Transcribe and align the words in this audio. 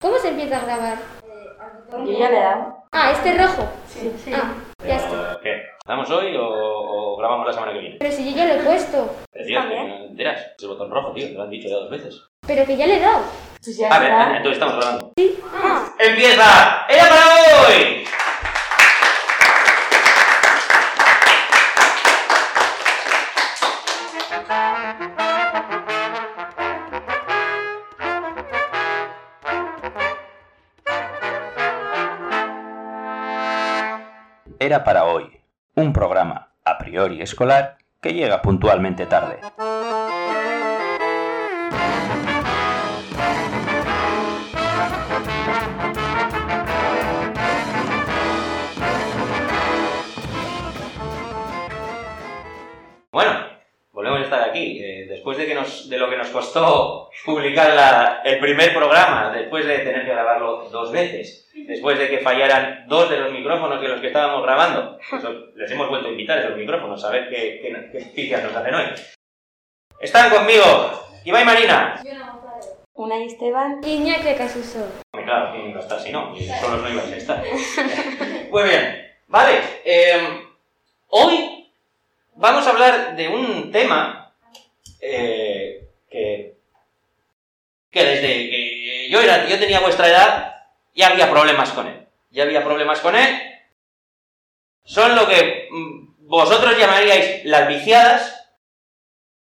¿Cómo 0.00 0.16
se 0.18 0.28
empieza 0.28 0.58
a 0.58 0.64
grabar? 0.64 0.98
Yo 2.06 2.18
ya 2.18 2.30
le 2.30 2.38
he 2.38 2.42
dado. 2.42 2.84
Ah, 2.92 3.10
este 3.10 3.36
rojo. 3.36 3.68
Sí. 3.88 4.12
Ah, 4.32 4.54
ya 4.86 4.94
está. 4.96 5.36
¿O 5.36 5.40
¿Qué? 5.40 5.60
¿Grabamos 5.84 6.10
hoy 6.10 6.36
o, 6.36 6.44
o 6.46 7.16
grabamos 7.16 7.46
la 7.48 7.52
semana 7.52 7.72
que 7.72 7.78
viene? 7.80 7.96
Pero 7.98 8.12
si 8.12 8.30
yo 8.30 8.36
ya 8.36 8.46
lo 8.46 8.54
he 8.54 8.64
puesto. 8.64 9.10
Pero, 9.32 9.44
tío, 9.46 9.58
También. 9.60 9.82
que 9.86 9.88
no 9.92 9.98
te 9.98 10.06
enteras. 10.10 10.40
Es 10.56 10.62
el 10.62 10.68
botón 10.68 10.90
rojo, 10.90 11.12
tío, 11.12 11.26
te 11.26 11.32
lo 11.34 11.42
han 11.42 11.50
dicho 11.50 11.68
ya 11.68 11.74
dos 11.76 11.90
veces. 11.90 12.22
Pero 12.46 12.64
que 12.64 12.76
ya 12.76 12.86
le 12.86 12.96
he 12.96 13.00
dado. 13.00 13.22
Pues 13.62 13.76
ya 13.76 13.88
A 13.88 13.98
ver, 13.98 14.10
está. 14.12 14.36
entonces 14.36 14.52
estamos 14.62 14.76
grabando. 14.76 15.12
Ah, 15.52 15.88
¡Empieza! 15.98 16.86
¡Era 16.88 17.04
para 17.08 17.22
hoy! 17.66 17.97
Era 34.68 34.84
para 34.84 35.06
hoy, 35.06 35.24
un 35.76 35.94
programa 35.94 36.52
a 36.62 36.76
priori 36.76 37.22
escolar 37.22 37.78
que 38.02 38.12
llega 38.12 38.42
puntualmente 38.42 39.06
tarde. 39.06 39.38
Bueno, 53.10 53.40
volvemos 53.92 54.20
a 54.20 54.24
estar 54.24 54.50
aquí. 54.50 54.80
eh, 54.84 55.06
después 55.08 55.38
de, 55.38 55.46
que 55.46 55.54
nos, 55.54 55.88
de 55.88 55.96
lo 55.96 56.10
que 56.10 56.18
nos 56.18 56.28
costó 56.28 57.07
publicar 57.24 57.74
la- 57.74 58.22
el 58.24 58.38
primer 58.38 58.72
programa, 58.74 59.30
después 59.32 59.66
de 59.66 59.78
tener 59.78 60.04
que 60.04 60.12
grabarlo 60.12 60.68
dos 60.70 60.90
veces, 60.92 61.48
después 61.66 61.98
de 61.98 62.08
que 62.08 62.18
fallaran 62.18 62.84
dos 62.88 63.10
de 63.10 63.18
los 63.18 63.32
micrófonos 63.32 63.80
de 63.80 63.88
los 63.88 64.00
que 64.00 64.06
estábamos 64.08 64.42
grabando, 64.42 64.98
eso, 65.12 65.32
les 65.54 65.70
hemos 65.70 65.88
vuelto 65.88 66.08
a 66.08 66.10
invitar 66.12 66.38
esos 66.38 66.56
micrófonos 66.56 67.04
a 67.04 67.10
ver 67.10 67.28
qué, 67.28 67.60
qué, 68.14 68.36
nos 68.38 68.54
hacen 68.56 68.74
hoy. 68.74 68.86
Están 70.00 70.30
conmigo 70.30 70.64
Ibai 71.24 71.44
Marina. 71.44 72.00
Una 72.94 73.16
y 73.18 73.26
Esteban. 73.26 73.80
Iñaki 73.84 74.34
Casuso. 74.34 74.84
Claro, 75.12 75.52
que 75.52 75.78
estar, 75.78 76.00
si 76.00 76.10
no, 76.10 76.34
solos 76.60 76.82
no 76.82 76.88
ibais 76.90 77.12
a 77.12 77.16
estar. 77.16 77.44
Muy 78.50 78.62
bien, 78.64 79.06
vale. 79.28 79.60
eh, 79.84 80.40
hoy 81.08 81.70
vamos 82.34 82.66
a 82.66 82.70
hablar 82.70 83.14
de 83.16 83.28
un 83.28 83.70
tema 83.70 84.32
eh, 85.00 85.88
que, 86.10 86.47
que 87.90 88.04
desde 88.04 88.50
que 88.50 89.08
yo, 89.10 89.20
era, 89.20 89.46
yo 89.48 89.58
tenía 89.58 89.80
vuestra 89.80 90.08
edad 90.08 90.54
ya 90.94 91.08
había 91.08 91.30
problemas 91.30 91.70
con 91.70 91.86
él. 91.86 92.06
Ya 92.30 92.42
había 92.42 92.64
problemas 92.64 93.00
con 93.00 93.14
él. 93.14 93.40
Son 94.84 95.14
lo 95.14 95.28
que 95.28 95.68
mm, 95.70 96.26
vosotros 96.26 96.76
llamaríais 96.76 97.44
las 97.44 97.68
viciadas. 97.68 98.34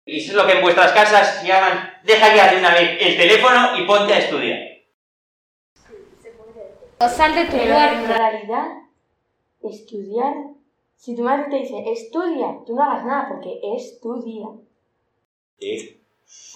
Y 0.04 0.18
es 0.18 0.32
lo 0.32 0.46
que 0.46 0.52
en 0.52 0.62
vuestras 0.62 0.92
casas 0.92 1.42
llaman, 1.44 1.92
deja 2.04 2.34
ya 2.34 2.52
de 2.52 2.58
una 2.58 2.72
vez 2.72 2.98
el 3.00 3.16
teléfono 3.16 3.76
y 3.78 3.84
ponte 3.84 4.14
a 4.14 4.18
estudiar. 4.18 4.58
O 7.00 7.08
sal 7.08 7.34
de 7.34 7.44
tu 7.46 7.52
Pero 7.52 7.74
en 7.74 8.06
realidad, 8.06 8.66
estudiar. 9.62 10.34
Si 10.96 11.16
tu 11.16 11.22
madre 11.22 11.46
te 11.50 11.56
dice 11.56 11.82
estudia, 11.90 12.58
tú 12.66 12.76
no 12.76 12.84
hagas 12.84 13.04
nada 13.04 13.28
porque 13.28 13.58
estudia. 13.74 14.46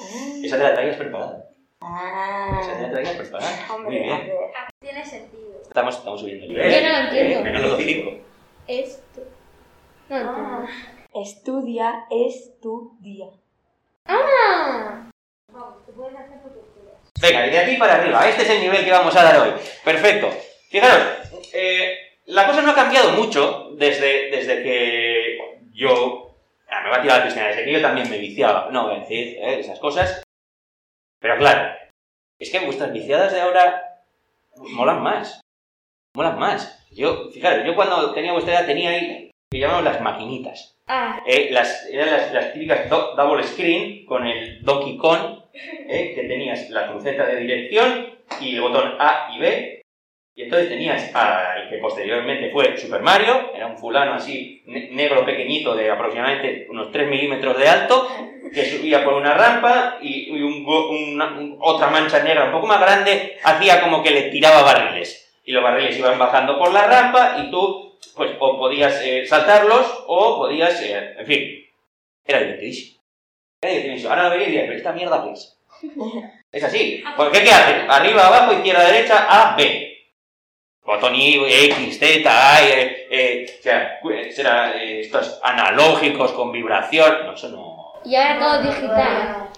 Ah. 0.01 0.41
Esa 0.43 0.57
te 0.57 0.63
la 0.63 0.75
traías 0.75 0.97
preparada. 0.97 1.54
Ah. 1.87 2.91
Te 2.95 3.03
la 3.03 3.13
preparada. 3.19 3.67
Muy 3.69 3.77
Hombre, 3.77 4.11
a 4.11 4.17
bien. 4.17 4.27
ver. 4.29 4.39
Tiene 4.81 5.05
sentido. 5.05 5.61
Estamos, 5.63 5.99
estamos 5.99 6.21
subiendo 6.21 6.45
el 6.45 6.53
nivel. 6.53 6.73
Yo 6.73 6.81
no 6.81 6.89
lo 6.89 6.99
entiendo. 6.99 7.45
Menos 7.45 7.63
lo 7.63 7.77
cínico. 7.77 8.11
Esto. 8.67 9.21
No 10.09 10.17
entiendo. 10.17 10.67
Estudia, 11.15 12.07
estudia. 12.11 13.27
Ah. 14.07 15.11
Venga, 17.21 17.47
y 17.47 17.51
de 17.51 17.59
aquí 17.59 17.77
para 17.77 17.97
arriba. 17.97 18.29
Este 18.29 18.43
es 18.43 18.51
el 18.51 18.61
nivel 18.61 18.85
que 18.85 18.91
vamos 18.91 19.15
a 19.15 19.23
dar 19.23 19.39
hoy. 19.39 19.53
Perfecto. 19.85 20.31
Fijaros, 20.71 21.03
eh, 21.53 21.97
la 22.27 22.47
cosa 22.47 22.63
no 22.63 22.73
ha 22.73 22.75
cambiado 22.75 23.11
mucho 23.11 23.71
desde, 23.77 24.31
desde 24.31 24.63
que 24.63 25.61
yo... 25.73 26.35
Ah, 26.69 26.83
me 26.83 26.91
va 26.91 26.97
a 26.97 27.03
tirar 27.03 27.19
la 27.19 27.25
piscina, 27.27 27.47
desde 27.47 27.65
que 27.65 27.73
yo 27.73 27.81
también 27.81 28.11
me 28.11 28.19
viciaba. 28.19 28.69
No 28.71 28.89
voy 28.89 28.97
a 28.97 29.01
decir 29.01 29.39
eh, 29.39 29.61
esas 29.61 29.79
cosas. 29.79 30.23
Pero 31.21 31.39
claro, 31.39 31.75
es 32.39 32.51
que 32.51 32.61
vuestras 32.61 32.93
viciadas 32.93 33.33
de 33.33 33.41
ahora 33.41 33.83
molan 34.57 35.03
más. 35.03 35.41
Molan 36.15 36.39
más. 36.39 36.85
Yo, 36.93 37.29
fijaros, 37.31 37.67
yo 37.67 37.75
cuando 37.75 38.13
tenía 38.15 38.33
vuestra 38.33 38.55
edad 38.55 38.67
tenía 38.67 38.91
ahí, 38.91 39.31
que 39.51 39.59
llamamos 39.59 39.85
las 39.85 40.01
maquinitas. 40.01 40.77
Ah. 40.87 41.21
Eh, 41.27 41.49
las, 41.51 41.87
eran 41.91 42.11
las, 42.11 42.33
las 42.33 42.53
típicas 42.53 42.89
do- 42.89 43.15
double 43.17 43.43
screen 43.45 44.05
con 44.07 44.27
el 44.27 44.63
Donkey 44.63 44.97
Kong, 44.97 45.41
eh, 45.55 46.13
que 46.15 46.25
tenías 46.29 46.69
la 46.71 46.89
cruceta 46.89 47.27
de 47.27 47.37
dirección 47.37 48.15
y 48.41 48.55
el 48.55 48.61
botón 48.61 48.95
A 48.99 49.31
y 49.35 49.39
B. 49.41 49.83
Y 50.37 50.43
entonces 50.43 50.69
tenías 50.69 51.15
al 51.15 51.69
que 51.71 51.79
posteriormente 51.79 52.51
fue 52.51 52.77
Super 52.77 53.03
Mario, 53.03 53.53
era 53.55 53.69
un 53.69 53.79
fulano 53.79 54.15
así 54.15 54.63
ne- 54.67 54.89
negro 54.91 55.25
pequeñito 55.25 55.77
de 55.77 55.91
aproximadamente 55.91 56.67
unos 56.71 56.91
3 56.91 57.09
milímetros 57.09 57.57
de 57.57 57.69
alto, 57.69 58.09
que 58.53 58.65
subía 58.65 59.05
por 59.05 59.15
una 59.15 59.35
rampa 59.35 59.99
y, 60.03 60.37
y 60.37 60.43
un 60.43 60.65
go- 60.65 60.91
una- 60.91 61.39
un- 61.39 61.57
otra 61.61 61.89
mancha 61.89 62.21
negra 62.25 62.47
un 62.47 62.53
poco 62.53 62.67
más 62.67 62.81
grande 62.81 63.39
hacía 63.45 63.81
como 63.81 64.03
que 64.03 64.11
le 64.11 64.23
tiraba 64.31 64.63
barriles. 64.63 65.33
Y 65.45 65.53
los 65.53 65.63
barriles 65.63 65.97
iban 65.99 66.19
bajando 66.19 66.59
por 66.59 66.73
la 66.73 66.87
rampa 66.87 67.37
y 67.39 67.51
tú 67.51 67.97
pues 68.17 68.33
o 68.41 68.59
podías 68.59 69.01
eh, 69.05 69.25
saltarlos 69.27 70.05
o 70.09 70.37
podías, 70.39 70.81
eh, 70.83 71.15
en 71.19 71.27
fin, 71.27 71.65
era 72.27 72.41
divertidísimo. 72.41 73.01
Era 73.61 73.73
divertidísimo. 73.73 74.11
Ahora 74.11 74.25
lo 74.25 74.31
veréis 74.31 74.49
y 74.49 74.51
diréis, 74.53 74.67
pero 74.69 74.79
esta 74.79 74.93
mierda 74.93 75.25
qué 75.25 75.33
es. 75.33 75.59
Es 76.53 76.63
así. 76.63 77.03
Porque 77.17 77.43
¿qué 77.43 77.51
hace? 77.51 77.75
Arriba, 77.89 78.27
abajo, 78.29 78.53
izquierda, 78.53 78.85
derecha, 78.85 79.27
A, 79.29 79.57
B. 79.57 79.94
Botón 80.85 81.15
Y, 81.15 81.37
X, 81.67 81.99
Z, 81.99 82.29
A, 82.31 82.63
eh, 82.63 83.07
eh, 83.11 83.47
o 83.59 83.63
sea, 83.63 84.01
será, 84.31 84.77
eh, 84.77 85.01
estos 85.01 85.41
analógicos 85.43 86.33
con 86.33 86.53
vibración. 86.53 87.27
No, 87.27 87.33
eso 87.35 87.49
no. 87.49 87.93
Y 88.05 88.15
ahora 88.17 88.39
todo 88.39 88.63
digital. 88.63 89.49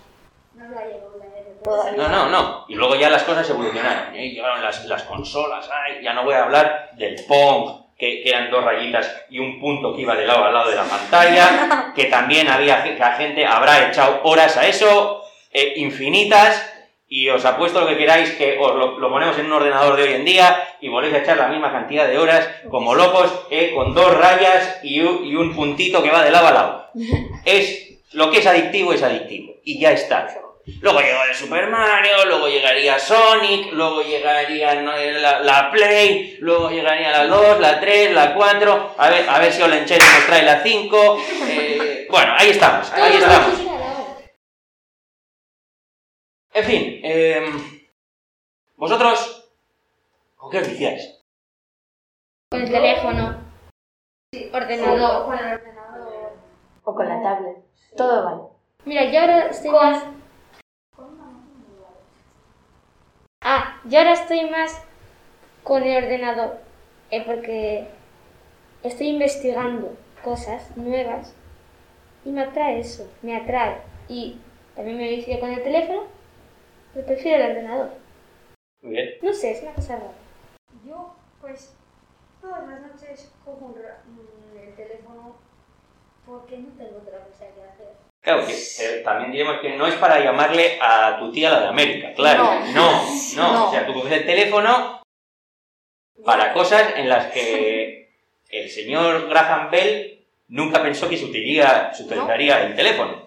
No, 1.97 2.09
no, 2.09 2.29
no. 2.29 2.65
Y 2.69 2.75
luego 2.77 2.95
ya 2.95 3.11
las 3.11 3.25
cosas 3.25 3.49
evolucionaron. 3.51 4.15
¿eh? 4.15 4.31
Llegaron 4.31 4.63
las, 4.63 4.85
las 4.85 5.03
consolas. 5.03 5.69
Ay, 5.73 6.03
ya 6.03 6.13
no 6.13 6.23
voy 6.23 6.35
a 6.35 6.45
hablar 6.45 6.91
del 6.93 7.17
Pong, 7.27 7.87
que, 7.99 8.23
que 8.23 8.29
eran 8.31 8.49
dos 8.51 8.63
rayitas 8.63 9.25
y 9.29 9.41
un 9.41 9.59
punto 9.59 9.97
que 9.97 10.03
iba 10.03 10.15
de 10.15 10.27
lado 10.27 10.45
a 10.45 10.53
lado 10.53 10.71
de 10.71 10.77
la 10.77 10.85
pantalla. 10.85 11.93
Que 11.97 12.05
también 12.05 12.49
había 12.49 12.83
ge- 12.83 12.97
la 12.97 13.13
gente 13.15 13.45
habrá 13.45 13.89
echado 13.89 14.21
horas 14.23 14.57
a 14.57 14.67
eso, 14.67 15.25
eh, 15.53 15.73
infinitas. 15.77 16.73
Y 17.09 17.29
os 17.29 17.45
apuesto 17.45 17.81
lo 17.81 17.87
que 17.87 17.97
queráis 17.97 18.31
que 18.33 18.59
os 18.59 18.75
lo, 18.75 18.99
lo 18.99 19.11
ponemos 19.11 19.39
en 19.39 19.47
un 19.47 19.53
ordenador 19.53 19.97
de 19.97 20.03
hoy 20.03 20.13
en 20.15 20.25
día 20.25 20.69
y 20.81 20.89
volvéis 20.89 21.15
a 21.15 21.19
echar 21.19 21.37
la 21.37 21.49
misma 21.49 21.71
cantidad 21.71 22.07
de 22.09 22.19
horas 22.19 22.49
como 22.69 22.95
locos, 22.95 23.33
eh, 23.51 23.73
con 23.75 23.95
dos 23.95 24.13
rayas 24.17 24.81
y 24.83 25.01
un, 25.01 25.25
y 25.25 25.37
un 25.37 25.55
puntito 25.55 26.03
que 26.03 26.11
va 26.11 26.25
de 26.25 26.31
lado 26.33 26.49
a 26.49 26.53
lado. 26.53 26.91
Es 27.45 27.87
lo 28.13 28.31
que 28.31 28.39
es 28.39 28.47
adictivo, 28.47 28.93
es 28.93 29.03
adictivo. 29.03 29.55
Y 29.65 29.79
ya 29.79 29.93
está. 29.93 30.27
Luego 30.81 31.01
llegó 31.01 31.23
el 31.29 31.35
Super 31.37 31.69
Mario, 31.69 32.25
luego 32.27 32.49
llegaría 32.49 32.99
Sonic, 32.99 33.73
luego 33.73 34.03
llegaría 34.03 34.75
no, 34.83 34.97
la, 34.97 35.39
la 35.39 35.71
Play, 35.71 36.39
luego 36.41 36.71
llegaría 36.71 37.13
la 37.13 37.27
2, 37.29 37.61
la 37.61 37.79
3, 37.79 38.13
la 38.13 38.35
4, 38.35 38.95
a 38.99 39.11
ver, 39.11 39.29
a 39.29 39.39
ver 39.39 39.53
si 39.53 39.63
Olenchero 39.63 40.05
nos 40.05 40.27
trae 40.27 40.43
la 40.43 40.61
5. 40.65 41.23
eh, 41.51 42.09
bueno, 42.11 42.35
ahí 42.37 42.51
estamos, 42.51 42.93
ahí. 42.93 43.13
En 46.53 46.65
fin, 46.65 46.86
eh, 47.09 47.45
vosotros, 48.77 49.49
¿con 50.37 50.51
qué 50.51 50.59
os 50.59 50.69
viciáis? 50.69 51.25
Con 52.51 52.63
el 52.63 52.71
teléfono. 52.71 53.45
Ordenador. 54.53 55.27
O 56.85 56.95
con 56.95 57.09
la 57.09 57.23
tablet. 57.23 57.57
Todo 57.97 58.25
vale. 58.25 58.43
Mira, 58.85 59.05
yo 59.11 59.21
ahora 59.21 59.47
estoy 59.49 59.71
más. 59.71 60.05
Ah, 63.43 63.81
yo 63.85 63.99
ahora 63.99 64.13
estoy 64.13 64.51
más 64.51 64.83
con 65.63 65.83
el 65.83 66.05
ordenador. 66.05 66.59
eh, 67.11 67.23
porque 67.25 67.89
estoy 68.83 69.09
investigando 69.09 69.97
cosas 70.25 70.77
nuevas 70.77 71.35
y 72.25 72.31
me 72.31 72.43
atrae 72.43 72.81
eso, 72.81 73.09
me 73.23 73.37
atrae. 73.37 73.79
Y 74.09 74.39
también 74.75 74.97
me 74.99 75.09
vicio 75.09 75.39
con 75.39 75.51
el 75.51 75.63
teléfono, 75.63 76.05
prefiero 77.03 77.45
el 77.45 77.51
ordenador. 77.53 77.91
Muy 78.83 78.93
bien. 78.93 79.11
No 79.23 79.33
sé, 79.33 79.53
es 79.53 79.63
una 79.63 79.75
cosa 79.75 79.97
rara. 79.97 80.13
Yo, 80.87 81.15
pues, 81.41 81.75
todas 82.41 82.67
las 82.69 82.81
noches 82.81 83.33
cojo 83.45 83.67
un 83.67 83.73
mm, 83.73 84.59
el 84.59 84.75
teléfono 84.75 85.37
porque 86.27 86.59
no 86.59 86.69
tengo 86.77 86.99
otra 86.99 87.19
cosa 87.25 87.45
que 87.55 87.63
hacer. 87.63 88.07
Claro, 88.21 88.45
que 88.45 88.53
eh, 88.53 89.03
también 89.05 89.31
diremos 89.31 89.61
que 89.61 89.77
no 89.77 89.87
es 89.87 89.95
para 89.95 90.19
llamarle 90.19 90.79
a 90.81 91.17
tu 91.21 91.31
tía 91.31 91.51
la 91.51 91.61
de 91.61 91.69
América, 91.69 92.13
claro. 92.15 92.43
No, 92.43 92.73
no. 92.73 93.03
No. 93.37 93.67
O 93.69 93.71
sea, 93.71 93.87
tú 93.87 93.95
coges 93.95 94.13
el 94.13 94.27
teléfono 94.27 95.03
para 96.25 96.53
cosas 96.53 96.95
en 96.97 97.09
las 97.09 97.33
que 97.33 98.11
el 98.51 98.71
señor 98.71 99.29
Graham 99.29 99.71
Bell 99.71 100.27
nunca 100.49 100.83
pensó 100.83 101.09
que 101.09 101.17
se 101.17 101.27
utilizaría, 101.27 101.93
se 101.95 102.05
utilizaría 102.05 102.67
el 102.67 102.75
teléfono. 102.75 103.26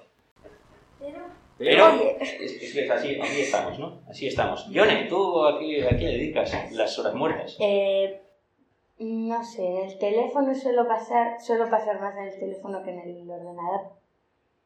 Pero, 1.59 1.85
Oye. 1.93 2.15
es, 2.21 2.33
es 2.41 2.75
es 2.77 2.89
así, 2.89 3.19
así 3.21 3.41
estamos, 3.41 3.77
¿no? 3.77 4.01
Así 4.09 4.27
estamos. 4.27 4.65
Yone, 4.69 5.07
¿tú 5.09 5.43
a 5.45 5.59
qué, 5.59 5.83
a 5.85 5.89
qué 5.89 6.05
le 6.05 6.11
dedicas 6.13 6.71
las 6.71 6.97
horas 6.97 7.13
muertas? 7.13 7.57
Eh, 7.59 8.21
no 8.99 9.43
sé, 9.43 9.65
en 9.65 9.83
el 9.89 9.97
teléfono 9.99 10.55
suelo 10.55 10.87
pasar, 10.87 11.39
suelo 11.41 11.69
pasar 11.69 11.99
más 11.99 12.15
en 12.17 12.23
el 12.29 12.39
teléfono 12.39 12.81
que 12.81 12.91
en 12.91 12.99
el 12.99 13.29
ordenador 13.29 13.81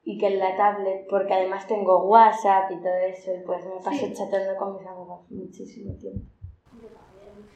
y 0.03 0.17
que 0.19 0.27
en 0.27 0.39
la 0.39 0.55
tablet, 0.55 1.07
porque 1.09 1.33
además 1.33 1.67
tengo 1.67 2.03
WhatsApp 2.05 2.69
y 2.71 2.75
todo 2.81 2.95
eso, 2.95 3.31
y 3.33 3.43
pues 3.45 3.65
me 3.65 3.81
paso 3.83 4.05
Sí. 4.05 4.13
chateando 4.13 4.55
con 4.57 4.77
mis 4.77 4.85
amigos 4.85 5.21
muchísimo 5.31 5.95
tiempo. 5.97 6.25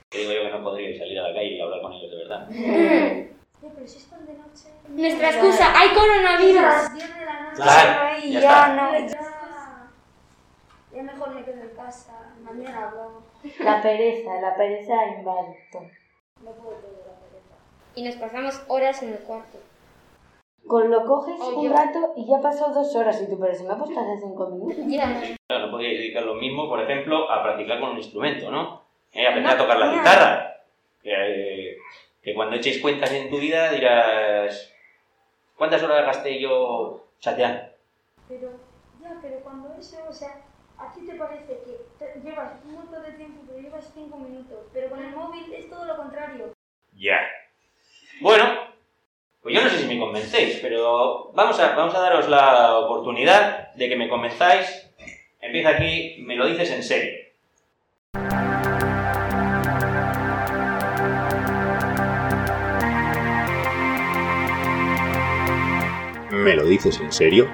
Te 0.10 0.18
digo 0.20 0.32
yo 0.32 0.42
que 0.44 0.50
no 0.58 0.64
podría 0.64 0.98
salir 0.98 1.20
a 1.20 1.28
la 1.30 1.34
calle 1.36 1.58
y 1.58 1.60
hablar 1.62 1.82
con 1.82 1.94
ellos 1.94 2.10
de 2.12 2.18
verdad. 2.18 3.28
pero 3.62 3.88
si 3.88 3.98
están 3.98 4.26
de 4.26 4.34
noche. 4.34 4.70
Nuestra 4.90 5.30
excusa, 5.30 5.80
hay 5.80 5.90
coronavirus. 5.94 6.62
Las 6.62 6.94
10 6.94 7.16
de 7.18 7.26
la 7.26 7.40
noche. 7.42 7.56
Claro, 7.62 8.18
ya 8.20 8.40
ya 8.40 8.40
está. 8.40 8.68
no. 8.76 8.92
Ya, 9.08 9.90
ya 10.96 11.04
mejor 11.04 11.30
me 11.36 11.44
quedo 11.44 11.62
en 11.62 11.76
casa. 11.76 12.14
Mañana 12.42 12.88
hablamos. 12.88 13.24
La 13.60 13.82
pereza, 13.82 14.42
la 14.42 14.56
pereza 14.56 14.94
invade 15.18 15.58
todo. 15.72 15.84
No 16.44 16.52
puedo 16.52 16.78
todo 16.78 16.92
la 17.08 17.20
pereza. 17.28 17.56
Y 17.96 18.04
nos 18.04 18.16
pasamos 18.16 18.62
horas 18.68 19.02
en 19.04 19.10
el 19.10 19.20
cuarto. 19.20 19.58
Con 20.68 20.92
lo 20.92 21.06
coges 21.06 21.40
un 21.40 21.72
rato 21.72 22.14
y 22.18 22.28
ya 22.28 22.42
pasó 22.42 22.74
dos 22.74 22.94
horas 22.96 23.22
y 23.22 23.30
tú, 23.30 23.40
pero 23.40 23.56
si 23.56 23.64
me 23.64 23.72
ha 23.74 23.78
puesto 23.78 23.98
hace 24.00 24.18
cinco 24.22 24.48
minutos. 24.50 24.86
Ya. 24.88 25.22
Claro, 25.48 25.68
no 25.68 25.72
podíais 25.72 25.98
dedicar 25.98 26.24
lo 26.24 26.36
mismo, 26.36 26.68
por 26.68 26.82
ejemplo, 26.82 27.32
a 27.32 27.42
practicar 27.42 27.80
con 27.80 27.92
un 27.92 27.98
instrumento, 27.98 28.52
¿no? 28.52 28.82
Eh, 29.14 29.26
aprender 29.26 29.54
a 29.54 29.58
tocar 29.58 29.78
la 29.78 29.86
no. 29.86 29.94
guitarra. 29.94 30.58
Eh, 31.04 31.67
que 32.28 32.34
cuando 32.34 32.58
eches 32.58 32.82
cuentas 32.82 33.10
en 33.14 33.30
tu 33.30 33.38
vida 33.40 33.72
dirás, 33.72 34.70
¿cuántas 35.56 35.82
horas 35.82 36.06
gasté 36.06 36.42
yo 36.42 37.06
chateando? 37.22 37.62
Pero, 38.28 38.50
ya, 39.02 39.18
pero 39.22 39.40
cuando 39.40 39.74
eso, 39.80 39.96
o 40.10 40.12
sea, 40.12 40.42
a 40.78 40.92
ti 40.94 41.06
te 41.08 41.14
parece 41.16 41.46
que 41.64 41.80
te- 41.98 42.20
llevas 42.20 42.52
un 42.66 42.74
montón 42.74 43.02
de 43.04 43.14
tiempo, 43.14 43.44
pero 43.48 43.62
llevas 43.62 43.90
5 43.94 44.18
minutos. 44.18 44.58
Pero 44.74 44.90
con 44.90 45.02
el 45.06 45.16
móvil 45.16 45.54
es 45.54 45.70
todo 45.70 45.86
lo 45.86 45.96
contrario. 45.96 46.54
Ya. 46.98 47.18
Bueno, 48.20 48.44
pues 49.42 49.56
yo 49.56 49.64
no 49.64 49.70
sé 49.70 49.78
si 49.78 49.86
me 49.88 49.98
convencéis, 49.98 50.60
pero 50.62 51.32
vamos 51.34 51.58
a, 51.62 51.76
vamos 51.78 51.96
a 51.96 52.02
daros 52.02 52.28
la 52.28 52.78
oportunidad 52.80 53.72
de 53.76 53.88
que 53.88 53.96
me 53.96 54.10
convenzáis. 54.10 54.92
Empieza 55.40 55.70
aquí, 55.70 56.18
me 56.28 56.36
lo 56.36 56.46
dices 56.46 56.72
en 56.72 56.84
serio. 56.84 57.17
¿Me 66.48 66.56
lo 66.56 66.64
dices 66.64 66.98
en 67.02 67.12
serio? 67.12 67.46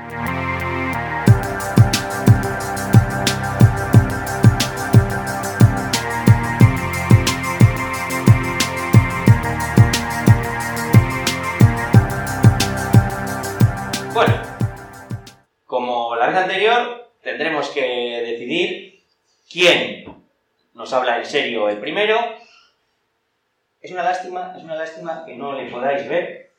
Bueno, 14.13 14.35
como 15.65 16.15
la 16.15 16.27
vez 16.27 16.37
anterior, 16.37 17.09
tendremos 17.23 17.71
que 17.71 17.81
decidir 17.81 19.03
quién 19.51 20.23
nos 20.75 20.93
habla 20.93 21.17
en 21.17 21.25
serio 21.25 21.67
el 21.67 21.79
primero. 21.79 22.19
Es 23.81 23.91
una 23.91 24.03
lástima, 24.03 24.53
es 24.55 24.63
una 24.63 24.75
lástima 24.75 25.25
que 25.25 25.35
no 25.35 25.53
le 25.53 25.71
podáis 25.71 26.07
ver, 26.07 26.51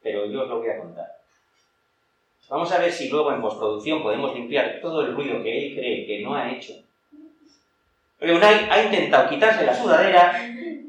pero 0.00 0.26
yo 0.26 0.42
os 0.42 0.48
lo 0.48 0.60
voy 0.60 0.70
a 0.70 0.78
contar. 0.78 1.21
Vamos 2.52 2.70
a 2.70 2.76
ver 2.78 2.92
si 2.92 3.08
luego 3.08 3.32
en 3.32 3.40
postproducción 3.40 4.02
podemos 4.02 4.34
limpiar 4.34 4.78
todo 4.82 5.00
el 5.00 5.14
ruido 5.16 5.42
que 5.42 5.68
él 5.68 5.74
cree 5.74 6.06
que 6.06 6.20
no 6.20 6.34
ha 6.34 6.52
hecho. 6.52 6.74
Porque 8.18 8.34
Unai 8.34 8.68
ha 8.70 8.82
intentado 8.82 9.26
quitarse 9.30 9.64
la 9.64 9.74
sudadera 9.74 10.38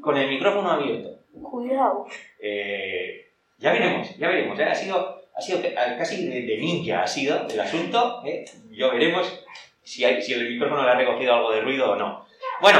con 0.02 0.14
el 0.18 0.28
micrófono 0.28 0.70
abierto. 0.70 1.08
Cuidado. 1.42 2.06
Eh, 2.38 3.28
ya 3.56 3.72
veremos, 3.72 4.14
ya 4.18 4.28
veremos. 4.28 4.60
¿eh? 4.60 4.64
Ha 4.64 4.74
sido, 4.74 5.22
ha 5.34 5.40
sido 5.40 5.62
ca- 5.62 5.96
casi 5.96 6.26
de, 6.28 6.58
ninja 6.58 7.02
ha 7.02 7.06
sido 7.06 7.46
el 7.48 7.58
asunto. 7.58 8.20
¿eh? 8.26 8.44
Ya 8.70 8.88
veremos 8.88 9.42
si, 9.82 10.04
hay, 10.04 10.20
si 10.20 10.34
el 10.34 10.50
micrófono 10.50 10.84
le 10.84 10.90
ha 10.90 10.96
recogido 10.96 11.32
algo 11.34 11.50
de 11.50 11.62
ruido 11.62 11.92
o 11.92 11.96
no. 11.96 12.26
Bueno, 12.60 12.78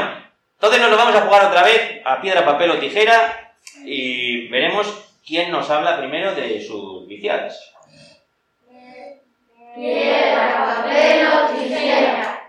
entonces 0.56 0.78
nos 0.78 0.90
lo 0.90 0.98
vamos 0.98 1.16
a 1.16 1.22
jugar 1.22 1.46
otra 1.46 1.62
vez 1.62 2.02
a 2.04 2.20
piedra, 2.20 2.44
papel 2.44 2.70
o 2.72 2.78
tijera 2.78 3.54
y 3.82 4.46
veremos 4.48 5.16
quién 5.26 5.50
nos 5.50 5.70
habla 5.70 5.96
primero 5.98 6.34
de 6.34 6.60
sus 6.60 7.08
viciadas. 7.08 7.73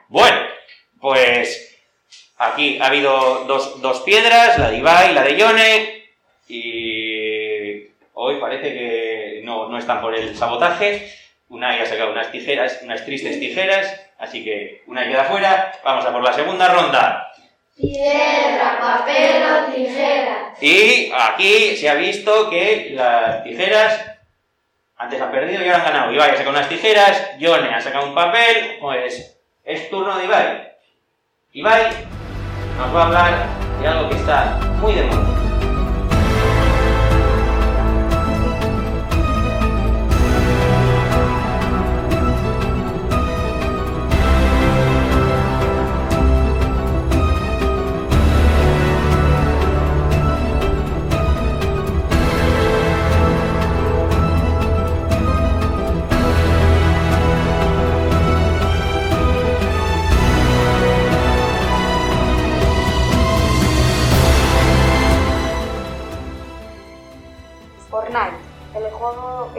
Bueno, 0.08 0.38
pues 1.02 1.76
aquí 2.38 2.78
ha 2.80 2.86
habido 2.86 3.46
dos, 3.46 3.82
dos 3.82 4.02
piedras, 4.02 4.60
la 4.60 4.70
de 4.70 4.78
Ibai 4.78 5.12
y 5.12 5.14
la 5.14 5.24
de 5.24 5.36
Yone, 5.36 6.04
y 6.48 7.88
hoy 8.14 8.40
parece 8.40 8.74
que 8.74 9.42
no, 9.44 9.68
no 9.70 9.80
están 9.80 10.02
por 10.02 10.14
el 10.16 10.36
sabotaje. 10.38 11.12
Una 11.50 11.72
ha 11.82 11.86
sacado 11.86 12.12
unas 12.12 12.32
tijeras, 12.32 12.80
unas 12.84 13.06
tristes 13.06 13.40
tijeras, 13.40 14.00
así 14.20 14.44
que 14.44 14.84
una 14.88 15.08
queda 15.08 15.24
fuera. 15.24 15.72
Vamos 15.84 16.06
a 16.06 16.12
por 16.12 16.24
la 16.24 16.34
segunda 16.34 16.68
ronda. 16.74 17.32
Piedra, 17.76 18.78
papel 18.80 19.44
o 19.44 19.74
tijera. 19.74 20.54
Y 20.62 21.12
aquí 21.14 21.76
se 21.76 21.90
ha 21.90 21.96
visto 21.96 22.50
que 22.50 22.92
las 22.94 23.44
tijeras 23.44 24.15
antes 24.98 25.22
han 25.22 25.32
perdido 25.32 25.64
y 25.64 25.68
ahora 25.68 25.80
han 25.80 25.94
ganado. 25.94 26.12
Ibai 26.12 26.30
ha 26.30 26.38
sacado 26.38 26.52
unas 26.52 26.70
tijeras, 26.70 27.38
Yone 27.38 27.74
ha 27.74 27.82
sacado 27.82 28.08
un 28.08 28.16
papel, 28.16 28.78
pues 28.80 29.38
es 29.64 29.90
turno 29.90 30.18
de 30.18 30.26
Ibai. 30.26 30.72
Ibai 31.54 31.84
nos 32.78 32.96
va 32.96 33.02
a 33.02 33.06
hablar 33.06 33.34
de 33.82 33.88
algo 33.88 34.10
que 34.10 34.16
está 34.16 34.58
muy 34.80 34.94
de 34.94 35.04
moda. 35.04 35.35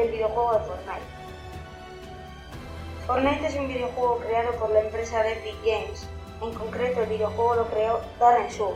El 0.03 0.11
videojuego 0.11 0.53
de 0.55 0.59
Fortnite. 0.61 1.07
Fortnite 3.07 3.47
es 3.47 3.55
un 3.57 3.69
videojuego 3.69 4.19
creado 4.19 4.53
por 4.53 4.71
la 4.71 4.81
empresa 4.81 5.27
Epic 5.29 5.57
Games. 5.65 6.09
En 6.43 6.53
concreto, 6.55 7.03
el 7.03 7.09
videojuego 7.09 7.55
lo 7.55 7.67
creó 7.69 8.01
Darren 8.19 8.49
Shaw. 8.49 8.75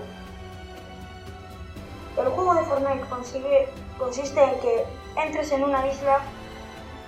El 2.19 2.29
juego 2.29 2.55
de 2.55 2.63
Fortnite 2.65 3.07
consigue- 3.09 3.69
consiste 3.99 4.43
en 4.43 4.61
que 4.61 4.85
entres 5.17 5.53
en 5.53 5.65
una 5.65 5.87
isla 5.87 6.21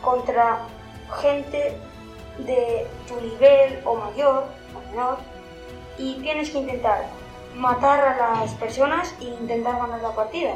contra 0.03 0.67
gente 1.21 1.77
de 2.39 2.87
tu 3.07 3.21
nivel 3.21 3.83
o 3.85 3.95
mayor 3.95 4.45
o 4.75 4.91
menor 4.91 5.19
y 5.99 6.15
tienes 6.23 6.51
que 6.51 6.59
intentar 6.59 7.05
matar 7.55 8.01
a 8.01 8.41
las 8.41 8.55
personas 8.55 9.15
e 9.21 9.25
intentar 9.25 9.77
ganar 9.79 10.01
la 10.01 10.11
partida. 10.15 10.55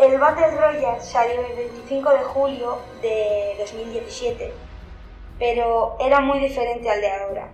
El 0.00 0.18
Battle 0.18 0.50
Royale 0.50 1.00
salió 1.00 1.40
el 1.40 1.56
25 1.56 2.10
de 2.10 2.18
julio 2.18 2.78
de 3.00 3.56
2017, 3.58 4.52
pero 5.38 5.96
era 6.00 6.20
muy 6.20 6.40
diferente 6.40 6.90
al 6.90 7.00
de 7.00 7.10
ahora. 7.10 7.52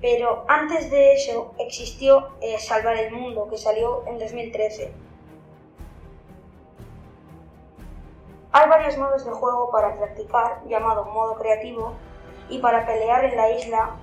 Pero 0.00 0.44
antes 0.48 0.90
de 0.90 1.14
eso 1.14 1.54
existió 1.58 2.30
eh, 2.40 2.58
Salvar 2.58 2.96
el 2.96 3.12
Mundo, 3.12 3.46
que 3.48 3.56
salió 3.56 4.04
en 4.06 4.18
2013. 4.18 4.92
Hay 8.50 8.68
varios 8.68 8.98
modos 8.98 9.24
de 9.24 9.30
juego 9.30 9.70
para 9.70 9.96
practicar, 9.96 10.62
llamado 10.66 11.04
modo 11.04 11.36
creativo, 11.36 11.94
y 12.48 12.58
para 12.58 12.84
pelear 12.84 13.24
en 13.24 13.36
la 13.36 13.50
isla 13.52 13.96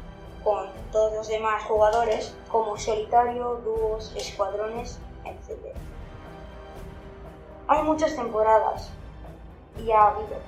con 0.44 0.70
todos 0.92 1.14
los 1.14 1.28
demás 1.28 1.64
jugadores, 1.66 2.36
como 2.50 2.78
solitario, 2.78 3.62
dúos, 3.64 4.16
escuadrones, 4.16 5.00
etc. 5.26 5.76
Hay 7.70 7.84
muchas 7.84 8.16
temporadas. 8.16 8.90
y 9.78 9.92
ha 9.92 10.08
habido. 10.08 10.40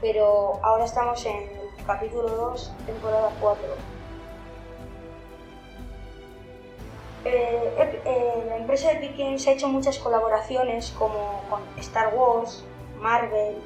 Pero 0.00 0.58
ahora 0.62 0.84
estamos 0.86 1.24
en 1.26 1.50
capítulo 1.86 2.28
2, 2.28 2.72
temporada 2.86 3.30
4. 3.40 3.62
Eh, 7.26 8.00
eh, 8.04 8.44
la 8.48 8.56
empresa 8.56 8.90
Epic 8.90 9.16
Games 9.18 9.46
ha 9.46 9.52
hecho 9.52 9.68
muchas 9.68 9.98
colaboraciones 9.98 10.90
como 10.98 11.42
con 11.50 11.60
Star 11.78 12.14
Wars, 12.14 12.64
Marvel. 12.98 13.62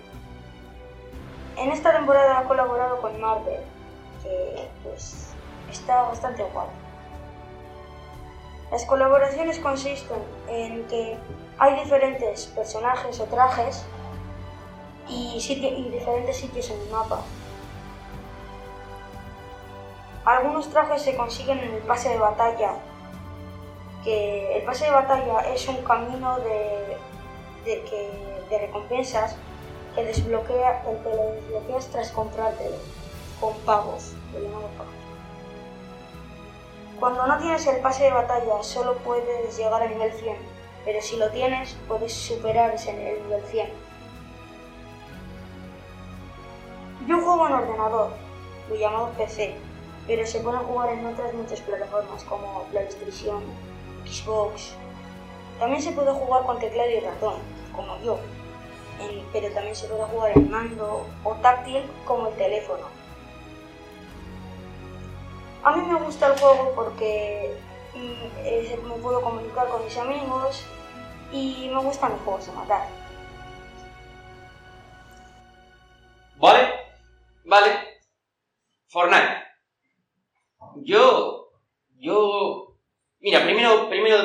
En 1.56 1.70
esta 1.70 1.92
temporada 1.92 2.40
ha 2.40 2.44
colaborado 2.44 3.00
con 3.00 3.18
Marvel, 3.20 3.60
que 4.24 4.68
pues 4.82 5.32
está 5.70 6.02
bastante 6.02 6.42
guapo. 6.42 6.72
Las 8.72 8.84
colaboraciones 8.84 9.60
consisten 9.60 10.18
en 10.48 10.84
que 10.88 11.16
hay 11.58 11.74
diferentes 11.82 12.46
personajes 12.46 13.18
o 13.20 13.24
trajes 13.24 13.84
y, 15.08 15.38
diferentes 15.90 16.36
sitios 16.36 16.70
en 16.70 16.80
el 16.80 16.90
mapa. 16.90 17.20
Algunos 20.24 20.68
trajes 20.70 21.02
se 21.02 21.16
consiguen 21.16 21.58
en 21.58 21.74
el 21.74 21.82
pase 21.82 22.10
de 22.10 22.18
batalla, 22.18 22.74
que 24.02 24.56
el 24.56 24.64
pase 24.64 24.86
de 24.86 24.90
batalla 24.90 25.40
es 25.52 25.68
un 25.68 25.76
camino 25.84 26.38
de, 26.38 26.96
de 27.64 28.58
recompensas 28.58 29.36
que 29.94 30.04
desbloquea, 30.04 30.84
el 30.90 30.98
que 30.98 31.10
lo 31.10 31.32
desbloqueas 31.32 31.86
tras 31.88 32.10
comprártelo 32.10 32.76
con 33.40 33.54
pagos, 33.60 34.14
lo 34.32 34.40
llamamos 34.40 34.70
pagos. 34.72 34.92
Cuando 36.98 37.26
no 37.26 37.38
tienes 37.38 37.66
el 37.66 37.80
pase 37.80 38.04
de 38.04 38.12
batalla 38.12 38.62
solo 38.62 38.94
puedes 38.98 39.56
llegar 39.56 39.82
al 39.82 39.90
nivel 39.90 40.12
100, 40.12 40.55
pero 40.86 41.02
si 41.02 41.16
lo 41.16 41.28
tienes 41.30 41.76
puedes 41.88 42.12
superar 42.12 42.72
ese 42.72 42.90
el 42.90 43.22
nivel 43.24 43.42
100. 43.50 43.68
Yo 47.08 47.20
juego 47.20 47.46
en 47.48 47.52
ordenador, 47.54 48.10
lo 48.68 48.76
llamamos 48.76 49.10
PC, 49.16 49.56
pero 50.06 50.24
se 50.24 50.40
puede 50.40 50.58
jugar 50.58 50.90
en 50.90 51.04
otras 51.04 51.34
muchas 51.34 51.60
plataformas 51.60 52.22
como 52.24 52.62
PlayStation, 52.70 53.42
Xbox. 54.06 54.74
También 55.58 55.82
se 55.82 55.90
puede 55.90 56.12
jugar 56.12 56.44
con 56.44 56.60
teclado 56.60 56.88
y 56.90 57.00
ratón, 57.00 57.34
como 57.74 57.98
yo, 58.02 58.18
pero 59.32 59.50
también 59.50 59.74
se 59.74 59.88
puede 59.88 60.04
jugar 60.04 60.38
en 60.38 60.50
mando 60.50 61.04
o 61.24 61.32
táctil 61.34 61.82
como 62.04 62.28
el 62.28 62.34
teléfono. 62.36 62.86
A 65.64 65.76
mí 65.76 65.82
me 65.84 65.98
gusta 65.98 66.28
el 66.28 66.38
juego 66.38 66.72
porque 66.76 67.56
mm, 67.94 68.86
me 68.88 68.94
puedo 69.02 69.20
comunicar 69.20 69.66
con 69.68 69.84
mis 69.84 69.96
amigos 69.96 70.64
y 71.32 71.68
me 71.72 71.80
gustan 71.82 72.12
los 72.12 72.20
juegos 72.22 72.46
de 72.46 72.52
matar. 72.52 72.88
¿Vale? 76.38 76.60
Vale. 77.44 77.70
Fortnite. 78.88 79.42
Yo. 80.82 81.48
Yo. 81.98 82.74
Mira, 83.20 83.42
primero, 83.44 83.88
primero 83.88 84.16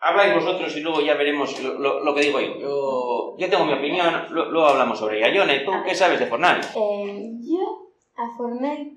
habláis 0.00 0.34
vosotros 0.34 0.74
y 0.76 0.80
luego 0.80 1.00
ya 1.00 1.14
veremos 1.14 1.60
lo, 1.62 1.74
lo- 1.78 2.00
lo 2.00 2.14
que 2.14 2.22
digo 2.22 2.40
yo. 2.40 2.54
Yo, 2.58 3.36
yo 3.38 3.50
tengo 3.50 3.64
mi 3.66 3.74
opinión, 3.74 4.26
lo- 4.30 4.46
luego 4.50 4.68
hablamos 4.68 4.98
sobre 4.98 5.18
ella. 5.18 5.32
Yone, 5.34 5.60
¿tú 5.60 5.72
qué 5.84 5.94
sabes 5.94 6.18
de 6.18 6.26
Fortnite? 6.26 6.66
Eh, 6.74 7.30
yo 7.42 7.88
a 8.16 8.36
Fortnite 8.36 8.96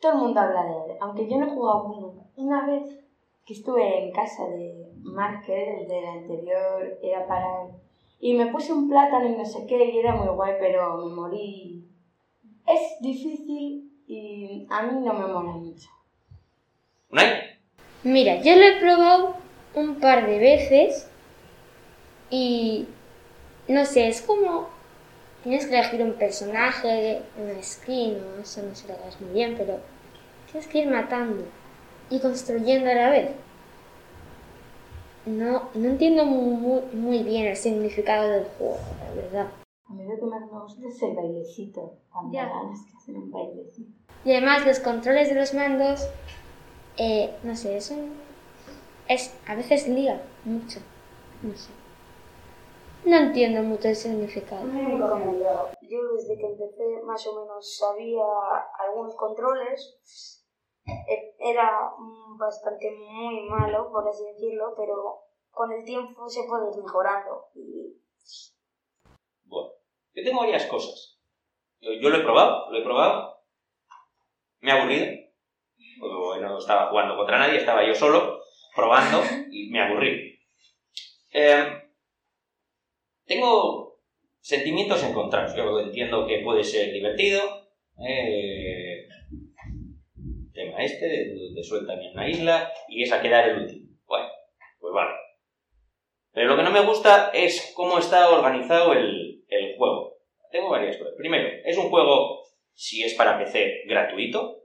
todo 0.00 0.12
el 0.12 0.18
mundo 0.18 0.40
habla 0.40 0.64
de 0.64 0.70
él, 0.92 0.98
aunque 1.00 1.28
yo 1.28 1.38
no 1.38 1.46
he 1.46 1.50
jugado 1.50 1.84
uno. 1.84 2.24
Una 2.36 2.66
vez 2.66 2.82
que 3.44 3.54
estuve 3.54 4.04
en 4.04 4.12
casa 4.12 4.46
de 4.46 4.92
Marker, 5.02 5.80
el 5.80 5.88
del 5.88 6.04
anterior, 6.04 6.98
era 7.02 7.26
para 7.26 7.44
él. 7.62 7.70
Y 8.20 8.34
me 8.34 8.46
puse 8.46 8.72
un 8.72 8.88
plátano 8.88 9.26
y 9.26 9.36
no 9.36 9.44
sé 9.44 9.66
qué, 9.66 9.84
y 9.84 9.98
era 9.98 10.14
muy 10.14 10.28
guay, 10.28 10.54
pero 10.60 10.96
me 10.98 11.14
morí. 11.14 11.88
Es 12.66 13.00
difícil 13.00 13.90
y 14.06 14.66
a 14.70 14.82
mí 14.82 15.04
no 15.04 15.12
me 15.14 15.26
mola 15.26 15.52
mucho. 15.52 15.88
¿Unai? 17.10 17.58
Mira, 18.04 18.40
yo 18.42 18.54
lo 18.56 18.62
he 18.62 18.80
probado 18.80 19.36
un 19.74 19.96
par 19.96 20.26
de 20.26 20.38
veces 20.38 21.10
y 22.30 22.86
no 23.68 23.84
sé, 23.84 24.08
es 24.08 24.22
como 24.22 24.68
tienes 25.42 25.66
que 25.66 25.78
elegir 25.78 26.02
un 26.02 26.14
personaje, 26.14 27.22
una 27.36 27.62
skin, 27.62 28.16
o 28.16 28.40
eso 28.40 28.62
no 28.62 28.74
sé 28.74 28.88
lo 28.88 29.00
que 29.00 29.08
es 29.08 29.20
muy 29.20 29.32
bien, 29.32 29.54
pero 29.56 29.80
tienes 30.50 30.68
que 30.68 30.78
ir 30.78 30.88
matando 30.88 31.44
y 32.12 32.20
construyendo 32.20 32.90
a 32.90 32.94
la 32.94 33.10
vez. 33.10 33.30
No, 35.24 35.68
no 35.74 35.88
entiendo 35.88 36.24
muy, 36.24 36.82
muy 36.92 37.22
bien 37.22 37.46
el 37.46 37.56
significado 37.56 38.28
del 38.28 38.44
juego, 38.58 38.78
la 39.08 39.14
verdad. 39.22 39.46
A 39.88 39.92
mí 39.94 40.04
lo 40.04 40.16
que 40.16 40.26
más 40.26 40.40
me 40.50 40.60
gusta 40.60 40.88
es 40.88 41.02
el 41.02 41.14
bailecito, 41.14 41.94
cuando 42.12 42.32
Ya. 42.32 42.48
ganas 42.48 42.80
que 42.84 42.96
hacen 42.96 43.16
un 43.16 43.30
bailecito. 43.30 43.90
Y 44.24 44.32
además 44.32 44.66
los 44.66 44.80
controles 44.80 45.28
de 45.28 45.34
los 45.36 45.54
mandos, 45.54 46.06
eh, 46.96 47.34
no 47.44 47.56
sé, 47.56 47.76
es 47.76 47.90
un... 47.90 48.12
Es, 49.08 49.34
a 49.46 49.54
veces 49.54 49.88
lía 49.88 50.22
mucho, 50.44 50.80
no 51.42 51.54
sé. 51.56 51.70
No 53.04 53.16
entiendo 53.16 53.62
mucho 53.62 53.88
el 53.88 53.96
significado. 53.96 54.62
Yo 55.82 56.12
desde 56.14 56.36
que 56.38 56.46
empecé 56.46 57.02
más 57.04 57.26
o 57.26 57.40
menos 57.40 57.76
sabía 57.76 58.22
algunos 58.78 59.14
controles. 59.16 60.41
Eh, 60.86 61.34
Era 61.38 61.92
bastante 62.38 62.90
muy 62.90 63.42
malo, 63.48 63.90
por 63.90 64.08
así 64.08 64.24
decirlo, 64.24 64.74
pero 64.76 65.24
con 65.50 65.72
el 65.72 65.84
tiempo 65.84 66.28
se 66.28 66.44
puede 66.44 66.70
ir 66.70 66.82
mejorando. 66.82 67.46
Y 67.54 67.96
Bueno, 69.44 69.70
yo 70.14 70.24
tengo 70.24 70.40
varias 70.40 70.66
cosas. 70.66 71.18
Yo, 71.80 72.10
lo 72.10 72.16
he 72.16 72.22
probado, 72.22 72.70
lo 72.70 72.78
he 72.78 72.82
probado. 72.82 73.42
Me 74.60 74.70
ha 74.70 74.80
aburrido. 74.80 75.06
Porque 76.00 76.40
no 76.40 76.58
estaba 76.58 76.90
jugando 76.90 77.16
contra 77.16 77.38
nadie, 77.38 77.58
estaba 77.58 77.86
yo 77.86 77.94
solo, 77.94 78.40
probando, 78.74 79.20
y 79.50 79.68
me 79.70 79.80
aburrí. 79.82 80.38
Eh, 81.32 81.82
tengo 83.24 83.98
sentimientos 84.40 85.02
encontrados. 85.02 85.54
Yo 85.54 85.78
entiendo 85.80 86.26
que 86.26 86.42
puede 86.44 86.62
ser 86.64 86.92
divertido. 86.92 87.40
Eh, 88.06 88.81
este, 90.82 91.34
te 91.54 91.62
sueltan 91.62 92.00
en 92.00 92.12
una 92.12 92.28
isla 92.28 92.72
y 92.88 93.02
es 93.02 93.12
a 93.12 93.20
quedar 93.20 93.48
el 93.48 93.58
último. 93.58 93.88
Bueno, 94.06 94.28
pues 94.78 94.92
vale. 94.92 95.14
Pero 96.32 96.48
lo 96.48 96.56
que 96.56 96.62
no 96.62 96.70
me 96.70 96.84
gusta 96.84 97.30
es 97.34 97.72
cómo 97.74 97.98
está 97.98 98.30
organizado 98.30 98.92
el, 98.92 99.44
el 99.48 99.76
juego. 99.76 100.18
Tengo 100.50 100.70
varias 100.70 100.96
cosas. 100.96 101.14
Primero, 101.16 101.48
es 101.64 101.76
un 101.76 101.88
juego, 101.88 102.42
si 102.74 103.02
es 103.02 103.14
para 103.14 103.38
PC, 103.38 103.82
gratuito. 103.86 104.64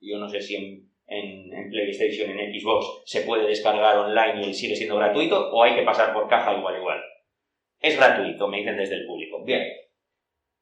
Yo 0.00 0.18
no 0.18 0.28
sé 0.28 0.40
si 0.40 0.56
en, 0.56 1.70
PlayStation, 1.70 2.30
en 2.30 2.52
Xbox, 2.52 3.02
se 3.04 3.22
puede 3.22 3.46
descargar 3.46 3.96
online 3.98 4.48
y 4.48 4.54
sigue 4.54 4.76
siendo 4.76 4.96
gratuito, 4.96 5.50
o 5.52 5.62
hay 5.62 5.74
que 5.74 5.82
pasar 5.82 6.12
por 6.12 6.28
caja 6.28 6.56
igual 6.56 6.76
igual. 6.76 7.00
Es 7.80 7.96
gratuito, 7.96 8.48
me 8.48 8.58
dicen 8.58 8.76
desde 8.76 8.96
el 8.96 9.06
público. 9.06 9.44
Bien. 9.44 9.62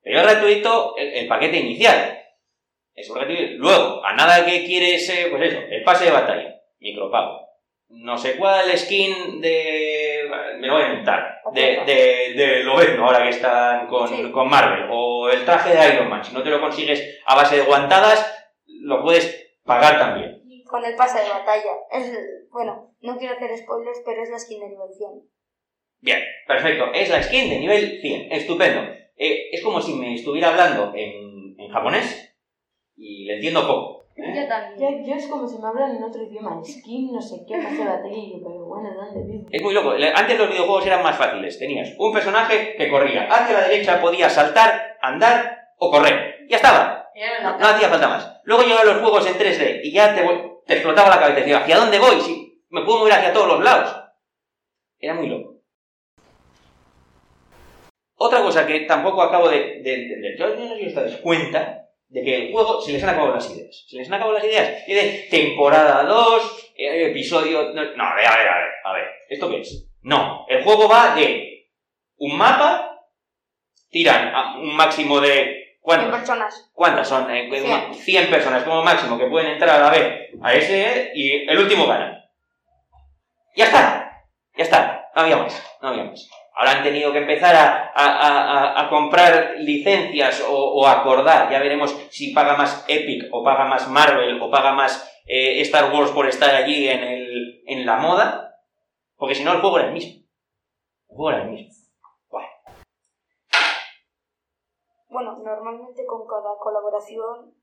Pero 0.02 0.20
es 0.20 0.22
gratuito 0.22 0.96
el 0.96 1.26
paquete 1.26 1.58
inicial. 1.58 2.19
Es 2.94 3.12
gratuito. 3.12 3.42
Luego, 3.58 4.04
a 4.04 4.14
nada 4.14 4.44
que 4.44 4.64
quieres, 4.64 5.08
eh, 5.10 5.26
pues 5.30 5.42
eso, 5.52 5.60
el 5.70 5.82
pase 5.84 6.06
de 6.06 6.10
batalla, 6.10 6.54
micropago. 6.80 7.40
No 7.88 8.16
sé 8.16 8.36
cuál 8.36 8.76
skin 8.78 9.40
de. 9.40 10.28
Me 10.60 10.66
lo 10.68 10.74
voy 10.74 10.82
a 10.82 10.88
inventar. 10.90 11.40
De, 11.52 11.80
de, 11.84 12.34
de 12.36 12.62
Lobezno, 12.62 13.04
ahora 13.06 13.24
que 13.24 13.30
están 13.30 13.88
con, 13.88 14.06
Sí. 14.08 14.30
con 14.30 14.48
Marvel. 14.48 14.88
O 14.92 15.28
el 15.28 15.44
traje 15.44 15.74
de 15.74 15.94
Iron 15.94 16.08
Man. 16.08 16.24
Si 16.24 16.32
no 16.32 16.42
te 16.42 16.50
lo 16.50 16.60
consigues 16.60 17.18
a 17.26 17.34
base 17.34 17.56
de 17.56 17.62
guantadas, 17.64 18.48
lo 18.66 19.02
puedes 19.02 19.50
pagar 19.64 19.98
también. 19.98 20.40
con 20.68 20.84
el 20.84 20.94
pase 20.94 21.20
de 21.20 21.28
batalla. 21.30 21.72
Es, 21.90 22.12
bueno, 22.52 22.94
no 23.00 23.16
quiero 23.18 23.34
hacer 23.34 23.56
spoilers, 23.58 24.02
pero 24.06 24.22
es 24.22 24.30
la 24.30 24.38
skin 24.38 24.60
de 24.60 24.68
nivel 24.68 24.88
100. 24.96 25.10
Bien, 26.02 26.22
perfecto. 26.46 26.92
Es 26.94 27.08
la 27.10 27.20
skin 27.24 27.50
de 27.50 27.58
nivel 27.58 28.00
100. 28.00 28.30
Estupendo. 28.30 28.82
Eh, 29.16 29.48
es 29.50 29.62
como 29.64 29.80
si 29.80 29.94
me 29.94 30.14
estuviera 30.14 30.50
hablando 30.50 30.92
en, 30.94 31.56
en 31.58 31.68
japonés 31.72 32.29
y 33.00 33.24
le 33.24 33.34
entiendo 33.36 33.66
poco. 33.66 34.04
Yo 34.16 34.46
también. 34.46 34.76
Yo, 34.78 35.06
yo 35.06 35.14
es 35.14 35.26
como 35.26 35.48
si 35.48 35.56
me 35.58 35.66
hablan 35.66 35.96
en 35.96 36.02
otro 36.02 36.22
idioma, 36.22 36.60
skin, 36.62 37.12
no 37.12 37.22
sé 37.22 37.42
qué, 37.48 37.56
batalla, 37.56 38.14
y 38.14 38.32
yo, 38.32 38.38
pero 38.42 38.66
bueno, 38.66 38.90
¿dónde 38.94 39.32
vivo? 39.32 39.48
Es 39.50 39.62
muy 39.62 39.72
loco. 39.72 39.92
Antes 40.14 40.38
los 40.38 40.50
videojuegos 40.50 40.86
eran 40.86 41.02
más 41.02 41.16
fáciles. 41.16 41.58
Tenías 41.58 41.94
un 41.98 42.12
personaje 42.12 42.74
que 42.76 42.90
corría. 42.90 43.24
Hacia 43.24 43.58
la 43.58 43.68
derecha 43.68 44.00
podías 44.00 44.34
saltar, 44.34 44.98
andar 45.00 45.70
o 45.78 45.90
correr. 45.90 46.46
Ya 46.48 46.56
estaba. 46.56 47.10
No, 47.42 47.58
no 47.58 47.66
hacía 47.66 47.88
falta 47.88 48.08
más. 48.08 48.40
Luego 48.44 48.62
llegaban 48.62 48.86
los 48.86 49.00
juegos 49.00 49.26
en 49.26 49.34
3D 49.34 49.80
y 49.82 49.92
ya 49.92 50.14
te, 50.14 50.22
te 50.66 50.74
explotaba 50.74 51.08
la 51.08 51.20
cabeza. 51.20 51.40
Decía, 51.40 51.58
¿hacia 51.58 51.78
dónde 51.78 51.98
voy? 51.98 52.20
Si 52.20 52.62
me 52.68 52.82
puedo 52.82 52.98
mover 52.98 53.14
hacia 53.14 53.32
todos 53.32 53.48
los 53.48 53.64
lados. 53.64 53.96
Era 54.98 55.14
muy 55.14 55.28
loco. 55.28 55.54
Otra 58.16 58.42
cosa 58.42 58.66
que 58.66 58.80
tampoco 58.80 59.22
acabo 59.22 59.48
de, 59.48 59.80
de 59.82 59.94
entender. 59.94 60.36
Yo 60.38 60.48
no 60.48 60.68
sé 60.68 60.76
si 60.76 60.86
os 60.88 60.94
dais 60.94 61.16
cuenta 61.16 61.79
de 62.10 62.22
que 62.24 62.36
el 62.36 62.52
juego 62.52 62.80
se 62.80 62.92
les 62.92 63.02
han 63.02 63.10
acabado 63.10 63.34
las 63.34 63.50
ideas. 63.50 63.84
Se 63.88 63.96
les 63.96 64.08
han 64.08 64.14
acabado 64.14 64.36
las 64.36 64.44
ideas. 64.44 64.82
Y 64.86 64.94
de 64.94 65.28
temporada 65.30 66.02
2, 66.04 66.72
eh, 66.76 67.06
episodio... 67.10 67.72
No, 67.72 67.80
a 67.80 68.14
ver, 68.14 68.26
a 68.26 68.36
ver, 68.36 68.48
a 68.48 68.58
ver. 68.58 68.68
A 68.84 68.92
ver, 68.92 69.04
¿esto 69.28 69.48
qué 69.48 69.60
es? 69.60 69.86
No, 70.02 70.44
el 70.48 70.64
juego 70.64 70.88
va 70.88 71.14
de 71.14 71.68
un 72.16 72.36
mapa 72.36 72.98
tiran 73.90 74.34
a 74.34 74.58
un 74.58 74.74
máximo 74.74 75.20
de... 75.20 75.56
100 75.80 75.80
¿Cuántos? 75.82 76.18
personas. 76.18 76.70
¿Cuántas 76.74 77.08
son? 77.08 77.30
Eh, 77.30 77.48
Cien. 77.50 77.94
100 77.94 78.30
personas 78.30 78.64
como 78.64 78.82
máximo 78.82 79.18
que 79.18 79.26
pueden 79.26 79.52
entrar 79.52 79.76
a 79.76 79.84
la 79.84 79.90
vez 79.90 80.28
a 80.42 80.54
ese 80.54 81.10
y 81.14 81.48
el 81.48 81.58
último 81.58 81.86
gana. 81.86 82.22
Ya 83.56 83.64
está, 83.64 84.24
ya 84.56 84.64
está, 84.64 85.10
no 85.16 85.22
había 85.22 85.38
más, 85.38 85.78
no 85.80 85.88
había 85.88 86.04
más. 86.04 86.28
Ahora 86.60 86.72
han 86.72 86.82
tenido 86.82 87.10
que 87.10 87.20
empezar 87.20 87.56
a, 87.56 87.90
a- 87.94 88.82
a- 88.82 88.88
comprar 88.90 89.54
licencias 89.60 90.44
o, 90.46 90.52
o 90.74 90.86
acordar, 90.86 91.50
ya 91.50 91.58
veremos 91.58 91.90
si 92.10 92.34
paga 92.34 92.54
más 92.54 92.84
Epic 92.86 93.28
o 93.32 93.42
paga 93.42 93.64
más 93.64 93.88
Marvel 93.88 94.42
o 94.42 94.50
paga 94.50 94.72
más 94.74 95.10
eh, 95.26 95.62
Star 95.62 95.90
Wars 95.90 96.10
por 96.10 96.26
estar 96.28 96.54
allí 96.54 96.86
en, 96.86 97.02
el, 97.02 97.62
en 97.66 97.86
la 97.86 97.96
moda, 97.96 98.58
porque 99.16 99.34
si 99.34 99.42
no 99.42 99.52
el 99.54 99.60
juego 99.62 99.78
era 99.78 99.88
el 99.88 99.94
mismo. 99.94 100.20
El 101.08 101.16
juego 101.16 101.30
era 101.30 101.42
el 101.44 101.50
mismo. 101.50 101.72
Bueno, 105.08 105.36
normalmente 105.42 106.04
con 106.06 106.26
cada 106.26 106.56
colaboración 106.60 107.54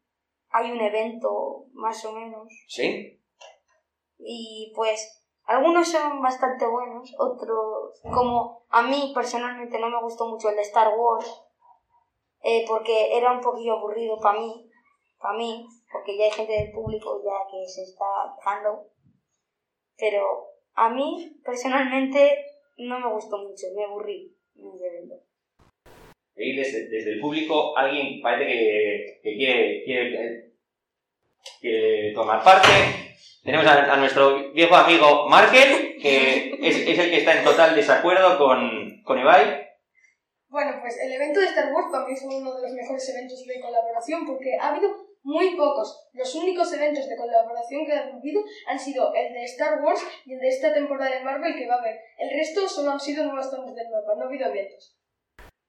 hay 0.50 0.72
un 0.72 0.82
evento 0.82 1.66
más 1.74 2.04
o 2.06 2.14
menos 2.14 2.48
¿Sí? 2.68 3.22
y 4.18 4.74
pues 4.76 5.24
algunos 5.48 5.90
son 5.90 6.22
bastante 6.22 6.68
buenos, 6.68 7.16
otros 7.18 8.02
como 8.02 8.66
a 8.70 8.82
mí 8.82 9.12
personalmente 9.16 9.80
no 9.80 9.90
me 9.90 10.02
gustó 10.02 10.28
mucho 10.28 10.50
el 10.50 10.58
de 10.58 10.62
Star 10.62 10.94
Wars 10.98 11.42
eh, 12.44 12.66
porque 12.68 13.18
era 13.18 13.32
un 13.32 13.42
poquillo 13.42 13.78
aburrido 13.78 14.20
para 14.20 14.40
mí, 14.40 14.70
para 15.20 15.38
mí, 15.38 15.66
porque 15.92 16.18
ya 16.18 16.26
hay 16.26 16.32
gente 16.32 16.52
del 16.52 16.72
público 16.72 17.22
ya 17.24 17.50
que 17.50 17.66
se 17.68 17.84
está 17.84 18.06
quejando, 18.36 18.88
pero 19.98 20.48
a 20.74 20.90
mí 20.90 21.40
personalmente 21.44 22.46
no 22.78 23.00
me 23.00 23.14
gustó 23.14 23.38
mucho, 23.38 23.68
me 23.76 23.86
aburrí. 23.86 24.36
Y 26.36 26.56
desde, 26.56 26.90
desde 26.90 27.14
el 27.14 27.20
público 27.22 27.76
alguien 27.76 28.22
parece 28.22 28.52
que, 28.52 29.20
que 29.24 29.36
quiere, 29.38 29.84
quiere, 29.84 30.54
quiere 31.60 32.14
tomar 32.14 32.44
parte. 32.44 33.07
Tenemos 33.44 33.66
a, 33.68 33.94
a 33.94 33.98
nuestro 33.98 34.52
viejo 34.54 34.76
amigo 34.76 35.28
Markel, 35.30 35.98
que 36.02 36.58
es, 36.62 36.76
es 36.88 37.00
el 37.00 37.10
que 37.10 37.18
está 37.18 37.38
en 37.38 37.44
total 37.44 37.76
desacuerdo 37.76 38.38
con, 38.38 39.02
con 39.04 39.20
Ibai. 39.20 39.68
Bueno, 40.50 40.78
pues 40.82 40.98
el 41.02 41.12
evento 41.12 41.40
de 41.40 41.48
Star 41.48 41.72
Wars 41.74 41.88
para 41.92 42.06
mí 42.08 42.16
fue 42.16 42.36
uno 42.38 42.54
de 42.56 42.62
los 42.62 42.72
mejores 42.72 43.10
eventos 43.10 43.46
de 43.46 43.60
colaboración 43.62 44.26
porque 44.26 44.56
ha 44.60 44.70
habido 44.70 44.90
muy 45.24 45.56
pocos. 45.58 46.08
Los 46.14 46.34
únicos 46.36 46.72
eventos 46.72 47.08
de 47.10 47.18
colaboración 47.18 47.86
que 47.86 47.92
han 47.92 48.16
habido 48.16 48.42
han 48.68 48.80
sido 48.80 49.14
el 49.14 49.34
de 49.34 49.44
Star 49.44 49.82
Wars 49.84 50.02
y 50.26 50.34
el 50.34 50.40
de 50.40 50.48
esta 50.48 50.74
temporada 50.74 51.12
de 51.12 51.24
Marvel 51.24 51.54
que 51.58 51.68
va 51.68 51.76
a 51.76 51.80
haber. 51.80 51.98
El 52.18 52.30
resto 52.38 52.68
solo 52.68 52.92
han 52.92 53.00
sido 53.00 53.26
nuevas 53.26 53.50
zonas 53.50 53.76
del 53.76 53.90
mapa, 53.90 54.16
no 54.16 54.24
ha 54.24 54.28
habido 54.28 54.48
eventos. 54.48 54.98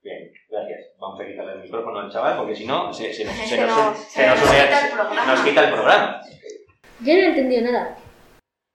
Bien, 0.00 0.30
gracias. 0.48 0.80
Vamos 1.00 1.20
a 1.20 1.26
quitarle 1.26 1.52
el 1.54 1.62
micrófono 1.62 1.98
al 1.98 2.10
chaval 2.12 2.36
porque 2.38 2.54
si 2.54 2.64
no 2.64 2.92
se, 2.92 3.12
se 3.12 3.24
nos, 3.24 3.34
se 3.34 3.46
Se 3.48 3.66
nos- 3.66 3.98
se 3.98 4.26
nos 4.28 5.40
quita 5.42 5.64
el 5.64 5.72
programa. 5.72 6.20
Yo 7.00 7.14
no 7.14 7.20
he 7.20 7.26
entendido 7.26 7.62
nada. 7.62 7.98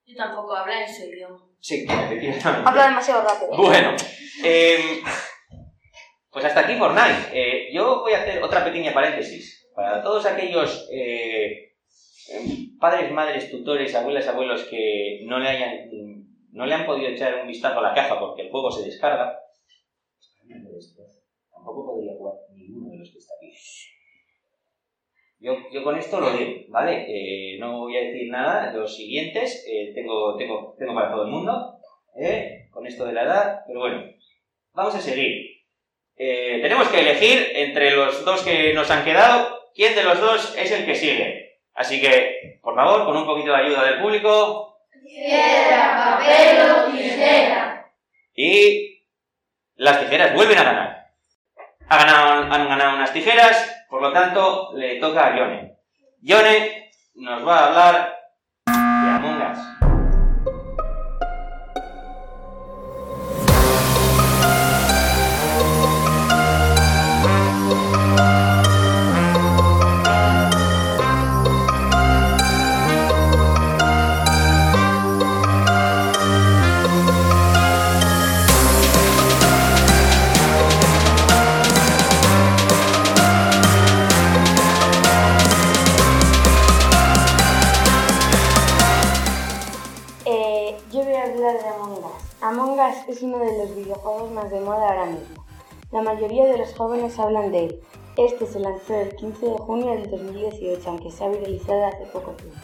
Yo 0.05 0.15
tampoco 0.15 0.55
habla 0.55 0.85
en 0.85 0.93
su 0.93 1.03
idioma. 1.03 1.39
Sí, 1.59 1.85
efectivamente. 1.87 2.47
Habla 2.65 2.87
demasiado 2.87 3.23
rápido. 3.23 3.57
Bueno, 3.57 3.95
eh, 4.43 5.01
pues 6.29 6.45
hasta 6.45 6.61
aquí 6.61 6.75
Fortnite. 6.75 7.29
Eh, 7.33 7.73
yo 7.73 8.01
voy 8.01 8.13
a 8.13 8.21
hacer 8.21 8.41
otra 8.43 8.63
pequeña 8.63 8.93
paréntesis. 8.93 9.69
Para 9.75 10.01
todos 10.03 10.25
aquellos 10.25 10.87
eh, 10.91 11.73
em, 12.29 12.77
padres, 12.77 13.11
madres, 13.11 13.49
tutores, 13.49 13.95
abuelas, 13.95 14.27
abuelos 14.27 14.63
que 14.65 15.21
no 15.25 15.39
le 15.39 15.49
hayan 15.49 15.89
no 16.53 16.67
le 16.67 16.75
han 16.75 16.85
podido 16.85 17.09
echar 17.09 17.41
un 17.41 17.47
vistazo 17.47 17.79
a 17.79 17.83
la 17.83 17.93
caja 17.93 18.19
porque 18.19 18.43
el 18.43 18.51
juego 18.51 18.71
se 18.71 18.85
descarga, 18.85 19.39
tampoco 21.51 21.85
podría 21.85 22.13
jugar 22.15 22.35
ninguno 22.53 22.91
de 22.91 22.99
los 22.99 23.11
que 23.11 23.17
está 23.17 23.33
aquí. 23.35 23.51
Yo, 25.43 25.57
yo 25.73 25.83
con 25.83 25.97
esto 25.97 26.21
lo 26.21 26.31
digo, 26.31 26.61
¿vale? 26.69 27.05
Eh, 27.07 27.57
no 27.59 27.79
voy 27.79 27.97
a 27.97 28.01
decir 28.01 28.29
nada. 28.31 28.71
Los 28.71 28.95
siguientes 28.95 29.65
eh, 29.69 29.91
tengo, 29.93 30.37
tengo, 30.37 30.73
tengo 30.79 30.95
para 30.95 31.11
todo 31.11 31.25
el 31.25 31.31
mundo, 31.31 31.75
¿eh? 32.17 32.69
con 32.71 32.87
esto 32.87 33.05
de 33.05 33.11
la 33.11 33.23
edad, 33.23 33.59
pero 33.67 33.81
bueno, 33.81 34.03
vamos 34.71 34.95
a 34.95 35.01
seguir. 35.01 35.51
Eh, 36.15 36.59
tenemos 36.61 36.87
que 36.87 36.99
elegir 37.01 37.51
entre 37.55 37.91
los 37.91 38.23
dos 38.23 38.41
que 38.43 38.73
nos 38.73 38.89
han 38.89 39.03
quedado 39.03 39.59
quién 39.75 39.93
de 39.95 40.03
los 40.03 40.19
dos 40.21 40.55
es 40.57 40.71
el 40.71 40.85
que 40.85 40.95
sigue. 40.95 41.59
Así 41.73 41.99
que, 41.99 42.59
por 42.61 42.73
favor, 42.75 43.03
con 43.03 43.17
un 43.17 43.25
poquito 43.25 43.51
de 43.51 43.57
ayuda 43.63 43.83
del 43.83 44.01
público 44.01 44.77
Piedra, 45.03 46.17
papel 46.21 46.57
o 46.71 46.91
tijera. 46.95 47.91
y 48.33 49.03
las 49.75 49.99
tijeras 49.99 50.33
vuelven 50.35 50.57
a 50.59 50.63
ganar. 50.63 51.07
Ha 51.89 51.97
ganado- 51.97 52.53
han 52.53 52.67
ganado 52.69 52.95
unas 52.95 53.11
tijeras, 53.11 53.82
por 53.93 54.01
lo 54.01 54.11
tanto, 54.11 54.71
le 54.73 54.99
toca 54.99 55.27
a 55.27 55.37
Yone. 55.37 55.77
Yone 56.21 56.89
nos 57.13 57.47
va 57.47 57.59
a 57.59 57.67
hablar 57.67 58.17
de 58.65 58.73
Among 58.73 59.51
Us. 59.51 59.92
Es 93.13 93.21
uno 93.21 93.37
de 93.37 93.57
los 93.59 93.75
videojuegos 93.75 94.31
más 94.31 94.49
de 94.49 94.59
moda 94.59 94.89
ahora 94.89 95.05
mismo. 95.05 95.45
La 95.91 96.01
mayoría 96.01 96.45
de 96.45 96.57
los 96.57 96.73
jóvenes 96.73 97.19
hablan 97.19 97.51
de 97.51 97.65
él. 97.65 97.81
Este 98.17 98.47
se 98.47 98.59
lanzó 98.59 98.95
el 98.95 99.15
15 99.15 99.45
de 99.45 99.57
junio 99.59 99.91
del 99.91 100.09
2018, 100.09 100.89
aunque 100.89 101.11
se 101.11 101.23
ha 101.23 101.29
viralizado 101.29 101.85
hace 101.85 102.05
poco 102.11 102.31
tiempo. 102.31 102.57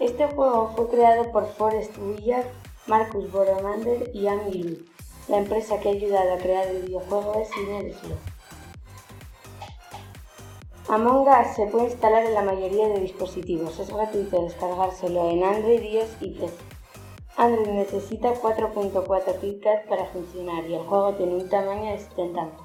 Este 0.00 0.26
juego 0.26 0.72
fue 0.76 0.88
creado 0.90 1.32
por 1.32 1.46
Forrest 1.46 1.96
Willard, 1.96 2.44
Marcus 2.86 3.32
Boromander 3.32 4.10
y 4.12 4.26
Amy 4.26 4.52
Lee. 4.52 4.84
La 5.28 5.38
empresa 5.38 5.80
que 5.80 5.88
ha 5.88 5.92
ayudado 5.92 6.34
a 6.34 6.38
crear 6.38 6.66
el 6.68 6.82
videojuego 6.82 7.34
es 7.40 7.48
Inner 7.56 7.94
Among 10.88 11.26
Us 11.26 11.56
se 11.56 11.66
puede 11.68 11.86
instalar 11.86 12.26
en 12.26 12.34
la 12.34 12.42
mayoría 12.42 12.88
de 12.88 13.00
dispositivos. 13.00 13.78
Es 13.78 13.88
gratuito 13.88 14.42
descargárselo 14.42 15.30
en 15.30 15.42
Android, 15.42 15.80
iOS 15.80 16.10
y 16.20 16.30
PC. 16.32 16.73
Android 17.36 17.66
necesita 17.66 18.32
4.4 18.32 19.40
KitKat 19.40 19.88
para 19.88 20.06
funcionar 20.06 20.64
y 20.66 20.74
el 20.74 20.86
juego 20.86 21.14
tiene 21.14 21.34
un 21.34 21.48
tamaño 21.48 21.90
de 21.90 21.98
70 21.98 22.42
megas. 22.42 22.60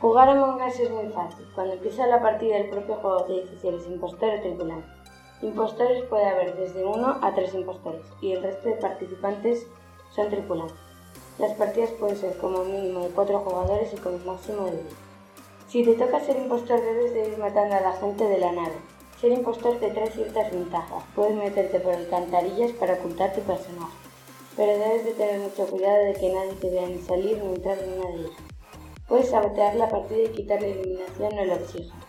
Jugar 0.00 0.28
Among 0.28 0.62
Us 0.62 0.78
es 0.78 0.88
muy 0.88 1.08
fácil. 1.08 1.44
Cuando 1.56 1.74
empieza 1.74 2.06
la 2.06 2.22
partida 2.22 2.58
el 2.58 2.70
propio 2.70 2.94
juego 2.94 3.24
te 3.24 3.32
dice 3.32 3.58
si 3.60 3.66
eres 3.66 3.88
impostor 3.88 4.34
o 4.34 4.40
tripulante. 4.40 4.88
Impostores 5.42 6.04
puede 6.04 6.26
haber 6.26 6.54
desde 6.54 6.84
1 6.84 7.18
a 7.20 7.34
3 7.34 7.54
impostores 7.54 8.02
y 8.20 8.32
el 8.32 8.42
resto 8.42 8.68
de 8.68 8.76
participantes 8.76 9.66
son 10.14 10.30
tripulantes. 10.30 10.76
Las 11.38 11.52
partidas 11.54 11.90
pueden 11.90 12.16
ser 12.16 12.38
como 12.38 12.62
mínimo 12.62 13.00
de 13.00 13.10
4 13.10 13.40
jugadores 13.40 13.92
y 13.92 14.08
un 14.08 14.26
máximo 14.26 14.66
de 14.66 14.82
10. 14.82 14.84
Si 15.66 15.84
te 15.84 15.94
toca 15.94 16.20
ser 16.20 16.36
impostor 16.36 16.80
debes 16.80 17.14
de 17.14 17.30
ir 17.30 17.38
matando 17.38 17.74
a 17.74 17.80
la 17.80 17.92
gente 17.94 18.28
de 18.28 18.38
la 18.38 18.52
nave. 18.52 18.76
Ser 19.20 19.32
impostor 19.32 19.78
te 19.78 19.90
trae 19.90 20.10
ciertas 20.10 20.50
ventajas. 20.50 21.04
Puedes 21.14 21.36
meterte 21.36 21.78
por 21.80 21.92
alcantarillas 21.92 22.72
para 22.72 22.94
ocultar 22.94 23.34
tu 23.34 23.42
personaje. 23.42 23.92
Pero 24.56 24.72
debes 24.72 25.04
de 25.04 25.12
tener 25.12 25.40
mucho 25.40 25.66
cuidado 25.66 26.04
de 26.06 26.14
que 26.14 26.32
nadie 26.32 26.54
te 26.54 26.70
vea 26.70 26.86
ni 26.86 26.98
salir 27.02 27.36
ni 27.36 27.54
entrar 27.54 27.78
en 27.78 27.92
una 28.00 28.08
de 28.08 28.14
ellas. 28.14 28.30
Puedes 29.06 29.28
sabotear 29.28 29.74
la 29.74 29.90
partida 29.90 30.22
y 30.22 30.32
quitar 30.32 30.62
la 30.62 30.68
eliminación 30.68 31.34
o 31.34 31.40
el 31.42 31.50
oxígeno. 31.50 32.00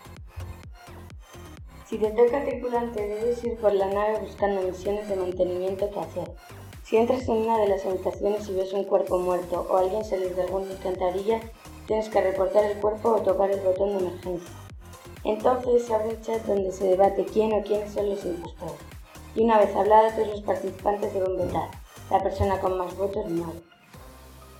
Si 1.86 1.98
te 1.98 2.10
toca 2.12 2.44
tripulante 2.46 3.06
debes 3.06 3.44
ir 3.44 3.58
por 3.58 3.74
la 3.74 3.88
nave 3.88 4.20
buscando 4.20 4.62
misiones 4.62 5.06
de 5.06 5.16
mantenimiento 5.16 5.90
que 5.90 6.00
hacer. 6.00 6.30
Si 6.82 6.96
entras 6.96 7.28
en 7.28 7.36
una 7.36 7.58
de 7.58 7.68
las 7.68 7.84
habitaciones 7.84 8.48
y 8.48 8.54
ves 8.54 8.72
un 8.72 8.84
cuerpo 8.84 9.18
muerto 9.18 9.66
o 9.68 9.76
alguien 9.76 10.02
salir 10.02 10.34
de 10.34 10.42
alguna 10.44 10.70
alcantarilla, 10.70 11.42
tienes 11.86 12.08
que 12.08 12.22
reportar 12.22 12.64
el 12.64 12.78
cuerpo 12.78 13.10
o 13.10 13.20
tocar 13.20 13.50
el 13.50 13.60
botón 13.60 13.98
de 13.98 14.06
emergencia. 14.06 14.61
Entonces 15.24 15.88
un 15.88 16.20
chat 16.20 16.42
donde 16.46 16.72
se 16.72 16.88
debate 16.88 17.24
quién 17.24 17.52
o 17.52 17.62
quiénes 17.62 17.92
son 17.92 18.10
los 18.10 18.24
impostores. 18.24 18.74
Y 19.34 19.44
una 19.44 19.58
vez 19.58 19.74
hablado, 19.74 20.10
todos 20.14 20.28
los 20.28 20.42
participantes 20.42 21.14
deben 21.14 21.38
votar. 21.38 21.70
La 22.10 22.20
persona 22.20 22.58
con 22.60 22.76
más 22.76 22.96
votos 22.96 23.30
muere. 23.30 23.60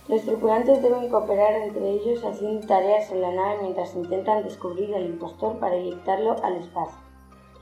Los 0.08 0.22
tripulantes 0.22 0.82
deben 0.82 1.08
cooperar 1.08 1.54
entre 1.54 1.90
ellos 1.90 2.24
haciendo 2.24 2.66
tareas 2.66 3.10
en 3.10 3.20
la 3.20 3.32
nave 3.32 3.62
mientras 3.62 3.94
intentan 3.94 4.44
descubrir 4.44 4.94
al 4.94 5.06
impostor 5.06 5.58
para 5.58 5.76
inyectarlo 5.76 6.36
al 6.42 6.56
espacio. 6.56 6.98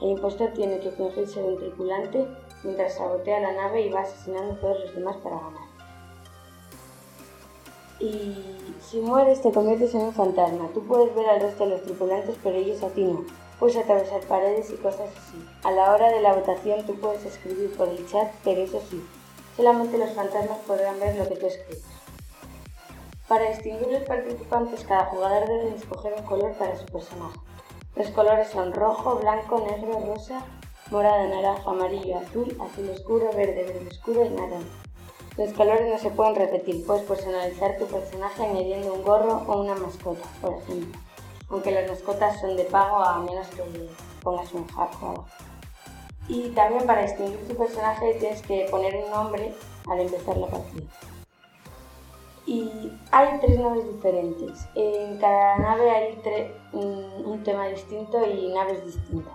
El 0.01 0.11
impostor 0.11 0.51
tiene 0.53 0.79
que 0.81 0.91
fingir 0.91 1.29
ser 1.29 1.45
un 1.45 1.59
tripulante 1.59 2.27
mientras 2.65 2.95
sabotea 2.95 3.41
la 3.41 3.53
nave 3.53 3.83
y 3.83 3.91
va 3.91 4.01
asesinando 4.01 4.55
a 4.55 4.61
todos 4.61 4.81
los 4.81 4.95
demás 4.95 5.17
para 5.19 5.37
ganar. 5.37 5.70
Y 8.01 8.35
si 8.81 8.99
mueres 9.01 9.43
te 9.43 9.53
conviertes 9.53 9.95
en 9.95 10.01
un 10.01 10.15
fantasma. 10.15 10.69
Tú 10.73 10.83
puedes 10.87 11.15
ver 11.15 11.29
al 11.29 11.41
resto 11.41 11.65
de 11.65 11.71
los 11.71 11.83
tripulantes, 11.83 12.37
pero 12.43 12.57
ellos 12.57 12.83
a 12.83 12.89
ti 12.89 13.05
no. 13.05 13.25
Puedes 13.59 13.77
atravesar 13.77 14.23
paredes 14.23 14.71
y 14.71 14.77
cosas 14.77 15.11
así. 15.11 15.47
A 15.65 15.71
la 15.71 15.93
hora 15.93 16.11
de 16.11 16.23
la 16.23 16.33
votación 16.33 16.87
tú 16.87 16.95
puedes 16.95 17.25
escribir 17.27 17.77
por 17.77 17.89
el 17.89 18.09
chat, 18.09 18.33
pero 18.43 18.63
eso 18.63 18.81
sí, 18.89 19.05
solamente 19.55 19.99
los 19.99 20.11
fantasmas 20.13 20.59
podrán 20.67 20.99
ver 20.99 21.17
lo 21.17 21.29
que 21.29 21.37
tú 21.37 21.47
escribes. 21.47 21.85
Para 23.29 23.51
distinguir 23.51 23.89
los 23.89 24.03
participantes, 24.05 24.85
cada 24.85 25.05
jugador 25.05 25.47
debe 25.47 25.77
escoger 25.77 26.15
un 26.17 26.25
color 26.25 26.55
para 26.55 26.77
su 26.77 26.87
personaje. 26.87 27.39
Los 27.95 28.09
colores 28.13 28.49
son 28.49 28.73
rojo, 28.73 29.17
blanco, 29.17 29.61
negro, 29.61 30.01
rosa, 30.07 30.43
morado, 30.91 31.29
naranja, 31.29 31.71
amarillo, 31.71 32.19
azul, 32.19 32.57
azul 32.61 32.89
oscuro, 32.89 33.31
verde, 33.37 33.65
verde 33.65 33.89
oscuro 33.89 34.25
y 34.25 34.31
naranja. 34.31 34.90
Los 35.37 35.53
colores 35.53 35.89
no 35.89 35.99
se 35.99 36.11
pueden 36.11 36.35
repetir, 36.35 36.85
puedes 36.85 37.05
personalizar 37.05 37.79
tu 37.79 37.87
personaje 37.87 38.45
añadiendo 38.45 38.95
un 38.95 39.03
gorro 39.03 39.43
o 39.47 39.63
una 39.63 39.75
mascota, 39.75 40.29
por 40.41 40.55
ejemplo. 40.55 40.99
Aunque 41.49 41.71
las 41.71 41.89
mascotas 41.89 42.41
son 42.41 42.57
de 42.57 42.65
pago 42.65 42.97
a 42.97 43.19
menos 43.21 43.47
que 43.49 43.63
pongas 44.23 44.53
un 44.53 44.67
hack 44.69 45.03
o 45.03 45.11
algo. 45.11 45.25
Y 46.29 46.51
también 46.51 46.87
para 46.87 47.03
distinguir 47.03 47.49
tu 47.49 47.57
personaje 47.57 48.15
tienes 48.15 48.43
que 48.43 48.69
poner 48.71 48.95
un 48.97 49.11
nombre 49.11 49.53
al 49.89 50.01
empezar 50.01 50.37
la 50.37 50.47
partida. 50.47 50.87
Y 52.47 52.93
hay 53.11 53.39
tres 53.41 53.59
naves 53.59 53.87
diferentes. 53.87 54.67
En 54.75 55.19
cada 55.19 55.59
nave 55.59 55.91
hay 55.91 56.23
un, 56.73 57.25
un 57.25 57.43
tema 57.43 57.67
distinto 57.67 58.25
y 58.27 58.53
naves 58.53 58.85
distintas. 58.85 59.35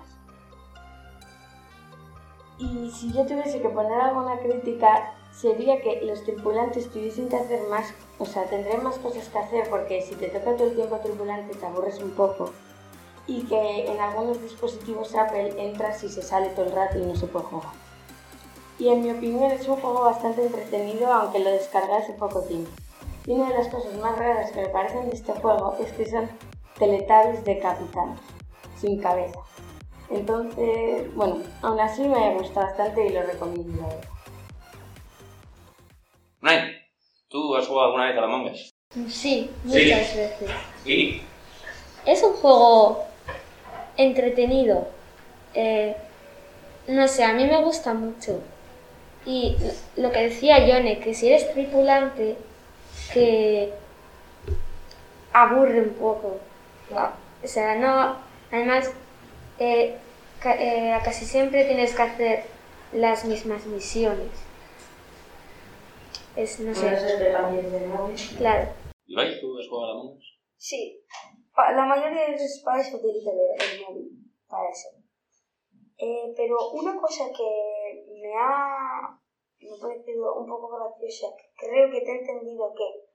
Y 2.57 2.89
si 2.91 3.11
yo 3.11 3.25
tuviese 3.25 3.61
que 3.61 3.69
poner 3.69 3.99
alguna 3.99 4.37
crítica, 4.39 5.13
sería 5.35 5.81
que 5.81 6.01
los 6.01 6.23
tripulantes 6.23 6.89
tuviesen 6.89 7.27
que 7.27 7.35
hacer 7.35 7.67
más, 7.69 7.93
o 8.19 8.25
sea, 8.25 8.45
tendrían 8.45 8.83
más 8.83 8.97
cosas 8.97 9.27
que 9.27 9.37
hacer 9.37 9.69
porque 9.69 10.01
si 10.01 10.15
te 10.15 10.29
toca 10.29 10.55
todo 10.55 10.67
el 10.67 10.75
tiempo 10.75 10.97
tripulante 10.97 11.55
te 11.55 11.65
aburres 11.65 11.99
un 11.99 12.11
poco. 12.11 12.51
Y 13.27 13.41
que 13.43 13.91
en 13.91 13.99
algunos 13.99 14.41
dispositivos 14.41 15.15
Apple 15.15 15.55
entras 15.57 16.03
y 16.03 16.09
se 16.09 16.21
sale 16.21 16.49
todo 16.49 16.65
el 16.65 16.71
rato 16.71 16.99
y 16.99 17.01
no 17.01 17.15
se 17.15 17.27
puede 17.27 17.45
jugar. 17.45 17.71
Y 18.77 18.89
en 18.89 19.03
mi 19.03 19.11
opinión 19.11 19.51
es 19.51 19.67
un 19.67 19.77
juego 19.77 20.01
bastante 20.01 20.45
entretenido 20.45 21.11
aunque 21.11 21.39
lo 21.39 21.49
descargué 21.49 21.93
hace 21.93 22.13
poco 22.13 22.41
tiempo. 22.41 22.69
Y 23.25 23.31
una 23.31 23.49
de 23.49 23.57
las 23.57 23.67
cosas 23.69 23.95
más 23.97 24.17
raras 24.17 24.51
que 24.51 24.61
me 24.61 24.69
parecen 24.69 25.09
de 25.09 25.15
este 25.15 25.33
juego 25.33 25.75
es 25.79 25.91
que 25.93 26.09
son 26.09 26.29
teletables 26.77 27.43
de 27.43 27.59
capitanes, 27.59 28.19
sin 28.79 29.01
cabeza. 29.01 29.39
Entonces, 30.09 31.13
bueno, 31.15 31.37
aún 31.63 31.79
así 31.79 32.07
me 32.07 32.35
gusta 32.35 32.61
bastante 32.61 33.07
y 33.07 33.09
lo 33.09 33.23
recomiendo. 33.23 33.89
Nay, 36.45 36.77
¿tú 37.27 37.55
has 37.55 37.65
jugado 37.65 37.87
alguna 37.87 38.05
vez 38.05 38.17
a 38.19 38.21
la 38.21 38.51
Us? 38.51 38.71
Sí, 39.09 39.49
muchas 39.63 40.15
veces. 40.15 40.51
¿Y? 40.85 41.23
Es 42.05 42.21
un 42.21 42.33
juego 42.33 43.03
entretenido. 43.97 44.87
Eh, 45.55 45.95
no 46.87 47.07
sé, 47.07 47.23
a 47.23 47.33
mí 47.33 47.45
me 47.45 47.63
gusta 47.63 47.95
mucho. 47.95 48.43
Y 49.25 49.55
lo 49.95 50.11
que 50.11 50.29
decía 50.29 50.63
Yone, 50.67 50.99
que 50.99 51.15
si 51.15 51.29
eres 51.29 51.51
tripulante, 51.51 52.35
que 53.11 53.73
aburre 55.33 55.81
un 55.81 55.95
poco. 55.95 56.37
O 57.43 57.47
sea, 57.47 57.73
no. 57.73 58.17
Además, 58.51 58.91
eh, 59.57 59.95
eh, 60.45 60.99
casi 61.03 61.25
siempre 61.25 61.65
tienes 61.65 61.95
que 61.95 62.03
hacer 62.03 62.43
las 62.93 63.25
mismas 63.25 63.65
misiones. 63.65 64.29
Es, 66.35 66.59
no 66.59 66.73
sé. 66.75 66.89
Claro. 68.37 68.71
¿Ibai, 69.07 69.39
tú 69.39 69.57
has 69.59 69.67
jugado 69.69 69.85
a 69.85 69.93
la 69.95 69.99
Among? 70.01 70.19
Sí, 70.57 71.01
pa- 71.55 71.71
la 71.71 71.85
mayoría 71.85 72.25
de 72.25 72.31
veces 72.31 72.61
para 72.65 72.81
eso 72.81 72.97
utilizo 72.97 73.31
el, 73.31 73.39
el 73.39 73.81
móvil, 73.85 74.09
para 74.47 74.69
eso. 74.69 74.89
Eh, 75.97 76.33
pero 76.35 76.71
una 76.71 76.99
cosa 76.99 77.25
que 77.31 78.05
me 78.21 78.33
ha, 78.35 79.17
me 79.59 79.69
ha 79.69 79.79
parecido 79.81 80.35
un 80.35 80.47
poco 80.47 80.69
graciosa, 80.75 81.27
que 81.37 81.67
creo 81.67 81.89
que 81.91 82.01
te 82.01 82.11
he 82.11 82.19
entendido 82.19 82.73
que 82.73 83.05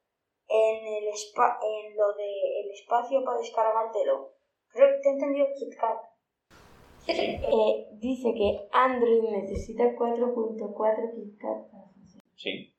en, 0.49 0.87
el 0.87 1.09
espa 1.09 1.59
en 1.63 1.97
lo 1.97 2.13
de 2.15 2.61
el 2.65 2.71
espacio 2.71 3.23
para 3.25 3.39
descargártelo, 3.39 4.33
creo 4.73 4.89
que 4.97 5.01
te 5.03 5.09
he 5.09 5.13
entendido 5.13 5.47
KitKat. 5.59 5.99
Eh, 7.09 7.89
dice 7.99 8.33
que 8.35 8.69
Android 8.73 9.23
necesita 9.31 9.85
4.4 9.97 11.15
KitKat 11.15 11.71
para 11.71 11.85
funcionar. 11.93 12.25
Sí. 12.37 12.75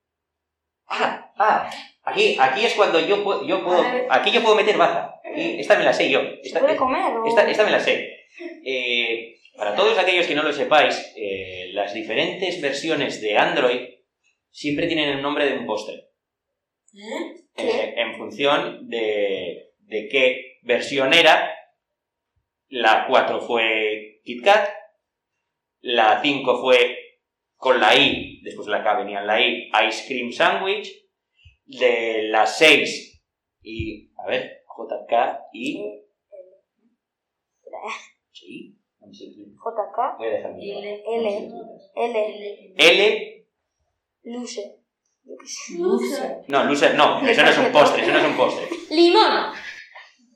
Ah, 0.93 1.32
ah, 1.38 1.71
aquí, 2.04 2.36
aquí 2.39 2.65
es 2.65 2.73
cuando 2.73 2.99
yo 2.99 3.23
puedo, 3.23 3.45
yo 3.47 3.62
aquí 4.10 4.32
yo 4.32 4.41
puedo 4.43 4.56
meter 4.56 4.77
baza. 4.77 5.15
Aquí- 5.23 5.60
esta 5.60 5.77
me 5.77 5.86
la 5.86 5.93
sé 5.93 6.10
yo. 6.10 6.19
¿Se 6.21 6.41
Esta, 6.49 6.60
puede 6.60 6.75
comer 6.75 7.15
o...? 7.17 7.25
esta, 7.25 7.49
esta 7.49 7.63
me 7.63 7.71
la 7.71 7.80
sé. 7.80 8.25
Eh, 8.65 9.36
para 9.56 9.75
todos 9.75 9.97
aquellos 9.97 10.27
que 10.27 10.36
no 10.36 10.43
lo 10.43 10.51
sepáis, 10.51 11.13
eh, 11.15 11.69
las 11.73 11.93
diferentes 11.93 12.62
versiones 12.62 13.21
de 13.21 13.38
Android 13.38 13.80
siempre 14.49 14.88
tienen 14.88 15.10
el 15.10 15.21
nombre 15.21 15.45
de 15.45 15.58
un 15.58 15.65
postre. 15.65 16.10
Eh, 17.58 17.93
en 17.97 18.15
función 18.17 18.89
de, 18.89 19.71
de 19.80 20.08
qué 20.10 20.58
versión 20.63 21.13
era. 21.13 21.54
La 22.67 23.06
4 23.08 23.41
fue 23.41 24.21
KitKat, 24.23 24.69
la 25.82 26.21
5 26.21 26.62
fue 26.62 26.97
con 27.58 27.80
la 27.82 27.95
I, 27.97 28.31
después 28.41 28.65
de 28.65 28.71
la 28.71 28.84
K 28.84 28.97
venía 28.99 29.21
la 29.21 29.39
I, 29.39 29.69
Ice 29.88 30.06
Cream 30.08 30.32
Sandwich, 30.32 30.89
de 31.65 32.23
la 32.30 32.45
6 32.45 33.21
y, 33.62 34.10
a 34.17 34.27
ver, 34.27 34.63
JK 34.67 35.13
y... 35.54 36.01
Sí, 38.32 38.77
JK, 39.12 40.17
voy 40.17 40.27
a 40.27 40.32
dejar 40.32 40.54
mi- 40.54 40.71
L. 40.71 41.04
L, 41.95 42.73
L, 42.77 43.47
Luce. 44.23 44.77
Sé. 45.45 46.41
no, 46.47 46.63
Loser, 46.65 46.95
no, 46.95 47.25
eso 47.27 47.43
no 47.43 47.49
es 47.49 47.58
un 47.58 47.71
postre, 47.71 48.01
eso 48.01 48.12
no 48.12 48.19
es 48.19 48.25
un 48.25 48.38
postre. 48.38 48.67
¡Limón! 48.89 49.54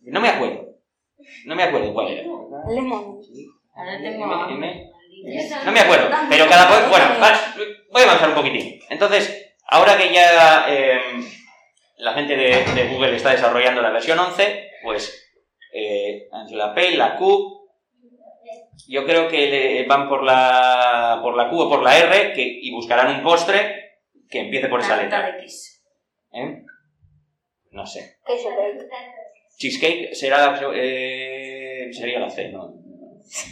No 0.03 0.21
me 0.21 0.29
acuerdo, 0.29 0.77
no 1.45 1.55
me 1.55 1.63
acuerdo 1.63 1.93
cuál 1.93 2.07
era. 2.09 2.23
Lemon. 2.69 3.19
Ahora 3.75 4.01
tengo. 4.01 4.25
No 4.27 5.71
me 5.71 5.79
acuerdo, 5.79 6.09
pero 6.29 6.47
cada 6.47 6.89
Bueno, 6.89 7.05
voy 7.95 8.01
a 8.03 8.05
avanzar 8.11 8.29
un 8.29 8.35
poquitín. 8.35 8.79
Entonces, 8.89 9.53
ahora 9.67 9.97
que 9.97 10.13
ya 10.13 10.65
eh, 10.69 10.99
la 11.97 12.13
gente 12.13 12.35
de, 12.35 12.63
de 12.75 12.87
Google 12.89 13.15
está 13.15 13.31
desarrollando 13.31 13.81
la 13.81 13.89
versión 13.91 14.19
11, 14.19 14.69
pues 14.83 15.31
eh, 15.73 16.27
la 16.51 16.73
P, 16.75 16.91
la 16.97 17.15
Q, 17.15 17.69
yo 18.89 19.05
creo 19.05 19.29
que 19.29 19.47
le- 19.47 19.85
van 19.85 20.09
por 20.09 20.23
la, 20.23 21.19
por 21.23 21.35
la 21.37 21.49
Q 21.49 21.57
o 21.61 21.69
por 21.69 21.81
la 21.83 21.97
R 21.97 22.33
que, 22.33 22.41
y 22.61 22.69
buscarán 22.71 23.15
un 23.15 23.23
postre 23.23 23.93
que 24.29 24.39
empiece 24.41 24.67
por 24.67 24.81
esa 24.81 24.97
letra. 25.03 25.21
¿eh? 26.33 26.63
No 27.71 27.85
sé. 27.85 28.17
Cheesecake 29.57 30.13
será, 30.13 30.59
eh, 30.73 31.87
sería 31.93 32.19
la 32.19 32.29
C, 32.29 32.49
¿no? 32.49 32.73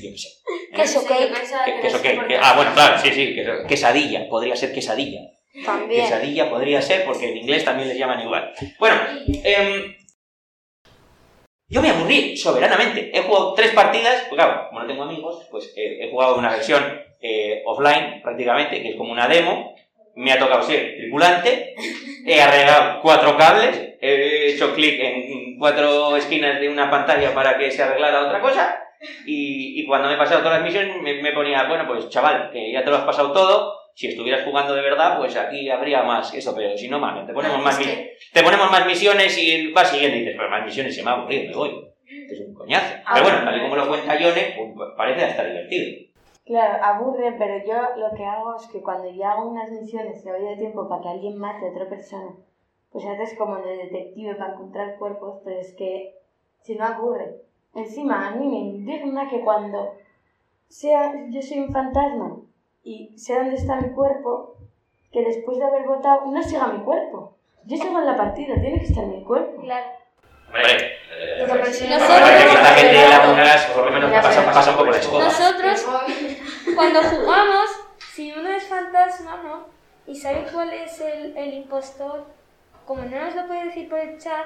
Yo 0.01 0.11
qué 0.11 0.17
sé. 0.17 0.29
Queso 0.75 0.99
Sí, 1.01 1.07
cake. 1.07 1.21
yo 1.29 1.33
pensaba 1.33 1.65
Que- 1.65 1.73
que 1.75 1.81
queso 1.81 2.01
cake. 2.01 2.39
Ah, 2.41 2.53
bueno, 2.55 2.71
claro, 2.73 2.97
sí, 2.99 3.11
sí. 3.11 3.33
queso- 3.35 3.65
quesadilla. 3.67 4.27
Podría 4.29 4.55
ser 4.55 4.73
quesadilla. 4.73 5.19
También. 5.65 6.01
Quesadilla 6.01 6.49
podría 6.49 6.81
ser 6.81 7.05
porque 7.05 7.29
en 7.29 7.37
inglés 7.37 7.63
también 7.63 7.89
les 7.89 7.97
llaman 7.97 8.21
igual. 8.21 8.51
Bueno, 8.79 8.95
em, 9.43 9.95
yo 11.69 11.81
me 11.81 11.89
aburrí 11.89 12.35
soberanamente. 12.37 13.11
He 13.17 13.21
jugado 13.21 13.53
tres 13.53 13.71
partidas, 13.71 14.25
pues 14.29 14.35
claro, 14.41 14.67
como 14.69 14.81
no 14.81 14.87
tengo 14.87 15.03
amigos, 15.03 15.47
pues 15.49 15.73
eh, 15.75 15.99
he 16.05 16.09
jugado 16.11 16.35
una 16.37 16.51
versión 16.51 16.83
eh, 17.21 17.63
offline 17.65 18.21
prácticamente, 18.21 18.81
que 18.81 18.89
es 18.89 18.95
como 18.95 19.11
una 19.11 19.27
demo. 19.27 19.73
Me 20.15 20.31
ha 20.31 20.37
tocado 20.39 20.61
ser 20.61 20.95
tripulante. 20.97 21.73
He 22.25 22.41
arreglado 22.41 23.01
cuatro 23.01 23.35
cables. 23.37 23.95
He 24.01 24.51
hecho 24.53 24.73
clic 24.75 24.99
en 24.99 25.57
cuatro 25.57 26.15
esquinas 26.17 26.59
de 26.59 26.69
una 26.69 26.91
pantalla 26.91 27.33
para 27.33 27.57
que 27.57 27.71
se 27.71 27.81
arreglara 27.81 28.25
otra 28.27 28.41
cosa. 28.41 28.79
Y, 29.25 29.81
y 29.81 29.85
cuando 29.85 30.07
me 30.07 30.15
he 30.15 30.17
pasado 30.17 30.41
todas 30.41 30.59
las 30.59 30.63
misiones 30.63 31.01
me, 31.01 31.21
me 31.21 31.31
ponía, 31.33 31.67
bueno, 31.67 31.85
pues 31.87 32.09
chaval, 32.09 32.49
que 32.51 32.71
ya 32.71 32.83
te 32.83 32.89
lo 32.89 32.97
has 32.97 33.03
pasado 33.03 33.31
todo. 33.31 33.73
Si 33.95 34.07
estuvieras 34.07 34.43
jugando 34.43 34.73
de 34.73 34.81
verdad, 34.81 35.17
pues 35.19 35.35
aquí 35.37 35.69
habría 35.69 36.01
más 36.03 36.33
eso, 36.33 36.55
pero 36.55 36.75
si 36.75 36.87
no, 36.89 36.99
mames, 36.99 37.27
te 37.27 37.33
ponemos 37.33 37.57
No, 37.59 37.63
más 37.63 37.77
que- 37.77 38.17
te 38.33 38.41
ponemos 38.43 38.71
más 38.71 38.85
misiones 38.87 39.37
y 39.37 39.71
vas 39.71 39.89
siguiendo 39.91 40.17
y 40.17 40.21
dices, 40.21 40.35
pero 40.37 40.49
más 40.49 40.65
misiones 40.65 40.95
se 40.95 41.03
me 41.03 41.11
ha 41.11 41.13
aburrido, 41.13 41.49
me 41.51 41.55
voy. 41.55 41.87
Es 42.07 42.39
un 42.39 42.53
coñazo. 42.55 42.95
Ah, 43.05 43.11
pero 43.13 43.25
bueno, 43.25 43.43
tal 43.45 43.57
y 43.57 43.61
como 43.61 43.75
lo 43.75 43.87
cuenta 43.87 44.17
Yone, 44.19 44.53
pues 44.75 44.89
parece 44.97 45.25
hasta 45.25 45.43
divertido. 45.43 46.09
Claro, 46.45 46.83
aburre, 46.83 47.35
pero 47.37 47.57
yo 47.65 47.95
lo 47.97 48.15
que 48.17 48.25
hago 48.25 48.55
es 48.55 48.67
que 48.67 48.81
cuando 48.81 49.09
ya 49.11 49.31
hago 49.31 49.49
unas 49.49 49.69
misiones 49.71 50.23
que 50.23 50.31
voy 50.31 50.41
de 50.43 50.57
tiempo 50.57 50.89
para 50.89 51.01
que 51.01 51.09
alguien 51.09 51.37
mate 51.37 51.65
a 51.67 51.71
otra 51.71 51.87
persona, 51.87 52.31
pues 52.91 53.05
haces 53.05 53.37
como 53.37 53.57
de 53.57 53.77
detective 53.77 54.35
para 54.35 54.53
encontrar 54.53 54.97
cuerpos, 54.97 55.41
pero 55.45 55.59
es 55.59 55.73
que 55.77 56.15
si 56.61 56.75
no 56.75 56.85
aburre. 56.85 57.35
Encima, 57.75 58.27
a 58.27 58.31
mí 58.31 58.47
me 58.47 58.57
indigna 58.57 59.29
que 59.29 59.41
cuando 59.41 59.95
sea, 60.67 61.11
yo 61.29 61.41
soy 61.41 61.59
un 61.59 61.73
fantasma 61.73 62.37
y 62.83 63.17
sé 63.17 63.35
dónde 63.35 63.55
está 63.55 63.77
mi 63.77 63.89
cuerpo, 63.93 64.57
que 65.11 65.23
después 65.23 65.57
de 65.57 65.65
haber 65.65 65.85
votado 65.85 66.25
no 66.25 66.43
siga 66.43 66.67
mi 66.67 66.83
cuerpo. 66.83 67.37
Yo 67.65 67.77
sigo 67.77 67.99
en 67.99 68.05
la 68.05 68.17
partida, 68.17 68.55
tiene 68.59 68.79
que 68.79 68.85
estar 68.85 69.05
mi 69.05 69.23
cuerpo. 69.23 69.61
Claro. 69.61 69.85
Hombre, 70.47 70.63
eh, 71.17 71.45
Pero 71.47 71.65
si 71.65 71.87
nosotros-. 71.87 72.29
Nosotros, 75.19 75.87
cuando 76.75 77.01
jugamos, 77.01 77.69
si 78.13 78.31
uno 78.31 78.49
es 78.49 78.63
fantasma, 78.65 79.41
¿no? 79.43 79.65
Y 80.05 80.15
sabe 80.15 80.45
cuál 80.51 80.73
es 80.73 80.99
el, 80.99 81.35
el 81.37 81.53
impostor, 81.53 82.25
como 82.85 83.03
no 83.03 83.19
nos 83.19 83.35
lo 83.35 83.47
puede 83.47 83.65
decir 83.65 83.89
por 83.89 83.99
el 83.99 84.19
chat, 84.19 84.45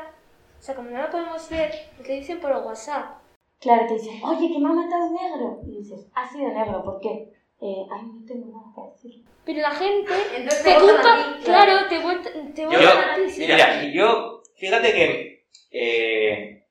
o 0.60 0.62
sea, 0.62 0.76
como 0.76 0.90
no 0.90 1.02
lo 1.02 1.10
podemos 1.10 1.50
ver, 1.50 1.72
te 2.04 2.14
dicen 2.14 2.40
por 2.40 2.52
WhatsApp. 2.52 3.18
Claro, 3.60 3.88
te 3.88 3.94
dicen, 3.96 4.20
oye, 4.24 4.52
que 4.52 4.60
me 4.60 4.70
ha 4.70 4.74
matado 4.74 5.08
un 5.08 5.16
negro. 5.16 5.60
Y 5.68 5.78
dices, 5.80 6.08
ha 6.14 6.28
sido 6.28 6.50
negro, 6.50 6.84
¿por 6.84 7.00
qué? 7.00 7.32
Eh, 7.60 7.86
ay, 7.92 8.02
no 8.06 8.26
tengo 8.26 8.48
nada 8.52 8.72
que 8.76 8.92
decir. 8.92 9.26
Pero 9.44 9.62
la 9.62 9.72
gente 9.72 10.12
Entonces 10.36 10.64
te 10.64 10.74
te 10.74 10.80
votan 10.80 10.96
culpa, 10.96 11.12
a 11.14 11.38
ti, 11.38 11.44
claro, 11.44 11.88
te 11.88 12.00
vuelta, 12.00 12.30
te 12.54 12.62
Yo, 12.62 12.70
a 12.70 13.16
ti. 13.16 13.30
sí. 13.30 13.42
mira, 13.42 13.84
yo, 13.86 14.42
fíjate 14.56 14.92
que 14.94 15.46
eh, 15.72 16.66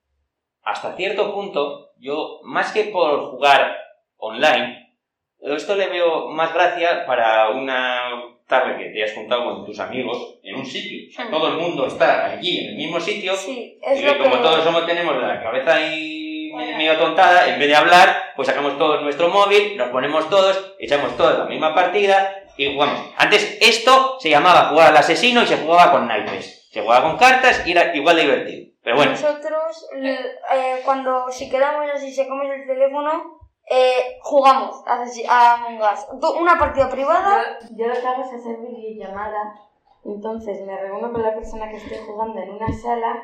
hasta 0.62 0.94
cierto 0.96 1.34
punto, 1.34 1.92
yo, 1.98 2.40
más 2.44 2.72
que 2.72 2.84
por 2.84 3.30
jugar 3.30 3.76
online, 4.18 4.94
esto 5.40 5.74
le 5.74 5.88
veo 5.88 6.28
más 6.28 6.52
gracia 6.52 7.06
para 7.06 7.50
una 7.50 8.35
tarde 8.46 8.78
que 8.78 8.90
te 8.90 9.04
has 9.04 9.12
juntado 9.12 9.44
con 9.44 9.66
tus 9.66 9.78
amigos 9.80 10.38
en 10.42 10.56
un 10.56 10.66
sitio. 10.66 11.08
O 11.08 11.12
sea, 11.12 11.30
todo 11.30 11.48
el 11.48 11.54
mundo 11.54 11.86
está 11.86 12.26
allí 12.26 12.60
en 12.60 12.70
el 12.70 12.76
mismo 12.76 13.00
sitio 13.00 13.34
Sí, 13.36 13.78
es 13.82 14.00
y 14.00 14.04
lo 14.04 14.18
como 14.18 14.36
que... 14.36 14.42
todos 14.42 14.64
somos, 14.64 14.86
tenemos 14.86 15.20
la 15.20 15.42
cabeza 15.42 15.74
ahí 15.74 16.52
medio 16.54 16.96
tontada, 16.96 17.48
en 17.48 17.58
vez 17.58 17.68
de 17.68 17.76
hablar, 17.76 18.32
pues 18.34 18.48
sacamos 18.48 18.78
todos 18.78 19.02
nuestro 19.02 19.28
móvil, 19.28 19.76
nos 19.76 19.90
ponemos 19.90 20.30
todos, 20.30 20.74
echamos 20.78 21.16
todos 21.16 21.38
la 21.38 21.44
misma 21.44 21.74
partida 21.74 22.44
y 22.56 22.72
jugamos. 22.72 22.98
Antes 23.16 23.58
esto 23.60 24.16
se 24.20 24.30
llamaba 24.30 24.70
jugar 24.70 24.88
al 24.88 24.96
asesino 24.96 25.42
y 25.42 25.46
se 25.46 25.58
jugaba 25.58 25.92
con 25.92 26.08
naipes. 26.08 26.66
Se 26.70 26.80
jugaba 26.80 27.08
con 27.08 27.18
cartas 27.18 27.66
y 27.66 27.72
era 27.72 27.94
igual 27.94 28.16
de 28.16 28.22
divertido. 28.22 28.66
Pero 28.82 28.96
bueno, 28.96 29.12
Nosotros, 29.12 29.88
eh, 30.02 30.80
cuando 30.84 31.26
si 31.30 31.50
quedamos 31.50 31.86
así, 31.92 32.12
sacamos 32.12 32.46
el 32.54 32.66
teléfono, 32.66 33.40
eh, 33.68 34.18
jugamos 34.22 34.82
a, 34.86 35.04
a 35.28 35.54
Among 35.54 35.80
Us. 35.80 36.06
Una 36.40 36.58
partida 36.58 36.88
privada, 36.88 37.58
Yo 37.70 37.88
lo 37.88 37.94
que 37.94 38.06
hago 38.06 38.22
es 38.22 38.32
hacer 38.32 38.58
videollamada. 38.60 39.60
Entonces 40.04 40.64
me 40.64 40.76
reúno 40.76 41.12
con 41.12 41.22
la 41.22 41.34
persona 41.34 41.68
que 41.68 41.78
esté 41.78 41.98
jugando 41.98 42.40
en 42.40 42.50
una 42.50 42.72
sala 42.72 43.22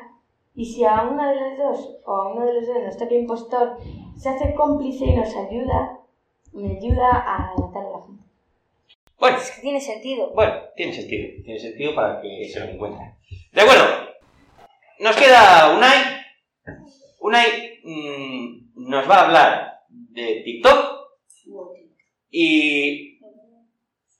y 0.53 0.65
si 0.65 0.83
a 0.83 1.01
una 1.03 1.31
de 1.31 1.39
las 1.39 1.57
dos 1.57 1.97
o 2.05 2.11
a 2.11 2.33
uno 2.33 2.45
de 2.45 2.53
los 2.55 2.67
dos 2.67 2.77
nos 2.83 2.97
toca 2.97 3.13
impostor, 3.13 3.77
se 4.17 4.29
hace 4.29 4.53
cómplice 4.53 5.05
y 5.05 5.15
nos 5.15 5.33
ayuda, 5.33 5.99
me 6.51 6.77
ayuda 6.77 7.09
a 7.25 7.53
matar 7.57 7.85
a 7.85 7.89
la 7.89 8.01
gente. 8.05 8.23
bueno, 9.17 9.37
es 9.37 9.51
que 9.51 9.61
tiene 9.61 9.79
sentido. 9.79 10.31
bueno, 10.35 10.53
tiene 10.75 10.91
sentido. 10.91 11.41
Tiene 11.45 11.59
sentido 11.59 11.95
para 11.95 12.21
que 12.21 12.49
se 12.49 12.59
lo 12.59 12.65
encuentren. 12.65 13.15
De 13.53 13.61
acuerdo. 13.61 13.83
Nos 14.99 15.15
queda 15.15 15.75
Unai. 15.75 16.21
Unai 17.21 17.79
mm, 17.83 18.89
nos 18.89 19.09
va 19.09 19.15
a 19.15 19.25
hablar 19.25 19.72
de 20.13 20.41
TikTok 20.43 21.03
y 22.29 23.19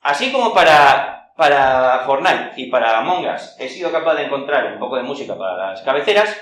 así 0.02 0.32
como 0.32 0.54
para, 0.54 1.32
para 1.36 2.04
Fortnite 2.06 2.52
y 2.58 2.66
para 2.68 3.00
Among 3.00 3.26
Us 3.28 3.56
he 3.60 3.70
sido 3.70 3.92
capaz 3.92 4.16
de 4.16 4.26
encontrar 4.26 4.74
un 4.74 4.80
poco 4.80 4.98
de 4.98 5.04
música 5.04 5.38
para 5.38 5.70
las 5.70 5.82
cabeceras, 5.82 6.38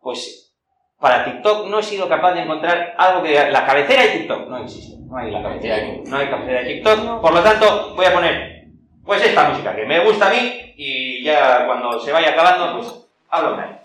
pues 0.00 0.54
para 0.98 1.24
TikTok 1.24 1.68
no 1.68 1.78
he 1.78 1.82
sido 1.82 2.08
capaz 2.08 2.32
de 2.32 2.42
encontrar 2.42 2.94
algo 2.96 3.22
que 3.22 3.50
la 3.50 3.66
cabecera 3.66 4.02
de 4.02 4.08
TikTok 4.08 4.48
no 4.48 4.58
existe. 4.58 4.96
No 4.98 5.16
hay 5.18 5.30
la 5.30 5.42
cabecera 5.42 5.76
de, 5.76 6.02
no 6.06 6.16
hay 6.16 6.28
cabecera 6.28 6.62
de 6.62 6.74
TikTok. 6.74 7.20
Por 7.20 7.34
lo 7.34 7.42
tanto, 7.42 7.94
voy 7.94 8.06
a 8.06 8.14
poner 8.14 8.66
pues 9.04 9.22
esta 9.22 9.48
música 9.48 9.76
que 9.76 9.84
me 9.84 10.04
gusta 10.04 10.28
a 10.28 10.30
mí 10.30 10.74
y 10.76 11.22
ya 11.22 11.66
cuando 11.66 12.00
se 12.00 12.12
vaya 12.12 12.30
acabando, 12.30 12.78
pues 12.78 13.08
hablo 13.28 13.50
con 13.54 13.64
él. 13.64 13.76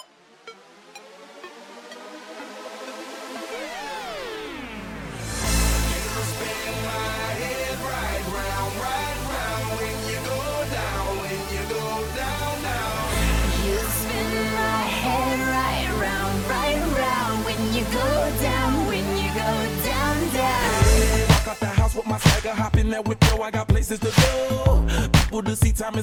Hop 22.50 22.78
in 22.78 22.90
that 22.90 23.08
whip, 23.08 23.24
yo, 23.30 23.42
I 23.42 23.52
got 23.52 23.68
places 23.68 24.00
to 24.00 24.08
go. 24.08 24.86
People 25.14 25.44
to 25.44 25.52
of 25.52 25.96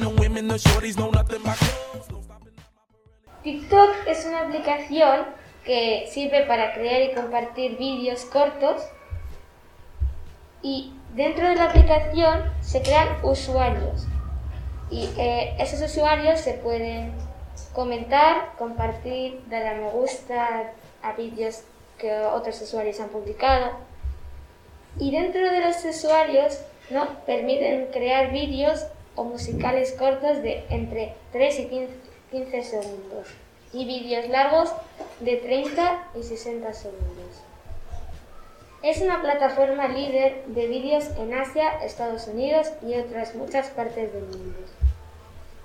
the 0.00 0.08
women, 0.18 0.48
TikTok 3.42 3.90
es 4.06 4.24
una 4.26 4.40
aplicación 4.40 5.26
que 5.64 6.08
sirve 6.10 6.46
para 6.46 6.74
crear 6.74 7.02
y 7.02 7.14
compartir 7.14 7.76
vídeos 7.76 8.24
cortos. 8.24 8.82
Y 10.62 10.94
dentro 11.14 11.48
de 11.48 11.54
la 11.54 11.64
aplicación 11.64 12.52
se 12.60 12.82
crean 12.82 13.08
usuarios. 13.22 14.06
Y 14.90 15.08
eh, 15.18 15.56
esos 15.58 15.80
usuarios 15.82 16.40
se 16.40 16.54
pueden 16.54 17.12
comentar, 17.72 18.52
compartir, 18.58 19.42
dar 19.48 19.66
a 19.66 19.74
me 19.74 19.90
gusta 19.90 20.72
a 21.02 21.12
vídeos 21.12 21.62
que 21.98 22.12
otros 22.12 22.60
usuarios 22.60 23.00
han 23.00 23.08
publicado 23.08 23.72
y 24.98 25.10
dentro 25.10 25.50
de 25.50 25.60
los 25.60 25.84
usuarios 25.84 26.60
no 26.90 27.24
permiten 27.26 27.86
crear 27.92 28.30
vídeos 28.32 28.86
o 29.14 29.24
musicales 29.24 29.92
cortos 29.92 30.42
de 30.42 30.64
entre 30.70 31.14
3 31.32 31.60
y 31.60 31.66
15, 31.66 31.94
15 32.30 32.62
segundos 32.62 33.28
y 33.72 33.84
vídeos 33.84 34.28
largos 34.28 34.72
de 35.20 35.36
30 35.36 36.10
y 36.18 36.22
60 36.22 36.72
segundos. 36.72 37.42
Es 38.82 39.00
una 39.00 39.20
plataforma 39.20 39.88
líder 39.88 40.44
de 40.46 40.66
vídeos 40.66 41.04
en 41.18 41.34
Asia, 41.34 41.84
Estados 41.84 42.28
Unidos 42.28 42.68
y 42.86 42.94
otras 42.94 43.34
muchas 43.34 43.68
partes 43.68 44.12
del 44.12 44.22
mundo. 44.22 44.58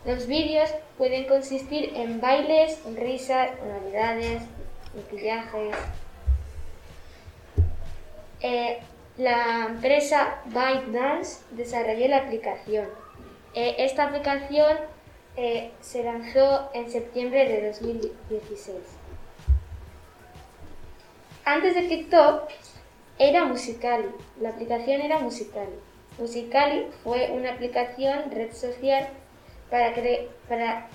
Los 0.05 0.25
vídeos 0.25 0.69
pueden 0.97 1.27
consistir 1.27 1.93
en 1.95 2.19
bailes, 2.19 2.79
risas, 2.95 3.51
manualidades, 3.59 4.41
maquillajes. 4.95 5.75
Eh, 8.43 8.79
la 9.17 9.67
empresa 9.69 10.41
ByteDance 10.45 11.41
desarrolló 11.51 12.07
la 12.07 12.17
aplicación. 12.17 12.87
Eh, 13.53 13.75
esta 13.79 14.05
aplicación 14.05 14.77
eh, 15.35 15.71
se 15.81 16.03
lanzó 16.03 16.69
en 16.73 16.89
septiembre 16.89 17.47
de 17.47 17.67
2016. 17.67 18.77
Antes 21.45 21.75
de 21.75 21.83
TikTok 21.83 22.49
era 23.19 23.45
Musicali, 23.45 24.09
la 24.39 24.49
aplicación 24.49 25.01
era 25.01 25.19
Musicali. 25.19 25.75
Musicali 26.17 26.87
fue 27.03 27.31
una 27.31 27.51
aplicación 27.53 28.31
red 28.31 28.53
social 28.53 29.07
para, 29.69 30.87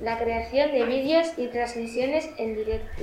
la 0.00 0.18
creación 0.18 0.72
de 0.72 0.84
vídeos 0.84 1.28
y 1.36 1.48
transmisiones 1.48 2.28
en 2.38 2.54
directo. 2.54 3.02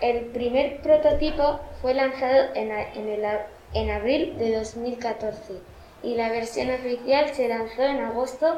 El 0.00 0.26
primer 0.26 0.80
prototipo 0.82 1.60
fue 1.80 1.94
lanzado 1.94 2.54
en, 2.54 2.70
en 2.70 3.08
el 3.08 3.24
en 3.72 3.90
abril 3.90 4.36
de 4.38 4.56
2014 4.56 5.60
y 6.02 6.14
la 6.14 6.28
versión 6.30 6.70
oficial 6.70 7.32
se 7.34 7.48
lanzó 7.48 7.82
en 7.82 8.00
agosto 8.00 8.56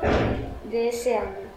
de 0.64 0.88
ese 0.88 1.16
año. 1.16 1.50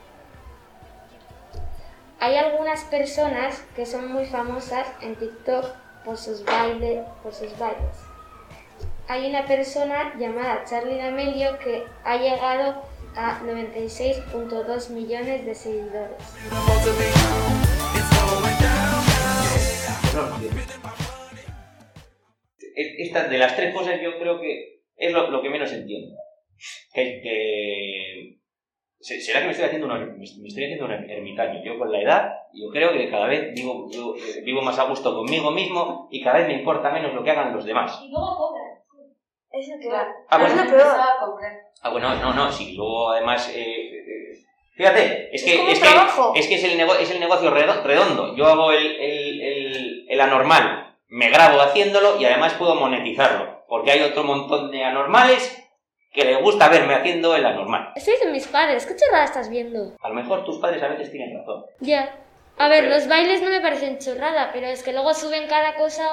Hay 2.19 2.35
algunas 2.37 2.83
personas 2.85 3.63
que 3.75 3.85
son 3.85 4.11
muy 4.11 4.25
famosas 4.25 4.87
en 5.01 5.15
TikTok 5.15 5.65
por 6.03 6.17
sus, 6.17 6.41
por 6.41 7.33
sus 7.33 7.57
bailes. 7.57 7.97
Hay 9.07 9.29
una 9.29 9.45
persona 9.45 10.13
llamada 10.17 10.63
Charlie 10.67 10.97
D'Amelio 10.97 11.59
que 11.59 11.85
ha 12.03 12.17
llegado 12.17 12.81
a 13.15 13.39
96.2 13.41 14.89
millones 14.89 15.45
de 15.45 15.55
seguidores. 15.55 16.17
No. 20.15 20.37
Es- 22.75 22.95
Esta, 23.07 23.27
de 23.27 23.37
las 23.37 23.55
tres 23.55 23.73
cosas 23.73 23.99
yo 24.01 24.17
creo 24.19 24.39
que 24.39 24.79
es 24.95 25.11
lo, 25.11 25.29
lo 25.29 25.41
que 25.41 25.49
menos 25.49 25.71
entiendo. 25.71 26.15
Que, 26.93 27.21
que- 27.21 28.37
se- 28.99 29.21
¿Será 29.21 29.39
que 29.41 29.45
me 29.45 29.51
estoy 29.51 29.65
haciendo 29.67 29.87
un, 29.87 29.93
er- 29.93 30.15
me 30.17 30.23
estoy 30.23 30.63
haciendo 30.63 30.85
un 30.85 30.91
er- 30.91 31.09
ermitaño? 31.09 31.61
Yo 31.63 31.77
con 31.77 31.91
la 31.91 32.01
edad, 32.01 32.29
yo 32.53 32.69
creo 32.71 32.91
que 32.93 33.09
cada 33.09 33.27
vez 33.27 33.53
vivo, 33.53 33.87
yo, 33.91 34.15
eh, 34.15 34.41
vivo 34.43 34.61
más 34.61 34.79
a 34.79 34.85
gusto 34.85 35.13
conmigo 35.15 35.51
mismo 35.51 36.07
y 36.11 36.23
cada 36.23 36.39
vez 36.39 36.47
me 36.47 36.53
importa 36.55 36.91
menos 36.91 37.13
lo 37.13 37.23
que 37.23 37.31
hagan 37.31 37.53
los 37.53 37.65
demás. 37.65 37.99
Y 38.03 38.09
luego 38.09 38.35
cobran. 38.37 38.65
Es 39.51 39.67
lo 39.69 39.79
que 39.79 39.89
Ah, 39.95 40.07
es 40.47 40.53
bueno. 40.55 40.69
peor. 40.71 40.87
Ah, 41.81 41.89
bueno, 41.89 42.15
no, 42.15 42.33
no, 42.33 42.51
sí, 42.51 42.73
luego 42.75 43.11
además... 43.11 43.49
eh, 43.55 43.61
eh, 43.63 44.33
fíjate, 44.75 45.29
es 45.33 45.41
Es 45.41 45.43
que 45.43 45.53
es, 45.53 45.59
un 45.59 45.65
que, 46.33 46.39
es, 46.39 46.47
que 46.47 46.55
es, 46.55 46.63
el 46.65 46.77
nego- 46.77 46.95
es 46.99 47.11
el 47.11 47.19
negocio 47.21 47.51
redo- 47.51 47.83
redondo. 47.83 48.35
Yo 48.35 48.47
hago 48.47 48.71
el, 48.71 48.85
el, 48.99 49.41
el, 49.41 49.64
el 50.09 50.21
anormal, 50.21 50.95
me 51.07 51.29
grabo 51.29 51.61
haciéndolo 51.61 52.19
y 52.19 52.25
además 52.25 52.53
puedo 52.53 52.75
monetizarlo. 52.75 53.63
Porque 53.67 53.91
hay 53.91 54.01
otro 54.01 54.23
montón 54.23 54.71
de 54.71 54.83
anormales 54.83 55.61
que 56.13 56.23
les 56.25 56.39
gusta 56.41 56.69
verme 56.69 56.95
haciendo 56.95 57.35
el 57.35 57.45
anormal. 57.45 57.91
Esto 57.95 58.11
dicen 58.11 58.31
mis 58.31 58.47
padres, 58.47 58.85
¿qué 58.85 58.95
chorrada 58.95 59.25
estás 59.25 59.49
viendo? 59.49 59.95
A 60.01 60.09
lo 60.09 60.15
mejor 60.15 60.45
tus 60.45 60.57
padres 60.59 60.81
a 60.83 60.87
veces 60.87 61.11
tienen 61.11 61.37
razón. 61.37 61.65
Ya. 61.79 62.15
A 62.57 62.69
ver, 62.69 62.85
los 62.85 63.07
bailes 63.07 63.41
no 63.41 63.49
me 63.49 63.59
parecen 63.59 63.97
chorrada, 63.99 64.51
pero 64.53 64.67
es 64.67 64.81
que 64.81 64.93
luego 64.93 65.13
suben 65.13 65.47
cada 65.49 65.75
cosa. 65.75 66.03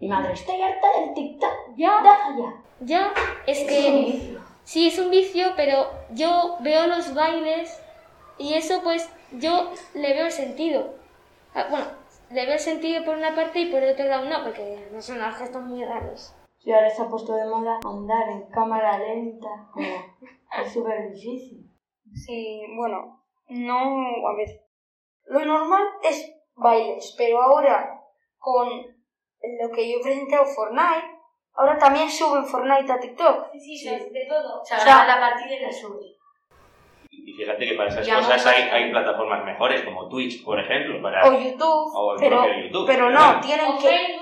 Mi 0.00 0.08
madre, 0.08 0.32
estoy 0.32 0.60
harta 0.62 0.86
del 0.98 1.14
TikTok. 1.14 1.52
Ya. 1.76 2.00
Deja 2.02 2.28
ya. 2.38 2.62
Ya, 2.84 3.12
es 3.46 3.58
Es 3.58 3.62
un 3.62 3.68
que. 3.68 3.90
vicio. 4.12 4.40
Sí, 4.64 4.88
es 4.88 4.98
un 4.98 5.10
vicio, 5.10 5.52
pero 5.56 5.90
yo 6.10 6.56
veo 6.60 6.86
los 6.86 7.14
bailes 7.14 7.78
y 8.38 8.54
eso 8.54 8.80
pues 8.82 9.10
yo 9.32 9.72
le 9.94 10.14
veo 10.14 10.26
el 10.26 10.32
sentido. 10.32 10.94
Ah, 11.54 11.66
Bueno, 11.68 11.84
le 12.32 12.52
el 12.52 12.58
sentido 12.58 13.04
por 13.04 13.16
una 13.16 13.34
parte 13.34 13.60
y 13.60 13.70
por 13.70 13.82
otro 13.82 14.06
lado 14.06 14.24
no, 14.24 14.44
porque 14.44 14.88
no 14.90 15.00
son 15.00 15.16
unos 15.16 15.36
gestos 15.36 15.62
muy 15.62 15.84
raros. 15.84 16.34
Y 16.60 16.72
ahora 16.72 16.88
se 16.90 17.02
ha 17.02 17.08
puesto 17.08 17.34
de 17.34 17.44
moda 17.44 17.80
andar 17.84 18.28
en 18.28 18.48
cámara 18.50 18.98
lenta. 18.98 19.48
Como 19.72 19.86
es 20.64 20.72
súper 20.72 21.12
difícil. 21.12 21.70
Sí, 22.14 22.62
bueno, 22.76 23.24
no, 23.48 24.28
a 24.28 24.36
ver. 24.36 24.48
Lo 25.26 25.44
normal 25.44 25.82
es 26.02 26.32
bailes, 26.54 27.14
pero 27.16 27.42
ahora 27.42 28.00
con 28.38 28.68
lo 29.60 29.70
que 29.70 29.90
yo 29.90 29.98
he 29.98 30.02
presentado 30.02 30.44
Fortnite, 30.44 31.18
ahora 31.54 31.78
también 31.78 32.10
suben 32.10 32.44
Fortnite 32.44 32.92
a 32.92 33.00
TikTok. 33.00 33.52
Sí, 33.52 33.76
sí, 33.76 33.88
de 33.88 34.26
todo. 34.28 34.60
O 34.60 34.64
sea, 34.64 35.06
la 35.06 35.20
partida 35.20 35.60
la 35.60 35.72
sube. 35.72 36.16
Y 37.24 37.32
fíjate 37.34 37.66
que 37.66 37.74
para 37.74 37.88
esas 37.88 38.06
Ya 38.06 38.16
cosas 38.16 38.44
no- 38.44 38.50
hay, 38.50 38.62
hay 38.84 38.90
plataformas 38.90 39.44
mejores 39.44 39.82
como 39.82 40.08
Twitch, 40.08 40.42
por 40.44 40.58
ejemplo, 40.58 41.00
para... 41.00 41.28
O 41.28 41.32
YouTube, 41.40 41.92
o 41.94 42.14
el 42.14 42.18
pero, 42.20 42.42
propio 42.42 42.64
YouTube. 42.64 42.86
pero 42.86 43.10
no, 43.10 43.18
Claro. 43.18 43.40
tienen 43.46 43.78
que... 43.78 44.16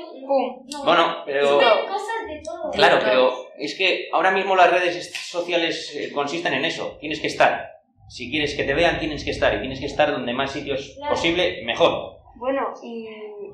No, 0.73 0.85
Bueno, 0.85 1.17
pero... 1.25 1.57
Cosas 1.57 2.27
de 2.29 2.41
todo. 2.45 2.71
Claro, 2.73 2.99
pero 3.03 3.33
es 3.59 3.75
que 3.77 4.09
ahora 4.13 4.31
mismo 4.31 4.55
las 4.55 4.71
redes 4.71 5.13
sociales 5.29 5.93
eh, 5.97 6.13
consisten 6.13 6.55
en 6.55 6.65
eso. 6.67 6.99
Tienes 7.01 7.21
que 7.21 7.27
estar. 7.27 7.79
Si 8.09 8.31
quieres 8.31 8.55
que 8.55 8.65
te 8.65 8.75
vean, 8.75 8.99
tienes 9.01 9.25
que 9.25 9.31
estar. 9.31 9.55
Y 9.55 9.61
tienes 9.61 9.81
que 9.81 9.87
estar 9.87 10.13
donde 10.13 10.33
más 10.33 10.53
sitios 10.53 10.95
Claro. 10.97 11.15
posible, 11.15 11.63
mejor. 11.65 12.19
Bueno, 12.37 12.73
y 12.83 13.07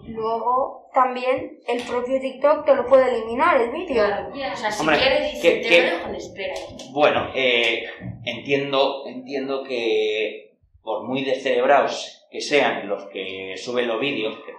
luego 0.09 0.89
también 0.95 1.59
el 1.67 1.83
propio 1.83 2.21
TikTok 2.21 2.65
te 2.65 2.75
lo 2.75 2.87
puede 2.87 3.15
eliminar 3.17 3.61
el 3.61 3.71
vídeo. 3.71 4.05
Ya. 4.35 4.53
O 4.53 4.57
sea, 4.57 4.71
si 4.71 4.81
Hombre, 4.81 4.99
quieres, 4.99 5.33
dice, 5.33 5.43
que- 5.43 5.61
te 5.63 5.69
que- 5.69 5.83
lo 5.83 5.97
dejo 5.97 6.09
en 6.09 6.15
espera. 6.15 6.55
Bueno, 6.93 7.29
eh, 7.35 7.85
entiendo, 8.27 9.05
entiendo 9.07 9.63
que 9.65 10.53
por 10.83 11.05
muy 11.05 11.25
descerebrados 11.25 12.27
que 12.31 12.41
sean 12.41 12.89
los 12.89 13.05
que 13.07 13.55
suben 13.57 13.89
los 13.89 13.99
vídeos, 13.99 14.37
que, 14.45 14.53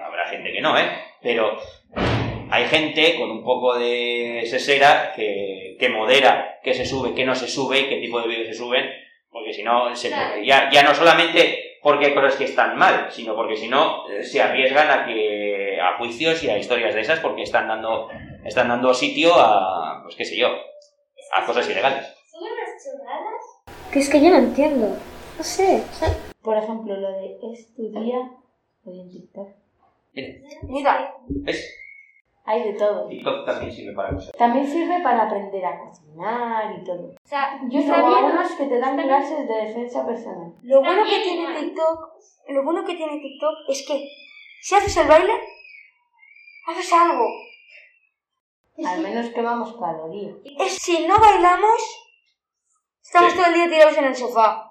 habrá 0.00 0.26
gente 0.28 0.52
que 0.52 0.60
no, 0.60 0.76
¿eh? 0.78 0.90
Pero 1.22 1.56
hay 2.50 2.64
gente 2.66 3.16
con 3.18 3.30
un 3.30 3.44
poco 3.44 3.78
de 3.78 4.42
sesera 4.46 5.12
que, 5.14 5.76
que 5.78 5.88
modera 5.88 6.58
qué 6.62 6.74
se 6.74 6.84
sube, 6.84 7.14
qué 7.14 7.24
no 7.24 7.34
se 7.34 7.48
sube 7.48 7.80
y 7.80 7.88
qué 7.88 7.96
tipo 7.96 8.20
de 8.20 8.28
vídeos 8.28 8.48
se 8.48 8.54
suben, 8.54 8.90
porque 9.30 9.52
si 9.52 9.62
no, 9.62 9.94
se- 9.94 10.10
ya, 10.44 10.68
ya 10.70 10.82
no 10.82 10.94
solamente 10.94 11.78
porque 11.82 12.06
hay 12.06 12.14
cosas 12.14 12.36
que 12.36 12.44
están 12.44 12.76
mal, 12.76 13.08
sino 13.10 13.34
porque 13.34 13.56
si 13.56 13.68
no 13.68 14.08
eh, 14.10 14.22
se 14.22 14.40
arriesgan 14.42 14.90
a 14.90 15.06
que 15.06 15.78
a 15.80 15.96
juicios 15.98 16.42
y 16.44 16.50
a 16.50 16.58
historias 16.58 16.94
de 16.94 17.00
esas 17.00 17.20
porque 17.20 17.42
están 17.42 17.66
dando 17.68 18.08
están 18.44 18.68
dando 18.68 18.92
sitio 18.94 19.32
a 19.34 20.00
pues 20.02 20.14
qué 20.16 20.24
sé 20.24 20.36
yo, 20.36 20.48
a 21.32 21.44
cosas 21.46 21.68
ilegales. 21.68 22.11
Que 23.92 23.98
es 23.98 24.08
que 24.08 24.20
yo 24.20 24.30
no 24.30 24.36
entiendo. 24.38 24.96
No 25.38 25.44
sé. 25.44 25.82
Por 26.42 26.56
ejemplo, 26.56 26.96
lo 26.96 27.08
de 27.12 27.38
estudiar 27.52 28.30
lo 28.84 28.92
de 28.92 29.00
en 29.00 29.10
TikTok. 29.10 29.48
Mira, 30.14 30.40
Mira, 30.62 31.14
¿ves? 31.28 31.78
Hay 32.44 32.62
de 32.64 32.72
todo. 32.72 33.08
TikTok 33.08 33.46
también 33.46 33.72
sirve 33.72 33.94
para 33.94 34.14
cosas. 34.14 34.32
También 34.36 34.66
sirve 34.66 35.00
para 35.00 35.22
aprender 35.24 35.64
a 35.64 35.78
cocinar 35.78 36.76
y 36.76 36.84
todo. 36.84 37.10
o 37.10 37.28
sea, 37.28 37.60
Yo 37.68 37.94
algunos 37.94 38.50
que 38.52 38.66
te 38.66 38.78
dan 38.80 39.00
clases 39.00 39.46
de 39.48 39.54
defensa 39.54 40.04
personal. 40.04 40.52
lo 40.62 40.80
bueno 40.80 41.04
que 41.04 41.20
tiene. 41.22 41.60
TikTok, 41.60 42.14
lo 42.48 42.64
bueno 42.64 42.84
que 42.84 42.94
tiene 42.96 43.20
TikTok 43.20 43.54
es 43.68 43.86
que 43.86 44.08
si 44.60 44.74
haces 44.74 44.96
el 44.96 45.06
baile, 45.08 45.32
haces 46.66 46.92
algo. 46.92 47.26
Al 48.84 49.00
menos 49.00 49.30
quemamos 49.30 49.76
calorías. 49.76 50.34
Es 50.44 50.72
si 50.78 51.06
no 51.06 51.18
bailamos, 51.20 51.80
estamos 53.12 53.32
Sí. 53.32 53.36
todo 53.38 53.46
el 53.48 53.54
día 53.54 53.68
tirados 53.68 53.98
en 53.98 54.04
el 54.06 54.16
sofá. 54.16 54.70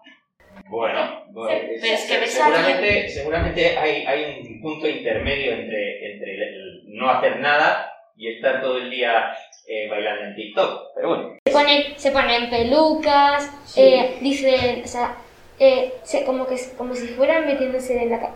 Bueno, 0.68 1.26
bueno, 1.30 1.50
pero 1.82 1.94
es 1.94 2.06
que 2.06 2.18
ves 2.18 2.40
a 2.42 2.46
seguramente, 2.46 3.10
seguramente 3.10 3.78
hay, 3.78 4.06
hay 4.06 4.42
un 4.50 4.62
punto 4.62 4.88
intermedio 4.88 5.52
entre, 5.54 6.14
entre 6.14 6.34
el, 6.36 6.42
el 6.42 6.82
no 6.98 7.10
hacer 7.10 7.40
nada 7.40 7.92
y 8.16 8.30
estar 8.36 8.62
todo 8.62 8.78
el 8.78 8.90
día 8.90 9.32
eh, 9.68 9.88
bailando 9.90 10.24
en 10.26 10.36
TikTok. 10.36 10.82
Pero 10.96 11.08
bueno, 11.10 11.30
Se 11.46 11.52
ponen, 11.54 11.84
se 12.00 12.12
ponen 12.12 12.50
pelucas, 12.50 13.52
Sí. 13.66 13.82
eh, 13.82 14.18
dicen, 14.22 14.82
o 14.84 14.88
sea, 14.88 15.16
eh, 15.60 15.94
se- 16.04 16.26
como, 16.26 16.48
que, 16.48 16.56
como 16.78 16.96
si 16.96 17.08
fueran 17.10 17.46
metiéndose 17.46 18.02
en 18.02 18.10
la 18.10 18.34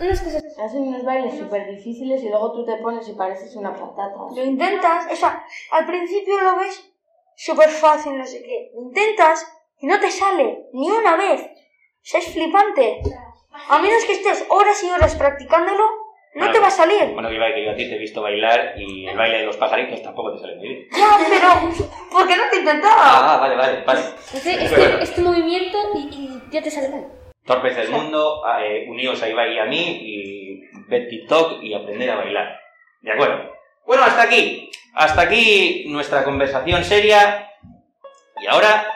Unas 0.00 0.20
cosas. 0.22 0.42
Hacen 0.58 0.82
unos 0.82 1.04
bailes 1.04 1.38
súper 1.38 1.66
difíciles 1.70 2.22
y 2.22 2.28
luego 2.28 2.52
tú 2.52 2.64
te 2.64 2.76
pones 2.82 3.08
y 3.08 3.12
pareces 3.12 3.54
una 3.56 3.72
patata. 3.72 4.14
Lo 4.34 4.44
intentas, 4.44 5.06
o 5.12 5.16
sea, 5.16 5.42
al 5.70 5.86
principio 5.86 6.40
lo 6.40 6.56
ves 6.56 6.92
súper 7.36 7.68
fácil, 7.70 8.16
no 8.18 8.26
sé 8.26 8.42
qué. 8.42 8.70
Intentas 8.74 9.46
y 9.80 9.86
no 9.86 10.00
te 10.00 10.10
sale 10.10 10.64
ni 10.72 10.90
una 10.90 11.16
vez. 11.16 11.42
O 11.42 12.08
sea, 12.08 12.20
es 12.20 12.32
flipante. 12.32 13.00
A 13.68 13.78
menos 13.78 14.04
que 14.04 14.12
estés 14.12 14.44
horas 14.48 14.82
y 14.84 14.90
horas 14.90 15.14
practicándolo, 15.16 15.84
no 16.34 16.40
Bueno, 16.44 16.52
te 16.52 16.58
va 16.60 16.66
a 16.66 16.70
salir. 16.70 17.06
bueno, 17.14 17.28
que 17.30 17.34
iba 17.36 17.46
que 17.54 17.64
yo 17.64 17.70
a 17.70 17.74
ti 17.74 17.88
te 17.88 17.94
he 17.96 17.98
visto 17.98 18.20
bailar 18.20 18.74
y 18.76 19.06
el 19.06 19.16
baile 19.16 19.38
de 19.38 19.46
los 19.46 19.56
pajaritos 19.56 20.02
tampoco 20.02 20.34
te 20.34 20.40
sale 20.40 20.56
muy 20.56 20.68
bien. 20.68 20.86
Ya, 20.92 21.16
pero 21.28 21.88
¿por 22.12 22.28
qué 22.28 22.36
no 22.36 22.42
te 22.50 22.56
intentaba? 22.58 22.94
Ah, 22.98 23.38
vale, 23.40 23.56
vale, 23.56 23.82
vale. 23.84 24.00
Este, 24.34 24.68
bueno. 24.68 24.98
este 25.00 25.20
movimiento 25.22 25.78
y, 25.94 25.98
y 26.14 26.42
ya 26.50 26.62
te 26.62 26.70
sale 26.70 26.90
mal. 26.90 27.06
Torpes 27.46 27.76
del 27.76 27.88
mundo, 27.90 28.42
eh, 28.60 28.84
uníos 28.88 29.22
a 29.22 29.28
Ibai 29.28 29.54
y 29.54 29.58
a 29.58 29.64
mí 29.64 29.98
y 30.02 30.60
ver 30.88 31.08
TikTok 31.08 31.62
y 31.62 31.72
aprender 31.74 32.10
a 32.10 32.16
bailar. 32.16 32.60
¿De 33.00 33.12
acuerdo? 33.12 33.55
Bueno, 33.86 34.02
hasta 34.02 34.22
aquí. 34.22 34.70
Hasta 34.94 35.20
aquí 35.22 35.84
nuestra 35.88 36.24
conversación 36.24 36.84
seria. 36.84 37.48
Y 38.40 38.46
ahora... 38.46 38.86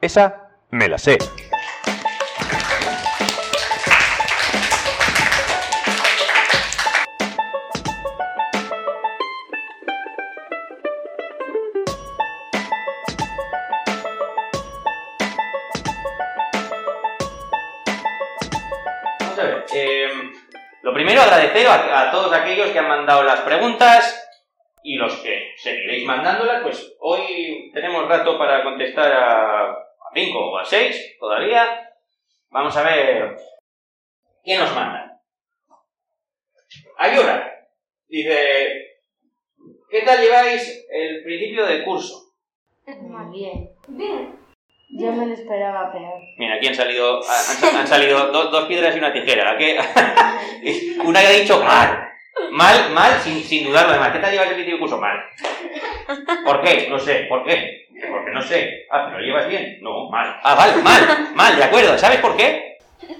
Esa 0.00 0.50
me 0.70 0.88
la 0.88 0.98
sé. 0.98 1.16
Que 22.74 22.80
han 22.80 22.88
mandado 22.88 23.22
las 23.22 23.40
preguntas 23.40 24.20
y 24.82 24.96
los 24.96 25.14
que 25.22 25.52
seguiréis 25.56 26.04
mandándolas. 26.04 26.62
Pues 26.62 26.94
hoy 27.00 27.70
tenemos 27.72 28.06
rato 28.08 28.36
para 28.36 28.62
contestar 28.62 29.10
a, 29.12 29.70
a 29.70 29.76
cinco 30.12 30.50
o 30.50 30.58
a 30.58 30.64
seis 30.64 31.16
todavía. 31.18 31.88
Vamos 32.50 32.76
a 32.76 32.82
ver 32.82 33.36
qué 34.44 34.58
nos 34.58 34.74
mandan. 34.74 35.12
Ayura 36.98 37.50
dice: 38.08 38.68
¿Qué 39.90 40.02
tal 40.02 40.20
lleváis 40.20 40.84
el 40.90 41.22
principio 41.22 41.64
del 41.66 41.84
curso? 41.84 42.32
Muy 42.86 43.38
bien. 43.40 43.70
Bien. 43.88 44.38
Yo 44.96 45.10
me 45.12 45.26
lo 45.26 45.34
esperaba 45.34 45.90
peor. 45.92 46.20
Mira, 46.38 46.56
aquí 46.56 46.68
han 46.68 46.74
salido, 46.74 47.20
han, 47.22 47.76
han 47.76 47.86
salido 47.86 48.26
do- 48.30 48.50
dos 48.50 48.66
piedras 48.66 48.94
y 48.94 48.98
una 48.98 49.12
tijera. 49.12 49.52
¿a 49.52 49.56
qué? 49.56 49.78
una 51.04 51.20
que 51.20 51.26
ha 51.26 51.30
dicho 51.30 51.58
mal. 51.64 52.03
Mal, 52.54 52.90
mal, 52.94 53.12
sin, 53.20 53.42
sin 53.42 53.66
dudarlo 53.66 53.90
además. 53.90 54.12
¿Qué 54.12 54.20
tal 54.20 54.30
llevas 54.30 54.46
el 54.46 54.54
principio 54.54 54.74
del 54.74 54.80
curso? 54.80 55.00
Mal. 55.00 55.18
¿Por 56.44 56.62
qué? 56.62 56.86
No 56.88 56.98
sé. 57.00 57.26
¿Por 57.28 57.44
qué? 57.44 57.88
Porque 58.08 58.30
no 58.30 58.40
sé. 58.42 58.86
Ah, 58.92 59.06
¿pero 59.06 59.18
lo 59.18 59.24
llevas 59.26 59.48
bien? 59.48 59.78
No, 59.82 60.08
mal. 60.08 60.38
Ah, 60.40 60.54
vale, 60.54 60.80
mal. 60.80 61.32
Mal, 61.34 61.56
de 61.56 61.64
acuerdo. 61.64 61.98
¿Sabes 61.98 62.18
por 62.20 62.36
qué? 62.36 62.78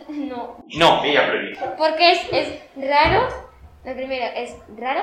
No. 0.09 0.59
No, 0.77 1.03
ella 1.03 1.27
lo 1.27 1.49
dice. 1.49 1.65
Porque 1.77 2.13
es, 2.13 2.33
es 2.33 2.63
raro. 2.77 3.27
Lo 3.85 3.95
primero, 3.97 4.25
es 4.37 4.57
raro. 4.77 5.03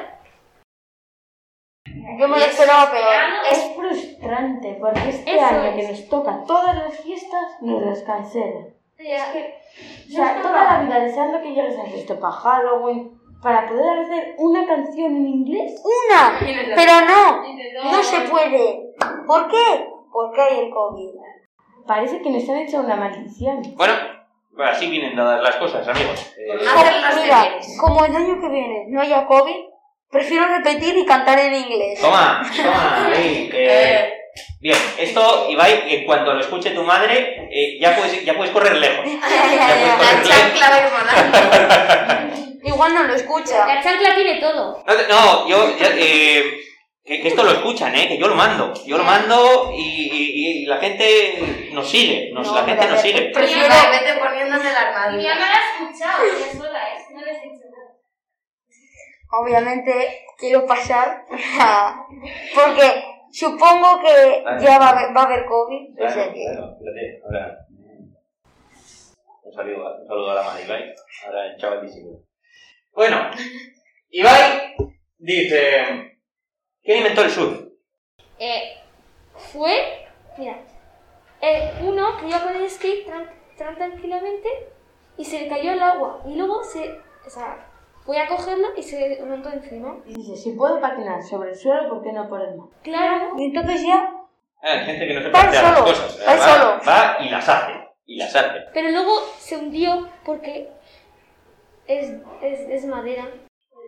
Yo 2.18 2.28
me 2.30 2.40
lo 2.40 2.46
esperaba 2.46 2.90
peor. 2.90 3.04
Es 3.52 3.72
frustrante 3.76 4.78
porque 4.80 5.10
este 5.10 5.36
Eso 5.36 5.46
año 5.46 5.64
es. 5.66 5.76
que 5.76 5.92
nos 5.92 6.10
toca 6.10 6.44
todas 6.48 6.76
las 6.78 6.98
fiestas 7.02 7.58
nos 7.60 7.86
las 7.86 8.02
cancelan. 8.04 8.68
Ya. 8.98 9.34
O 10.08 10.12
sea, 10.12 10.42
toda 10.42 10.64
la 10.64 10.84
vida 10.84 11.00
deseando 11.02 11.42
que 11.42 11.50
llegue 11.54 11.76
San 11.76 11.92
Cristo 11.92 12.18
para 12.20 12.34
Halloween, 12.34 13.20
para 13.42 13.68
poder 13.68 14.00
hacer 14.00 14.36
una 14.38 14.66
canción 14.68 15.16
en 15.16 15.28
inglés. 15.28 15.82
¡Una! 15.84 16.40
Pero 16.40 17.02
no, 17.02 17.92
no 17.92 18.04
se 18.04 18.22
puede. 18.22 18.94
¿Por 19.26 19.48
qué? 19.50 19.88
¿Por 20.12 20.32
qué 20.34 20.42
hay 20.42 20.60
el 20.60 20.70
COVID? 20.70 21.10
Parece 21.88 22.22
que 22.22 22.30
nos 22.30 22.48
han 22.48 22.58
hecho 22.58 22.80
una 22.80 22.96
maldición. 22.96 23.62
Bueno, 23.76 23.94
así 24.60 24.90
vienen 24.90 25.16
dadas 25.16 25.42
las 25.42 25.56
cosas, 25.56 25.88
amigos. 25.88 26.34
Eh, 26.38 26.60
Mira, 27.22 27.60
como 27.80 28.06
el 28.06 28.16
año 28.16 28.40
que 28.40 28.50
viene 28.50 28.86
no 28.90 29.02
haya 29.02 29.26
COVID, 29.26 29.56
prefiero 30.12 30.46
repetir 30.48 30.96
y 30.98 31.06
cantar 31.06 31.40
en 31.40 31.56
inglés. 31.56 32.00
Toma, 32.00 32.44
toma, 32.56 33.08
ahí. 33.08 33.50
eh, 33.54 34.14
bien, 34.60 34.78
esto, 35.00 35.48
Ibai, 35.50 35.96
en 35.96 36.06
cuanto 36.06 36.34
lo 36.34 36.42
escuche 36.42 36.72
tu 36.72 36.84
madre, 36.84 37.50
eh, 37.52 37.80
ya, 37.80 37.96
puedes, 37.96 38.24
ya 38.24 38.36
puedes 38.36 38.52
correr 38.52 38.76
lejos. 38.76 39.06
Ya 39.06 40.48
puedes 40.48 40.92
correr 40.92 41.66
lejos. 42.30 42.48
Igual 42.64 42.94
no 42.94 43.04
lo 43.04 43.14
escucha. 43.16 43.66
La 43.66 43.82
chancla 43.82 44.14
tiene 44.16 44.40
todo. 44.40 44.84
No, 45.10 45.48
yo, 45.48 45.68
eh, 45.80 46.60
que, 47.04 47.22
que 47.22 47.28
esto 47.28 47.44
lo 47.44 47.52
escuchan, 47.52 47.96
¿eh? 47.96 48.08
Que 48.08 48.18
yo 48.20 48.28
lo 48.28 48.36
mando. 48.36 48.74
Yo 48.86 48.98
lo 48.98 49.04
mando 49.04 49.72
y, 49.76 49.82
y- 49.82 50.64
y 50.64 50.66
la 50.66 50.78
gente 50.78 51.70
nos 51.74 51.90
sigue. 51.90 52.32
Nos, 52.34 52.48
No, 52.48 52.56
la 52.56 52.64
gente 52.66 52.86
nos 52.88 53.02
sigue. 53.02 53.32
prefiero- 53.34 53.68
vete 53.92 54.20
poniéndome 54.20 54.64
la 54.66 54.72
Mi 54.72 54.78
armadura. 54.88 55.34
mamá 55.36 55.48
la 55.50 55.56
ha 55.58 55.84
escuchado, 55.84 56.24
ella 56.24 56.52
sola, 56.58 56.80
¿eh? 56.94 56.98
No 57.14 57.22
les 57.22 57.38
he 57.38 57.42
dicho 57.50 57.66
nada. 57.72 57.98
Obviamente 59.32 60.20
quiero 60.38 60.66
pasar 60.68 61.26
a... 61.60 62.06
Porque 62.56 63.04
supongo 63.32 64.00
que 64.02 64.44
ya 64.64 64.78
va 64.78 64.88
a 64.88 64.90
haber, 64.90 65.16
va 65.18 65.22
a 65.22 65.26
haber 65.26 65.46
COVID. 65.46 65.94
o 65.94 65.96
Claro, 65.96 66.14
sea 66.14 66.34
que- 66.34 66.42
claro, 66.44 66.74
espérate, 66.78 67.22
ahora. 67.26 67.58
Un 69.44 69.54
saludo, 69.54 69.96
un 70.02 70.08
saludo 70.08 70.32
a 70.32 70.36
la 70.36 70.44
madre 70.44 70.64
Ibai. 70.66 70.84
Ahora 71.26 71.46
el 71.48 71.58
chaval 71.58 71.82
disimula. 71.82 72.20
Bueno, 72.94 73.32
Ibai 74.10 74.76
dice: 75.18 76.20
¿Quién 76.84 76.98
inventó 77.00 77.22
el 77.24 77.30
surf? 77.32 77.62
Eh, 78.40 78.78
fue, 79.52 80.08
mira, 80.38 80.58
eh, 81.42 81.72
uno 81.82 82.18
que 82.18 82.28
iba 82.28 82.42
con 82.42 82.56
el 82.56 82.70
skate 82.70 83.08
tran- 83.08 83.30
tan 83.58 83.76
tranquilamente 83.76 84.50
y 85.18 85.26
se 85.26 85.40
le 85.42 85.48
cayó 85.48 85.72
el 85.74 85.82
agua. 85.82 86.22
Y 86.28 86.36
luego 86.36 86.64
se, 86.64 87.00
o 87.26 87.30
sea, 87.30 87.68
fue 88.06 88.20
a 88.20 88.28
cogerlo 88.28 88.70
y 88.76 88.84
se 88.84 89.20
montó 89.24 89.50
encima. 89.52 89.98
Y 90.06 90.16
dice, 90.16 90.36
si 90.36 90.52
puedo 90.54 90.80
patinar 90.82 91.22
sobre 91.24 91.52
el 91.52 91.56
suelo, 91.56 91.88
¿por 91.90 92.04
qué 92.04 92.12
no 92.12 92.28
por 92.28 92.42
el 92.42 92.56
mar? 92.58 92.68
Claro. 92.84 93.34
Y 93.38 93.46
entonces 93.46 93.84
ya... 93.84 94.12
Ah, 94.64 94.74
Hay 94.74 94.86
gente 94.86 95.08
que 95.08 95.14
no 95.16 95.22
se 95.22 95.30
plantea 95.30 95.62
las 95.64 95.82
cosas. 95.82 96.20
va, 96.28 96.38
solo. 96.38 96.82
va 96.88 97.18
y 97.22 97.30
las 97.30 97.48
hace. 97.50 97.74
Y 98.06 98.18
las 98.18 98.36
hace. 98.36 98.60
Pero 98.74 98.90
luego 98.90 99.12
se 99.40 99.58
hundió 99.58 100.10
porque 100.26 100.70
es, 101.88 102.14
es, 102.42 102.60
es 102.70 102.86
madera. 102.86 103.28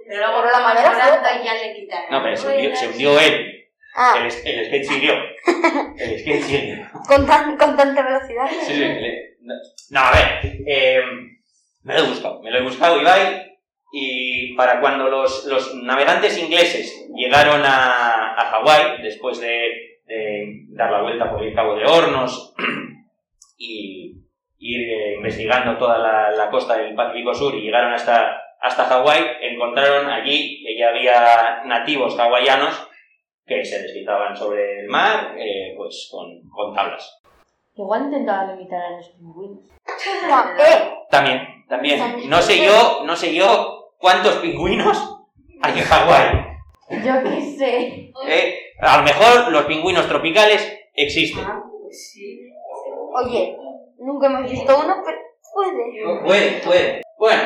Pero 0.07 0.17
luego 0.27 0.41
Pero 0.41 0.51
la 0.51 0.59
madera 0.59 1.39
y 1.41 1.45
ya 1.45 1.53
le 1.53 1.75
quitaron. 1.75 2.11
No, 2.11 2.23
pero 2.23 2.35
se 2.37 2.47
hundió, 2.47 2.75
se 2.75 2.87
hundió 2.89 3.19
él. 3.19 3.49
Ah, 3.95 4.15
El, 4.17 4.25
el 4.25 4.65
skate 4.65 4.85
siguió. 4.85 5.13
El 5.97 6.19
skate 6.19 6.41
siguió. 6.43 6.87
con, 7.07 7.25
tan, 7.27 7.57
con 7.57 7.77
tanta 7.77 8.01
velocidad. 8.01 8.47
Sí, 8.49 8.73
sí, 8.73 8.79
le- 8.79 9.35
no, 9.41 9.53
no, 9.91 9.99
a 9.99 10.11
ver, 10.11 10.61
eh, 10.65 11.01
me 11.83 11.93
lo 11.93 11.99
he 11.99 12.07
buscado, 12.07 12.41
me 12.41 12.49
lo 12.49 12.57
he 12.59 12.63
buscado, 12.63 12.99
Ibai, 12.99 13.51
y 13.91 14.55
para 14.55 14.79
cuando 14.79 15.09
los, 15.09 15.45
los 15.45 15.75
navegantes 15.75 16.37
ingleses 16.39 17.07
llegaron 17.15 17.61
a, 17.65 18.33
a 18.35 18.45
Hawái, 18.51 19.01
después 19.03 19.39
de, 19.41 19.99
de 20.05 20.65
dar 20.69 20.91
la 20.91 21.01
vuelta 21.03 21.29
por 21.29 21.43
el 21.43 21.53
Cabo 21.53 21.75
de 21.75 21.85
Hornos 21.85 22.55
y 23.57 24.22
ir 24.63 24.89
eh, 24.89 25.15
investigando 25.15 25.77
toda 25.77 25.97
la, 25.97 26.31
la 26.31 26.49
costa 26.49 26.77
del 26.77 26.95
Pacífico 26.95 27.33
Sur 27.33 27.53
y 27.55 27.61
llegaron 27.61 27.93
hasta, 27.93 28.41
hasta 28.61 28.85
Hawái, 28.85 29.21
encontraron 29.41 30.09
allí 30.09 30.63
que 30.63 30.77
ya 30.77 30.89
había 30.89 31.63
nativos 31.65 32.17
hawaianos 32.17 32.87
que 33.45 33.65
se 33.65 33.81
deslizaban 33.81 34.35
sobre 34.37 34.79
el 34.79 34.87
mar 34.87 35.35
eh, 35.37 35.73
pues 35.75 36.07
con, 36.09 36.41
con 36.49 36.73
tablas. 36.73 37.19
Igual 37.75 38.03
intentaban 38.03 38.57
imitar 38.57 38.81
a 38.81 38.91
los 38.91 39.09
pingüinos. 39.09 39.65
No, 40.29 40.63
eh, 40.63 40.93
También, 41.09 41.65
también. 41.67 42.29
No 42.29 42.41
sé 42.41 42.63
yo, 42.63 43.03
no 43.03 43.17
sé 43.17 43.35
yo 43.35 43.91
cuántos 43.97 44.35
pingüinos 44.35 45.25
hay 45.61 45.79
en 45.79 45.83
Hawái. 45.85 46.45
Yo 47.03 47.23
qué 47.23 47.41
sé. 47.41 48.11
¿eh? 48.27 48.59
A 48.79 48.97
lo 48.97 49.03
mejor 49.03 49.51
los 49.51 49.65
pingüinos 49.65 50.07
tropicales 50.07 50.79
existen. 50.93 51.43
oye, 53.13 53.57
nunca 53.99 54.27
hemos 54.27 54.49
visto 54.51 54.77
uno, 54.79 55.01
pero 55.05 55.17
puede. 55.53 56.21
Puede, 56.25 56.51
puede. 56.61 57.01
Bueno, 57.17 57.41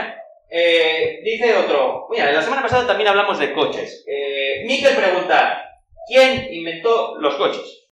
eh, 0.50 1.20
dice 1.24 1.56
otro. 1.58 2.08
Mira, 2.10 2.32
la 2.32 2.42
semana 2.42 2.62
pasada 2.62 2.88
también 2.88 3.10
hablamos 3.10 3.38
de 3.40 3.54
coches. 3.54 4.04
Eh, 4.08 4.64
Miquel 4.66 4.96
pregunta, 4.96 5.62
¿quién 6.08 6.48
inventó 6.54 7.16
los 7.20 7.36
coches? 7.36 7.90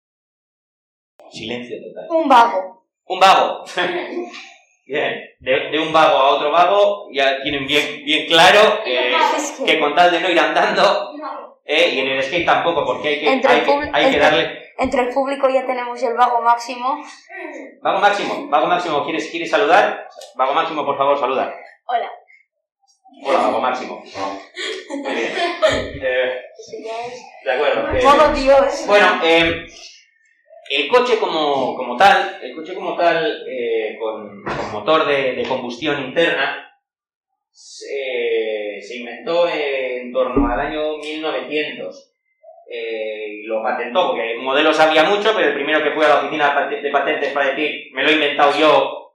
Silencio 1.31 1.77
total. 1.83 2.07
Un 2.11 2.29
vago. 2.29 2.87
Un 3.07 3.21
vago. 3.21 3.65
Bien, 4.87 5.15
de, 5.41 5.71
de 5.71 5.79
un 5.79 5.93
vago 5.95 6.15
a 6.19 6.29
otro 6.35 6.51
vago 6.51 7.09
ya 7.11 7.41
tienen 7.43 7.67
bien, 7.67 8.05
bien 8.05 8.27
claro 8.27 8.81
eh, 8.85 9.15
Es 9.35 9.53
que- 9.53 9.65
que 9.65 9.81
con 9.81 9.95
tal 9.95 10.11
de 10.11 10.21
no 10.21 10.29
ir 10.31 10.39
andando, 10.39 11.11
eh, 11.65 11.89
y 11.95 12.01
en 12.01 12.09
el 12.09 12.23
skate 12.23 12.45
tampoco, 12.45 12.85
porque 12.85 13.09
hay 13.09 13.21
que, 13.21 13.29
hay 13.31 13.41
que, 13.63 13.91
hay 13.95 14.11
que 14.13 14.19
darle... 14.19 14.59
Entre 14.79 15.03
el 15.03 15.11
público 15.15 15.49
ya 15.49 15.65
tenemos 15.67 16.03
el 16.03 16.15
vago 16.15 16.41
máximo. 16.43 17.03
Vago 17.83 18.01
Máximo, 18.01 18.49
Vago 18.49 18.67
Máximo, 18.67 19.05
¿quieres, 19.05 19.31
¿quieres 19.31 19.51
saludar? 19.51 20.09
Vago 20.37 20.53
Máximo, 20.55 20.85
por 20.85 20.97
favor, 20.99 21.19
saluda. 21.19 21.55
Hola. 21.87 22.11
Hola, 23.25 23.39
Vago 23.39 23.61
Máximo. 23.61 24.03
Muy 24.03 25.15
bien. 25.15 25.33
Eh, 26.03 26.41
de 27.45 27.53
acuerdo. 27.53 27.89
eh, 27.97 28.35
Dios. 28.35 28.85
Bueno, 28.87 29.21
eh, 29.23 29.67
el 30.71 30.89
coche 30.89 31.19
como, 31.19 31.77
como 31.77 31.97
tal, 31.97 32.41
el 32.43 32.55
coche 32.57 32.75
como 32.75 32.97
tal, 32.97 33.45
eh, 33.49 33.97
con, 34.01 34.43
con 34.43 34.73
motor 34.73 35.07
de, 35.07 35.35
de 35.35 35.47
combustión 35.49 36.03
interna, 36.03 36.69
se, 37.53 38.81
se 38.81 38.97
inventó 38.97 39.49
en 39.49 40.13
torno 40.13 40.51
al 40.53 40.59
año 40.59 40.97
1900. 40.99 42.14
Eh, 42.77 43.27
y 43.43 43.47
lo 43.47 43.63
patentó, 43.63 44.09
porque 44.09 44.35
modelos 44.41 44.81
había 44.81 45.05
mucho, 45.05 45.33
pero 45.35 45.49
el 45.49 45.55
primero 45.55 45.81
que 45.83 45.93
fue 45.93 46.07
a 46.07 46.09
la 46.09 46.19
oficina 46.21 46.49
de 46.49 46.55
pat- 46.55 46.83
de 46.83 46.91
patentes 46.91 47.33
para 47.33 47.51
decir, 47.51 47.71
me 47.93 48.03
lo 48.03 48.09
he 48.09 48.15
inventado 48.15 48.53
yo, 48.59 49.15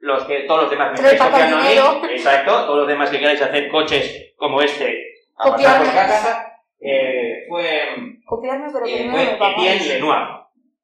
los 0.00 0.24
que 0.24 0.40
todos 0.40 0.62
los 0.62 0.70
demás 0.70 0.88
me 0.90 0.94
estáis 0.96 1.22
copiando 1.22 1.56
a 1.56 1.60
mí, 1.60 1.68
exacto, 2.12 2.64
todos 2.66 2.78
los 2.80 2.88
demás 2.88 3.08
que 3.08 3.18
queráis 3.18 3.40
hacer 3.40 3.68
coches 3.70 4.32
como 4.36 4.60
este, 4.60 5.14
a 5.38 5.44
pasar 5.50 5.78
por 5.78 5.86
Copiarme. 5.86 5.92
casa, 5.94 6.52
eh, 6.80 7.44
fue 7.48 7.80
Copiarme, 8.26 8.66
pero 8.72 8.84
eh, 8.86 9.08
fue. 9.10 9.22
Etienne 9.52 9.88
Lenoir, 9.94 10.28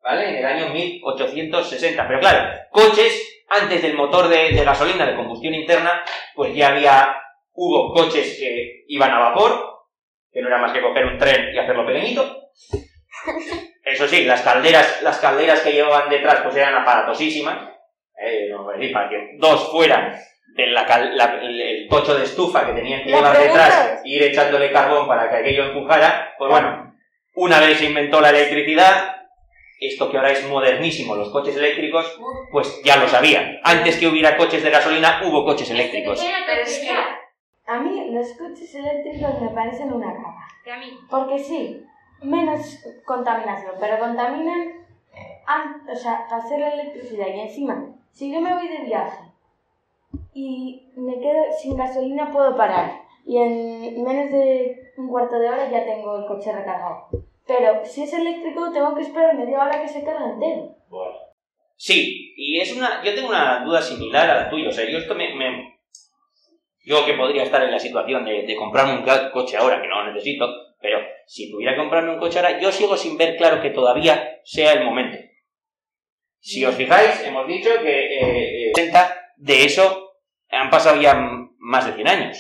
¿vale? 0.02 0.28
En 0.30 0.36
el 0.36 0.46
año 0.46 0.68
1860. 0.72 2.06
Pero 2.08 2.20
claro, 2.20 2.48
coches, 2.70 3.44
antes 3.48 3.82
del 3.82 3.94
motor 3.96 4.28
de, 4.28 4.50
de 4.52 4.64
gasolina 4.64 5.04
de 5.06 5.16
combustión 5.16 5.54
interna, 5.54 6.02
pues 6.34 6.54
ya 6.54 6.68
había, 6.68 7.14
hubo 7.52 7.92
coches 7.92 8.36
que 8.38 8.84
iban 8.88 9.10
a 9.10 9.18
vapor, 9.18 9.77
que 10.32 10.40
no 10.42 10.48
era 10.48 10.58
más 10.58 10.72
que 10.72 10.80
coger 10.82 11.06
un 11.06 11.18
tren 11.18 11.54
y 11.54 11.58
hacerlo 11.58 11.86
pequeñito. 11.86 12.50
Eso 13.84 14.06
sí, 14.06 14.24
las 14.24 14.42
calderas, 14.42 15.00
las 15.02 15.18
calderas 15.18 15.60
que 15.60 15.72
llevaban 15.72 16.10
detrás 16.10 16.40
pues 16.42 16.54
eran 16.56 16.74
aparatosísimas. 16.74 17.68
Eh, 18.20 18.48
no 18.50 18.68
decir, 18.70 18.92
para 18.92 19.08
que 19.08 19.30
dos 19.38 19.70
fueran 19.70 20.14
de 20.54 20.66
la 20.66 20.84
cal- 20.84 21.16
la- 21.16 21.38
el, 21.40 21.86
tocho 21.88 22.14
de 22.18 22.24
estufa 22.24 22.66
que 22.66 22.72
tenían 22.72 23.02
que 23.04 23.10
llevar 23.10 23.38
detrás 23.38 24.00
e 24.04 24.08
ir 24.08 24.22
echándole 24.24 24.72
carbón 24.72 25.06
para 25.06 25.30
que 25.30 25.36
aquello 25.36 25.64
empujara, 25.66 26.34
pues 26.36 26.50
bueno, 26.50 26.94
una 27.34 27.60
vez 27.60 27.78
se 27.78 27.84
inventó 27.86 28.20
la 28.20 28.30
electricidad, 28.30 29.16
esto 29.80 30.10
que 30.10 30.16
ahora 30.16 30.32
es 30.32 30.44
modernísimo, 30.48 31.14
los 31.14 31.30
coches 31.30 31.56
eléctricos, 31.56 32.18
pues 32.50 32.80
ya 32.84 32.96
lo 32.96 33.08
sabían. 33.08 33.60
Antes 33.62 33.96
que 33.96 34.08
hubiera 34.08 34.36
coches 34.36 34.64
de 34.64 34.70
gasolina, 34.70 35.20
hubo 35.24 35.44
coches 35.44 35.70
eléctricos. 35.70 36.18
Pero 36.46 36.62
es 36.62 36.78
que 36.80 36.90
A 37.68 37.78
mí 37.80 38.10
los 38.12 38.32
coches 38.32 38.74
eléctricos 38.74 39.40
me 39.40 39.48
parecen 39.50 39.92
una 39.92 40.12
caga. 40.14 40.48
Que 40.64 40.72
a 40.72 40.78
mí. 40.78 40.98
Porque 41.10 41.38
sí, 41.38 41.84
menos 42.22 42.82
contaminación, 43.04 43.74
pero 43.78 43.98
contaminan, 43.98 44.72
an- 45.46 45.82
o 45.88 45.94
sea, 45.94 46.26
para 46.28 46.42
hacer 46.42 46.60
la 46.60 46.72
electricidad. 46.74 47.26
Y 47.28 47.40
encima, 47.40 47.94
si 48.10 48.32
yo 48.32 48.40
me 48.40 48.54
voy 48.54 48.68
de 48.68 48.84
viaje 48.84 49.24
y 50.34 50.90
me 50.96 51.18
quedo 51.20 51.44
sin 51.60 51.76
gasolina, 51.76 52.30
puedo 52.32 52.56
parar. 52.56 53.02
Y 53.26 53.36
en 53.36 54.02
menos 54.02 54.30
de 54.32 54.92
un 54.96 55.08
cuarto 55.08 55.38
de 55.38 55.48
hora 55.50 55.70
ya 55.70 55.84
tengo 55.84 56.16
el 56.18 56.26
coche 56.26 56.50
recargado. 56.52 57.08
Pero 57.46 57.84
si 57.84 58.02
es 58.04 58.12
eléctrico, 58.12 58.70
tengo 58.72 58.94
que 58.94 59.02
esperar 59.02 59.34
media 59.36 59.62
hora 59.62 59.80
que 59.80 59.88
se 59.88 60.02
cargue 60.04 60.24
entero. 60.32 60.74
Sí, 61.76 62.32
y 62.36 62.60
es 62.60 62.76
una. 62.76 63.02
Yo 63.04 63.14
tengo 63.14 63.28
una 63.28 63.62
duda 63.64 63.80
similar 63.80 64.28
a 64.30 64.34
la 64.44 64.50
tuya. 64.50 64.68
O 64.68 64.72
sea, 64.72 64.88
yo 64.90 64.98
esto 64.98 65.14
me. 65.14 65.34
me- 65.34 65.67
yo 66.88 67.04
que 67.04 67.12
podría 67.12 67.42
estar 67.42 67.62
en 67.62 67.70
la 67.70 67.78
situación 67.78 68.24
de, 68.24 68.44
de 68.44 68.56
comprarme 68.56 68.94
un 68.94 69.04
coche 69.30 69.58
ahora, 69.58 69.80
que 69.82 69.88
no 69.88 70.02
lo 70.02 70.12
necesito, 70.12 70.46
pero 70.80 70.98
si 71.26 71.52
pudiera 71.52 71.76
comprarme 71.76 72.12
un 72.12 72.18
coche 72.18 72.38
ahora, 72.38 72.58
yo 72.58 72.72
sigo 72.72 72.96
sin 72.96 73.18
ver 73.18 73.36
claro 73.36 73.60
que 73.60 73.70
todavía 73.70 74.40
sea 74.42 74.72
el 74.72 74.84
momento. 74.84 75.18
Si 76.40 76.64
os 76.64 76.74
fijáis, 76.74 77.22
hemos 77.26 77.46
dicho 77.46 77.68
que 77.82 77.90
eh, 77.90 78.68
eh, 78.68 78.72
60 78.74 79.16
de 79.36 79.64
eso 79.64 80.12
han 80.48 80.70
pasado 80.70 80.98
ya 81.00 81.14
más 81.58 81.86
de 81.86 81.92
100 81.92 82.08
años, 82.08 82.38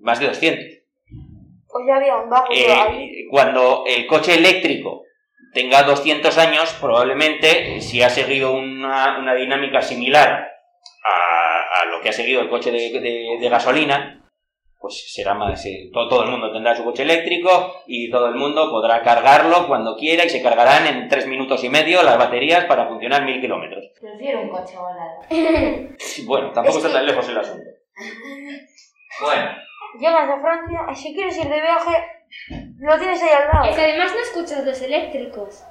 más 0.00 0.20
de 0.20 0.26
200. 0.26 0.64
Pues 1.66 1.84
ya 1.88 1.96
había 1.96 2.16
un 2.16 2.28
vago 2.28 2.48
Eh, 2.54 3.26
cuando 3.30 3.84
el 3.86 4.06
coche 4.06 4.34
eléctrico 4.34 5.04
tenga 5.54 5.84
200 5.84 6.36
años, 6.36 6.76
probablemente, 6.78 7.80
si 7.80 8.02
ha 8.02 8.10
seguido 8.10 8.52
una, 8.52 9.18
una 9.18 9.34
dinámica 9.34 9.80
similar 9.80 10.52
a, 11.04 11.82
a 11.82 11.84
lo 11.86 12.00
que 12.00 12.08
ha 12.10 12.12
seguido 12.12 12.40
el 12.40 12.48
coche 12.48 12.70
de, 12.70 12.90
de- 13.00 13.38
de 13.40 13.48
gasolina, 13.48 14.18
pues 14.80 15.12
será 15.14 15.34
más. 15.34 15.64
eh, 15.66 15.90
todo, 15.92 16.08
todo 16.08 16.24
el 16.24 16.30
mundo 16.30 16.52
tendrá 16.52 16.74
su 16.74 16.82
coche 16.84 17.02
eléctrico 17.04 17.82
y 17.86 18.10
todo 18.10 18.26
el 18.28 18.34
mundo 18.34 18.68
podrá 18.70 19.02
cargarlo 19.02 19.66
cuando 19.68 19.96
quiera 19.96 20.24
y 20.24 20.28
se 20.30 20.42
cargarán 20.42 20.86
en 20.86 21.08
3 21.08 21.26
minutos 21.28 21.62
y 21.64 21.68
medio 21.68 22.02
las 22.02 22.18
baterías 22.18 22.64
para 22.64 22.86
funcionar 22.88 23.24
mil 23.24 23.40
kilómetros. 23.40 23.84
Prefiero 24.00 24.40
un 24.40 24.48
coche 24.48 24.74
volador. 24.76 25.96
Sí, 25.98 26.24
Bueno, 26.26 26.50
tampoco 26.52 26.78
está 26.78 26.92
tan 26.92 27.06
lejos 27.06 27.28
el 27.28 27.38
asunto. 27.38 27.64
Bueno, 29.20 29.50
Llegas 30.00 30.28
a 30.30 30.40
Francia 30.40 30.80
y 30.90 30.94
si 30.96 31.14
quieres 31.14 31.36
ir 31.36 31.48
de 31.48 31.60
viaje, 31.60 31.96
lo 32.78 32.98
tienes 32.98 33.22
ahí 33.22 33.28
al 33.28 33.48
lado. 33.52 33.68
Es 33.70 33.76
que 33.76 33.82
además 33.82 34.12
no 34.14 34.20
escuchas 34.22 34.64
los 34.64 34.80
eléctricos. 34.80 35.64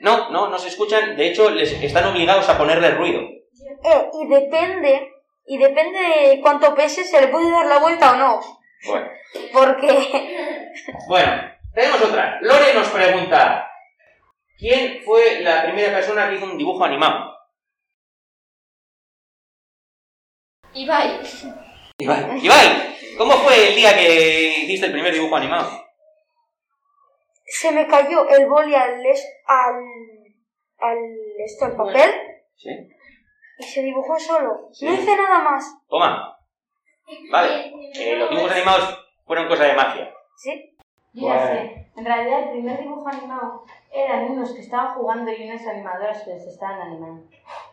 no, 0.00 0.30
no, 0.30 0.48
no 0.48 0.58
se 0.58 0.68
escuchan. 0.68 1.14
De 1.16 1.28
hecho, 1.28 1.50
les 1.50 1.72
están 1.82 2.06
obligados 2.06 2.48
a 2.48 2.56
ponerle 2.56 2.90
ruido. 2.92 3.20
Eh, 3.84 4.10
y 4.22 4.26
depende, 4.28 5.12
y 5.46 5.58
depende 5.58 5.98
de 5.98 6.40
cuánto 6.40 6.74
pese, 6.74 7.04
se 7.04 7.20
le 7.20 7.28
puede 7.28 7.50
dar 7.50 7.66
la 7.66 7.78
vuelta 7.78 8.12
o 8.12 8.16
no. 8.16 8.40
Bueno. 8.86 9.08
Porque 9.52 9.88
Bueno, 11.08 11.32
tenemos 11.74 12.02
otra. 12.02 12.38
Lore 12.42 12.74
nos 12.74 12.88
pregunta: 12.88 13.70
¿Quién 14.58 15.02
fue 15.04 15.40
la 15.40 15.62
primera 15.64 15.92
persona 15.92 16.28
que 16.28 16.36
hizo 16.36 16.44
un 16.44 16.58
dibujo 16.58 16.84
animado? 16.84 17.34
Ibai. 20.74 21.20
Ibai. 21.98 22.44
Ibai, 22.44 22.96
¿cómo 23.16 23.32
fue 23.38 23.68
el 23.68 23.74
día 23.74 23.96
que 23.96 24.62
hiciste 24.64 24.86
el 24.86 24.92
primer 24.92 25.12
dibujo 25.12 25.36
animado? 25.36 25.84
se 27.50 27.72
me 27.72 27.86
cayó 27.88 28.28
el 28.28 28.46
boli 28.46 28.74
al, 28.74 29.04
es- 29.06 29.26
al, 29.46 29.74
al 30.80 30.98
esto, 31.46 31.64
al 31.64 31.76
papel, 31.76 32.10
Sí. 32.56 32.68
Y 33.58 33.62
se 33.64 33.82
dibujó 33.82 34.18
solo. 34.18 34.68
Sí. 34.72 34.86
No 34.86 34.92
hice 34.94 35.16
nada 35.16 35.40
más. 35.40 35.64
Toma. 35.88 36.36
Vale. 37.30 37.72
Eh, 37.94 38.16
los 38.16 38.30
dibujos 38.30 38.52
animados 38.52 38.98
fueron 39.26 39.48
cosa 39.48 39.64
de 39.64 39.74
magia. 39.74 40.12
¿Sí? 40.36 40.76
Yo 41.14 41.28
ya 41.28 41.46
sé. 41.46 41.86
En 41.96 42.04
realidad, 42.04 42.44
el 42.44 42.50
primer 42.50 42.78
dibujo 42.80 43.08
animado 43.08 43.64
eran 43.92 44.30
unos 44.30 44.52
que 44.54 44.60
estaban 44.60 44.94
jugando 44.94 45.32
y 45.32 45.48
unas 45.48 45.66
animadoras 45.66 46.22
que 46.22 46.38
se 46.38 46.50
estaban 46.50 46.80
animando. 46.80 47.28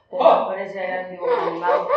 Pero 0.09 0.23
Oh. 0.23 0.47
por 0.47 0.59
eso 0.59 0.79
era 0.79 1.05
un 1.05 1.11
dibujo 1.11 1.35
animado. 1.47 1.87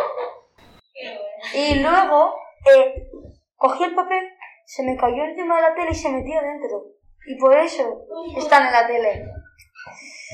Y 1.55 1.79
luego 1.79 2.35
eh, 2.75 3.09
cogí 3.55 3.83
el 3.85 3.95
papel, 3.95 4.29
se 4.65 4.83
me 4.83 4.97
cayó 4.97 5.23
encima 5.23 5.55
de 5.55 5.61
la 5.61 5.73
tele 5.75 5.91
y 5.91 5.95
se 5.95 6.09
metió 6.09 6.41
dentro. 6.41 6.83
Y 7.25 7.35
por 7.39 7.57
eso 7.57 8.05
están 8.37 8.67
en 8.67 8.73
la 8.73 8.87
tele. 8.87 9.25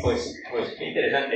Pues, 0.03 0.43
pues 0.51 0.75
qué 0.77 0.85
interesante. 0.85 1.35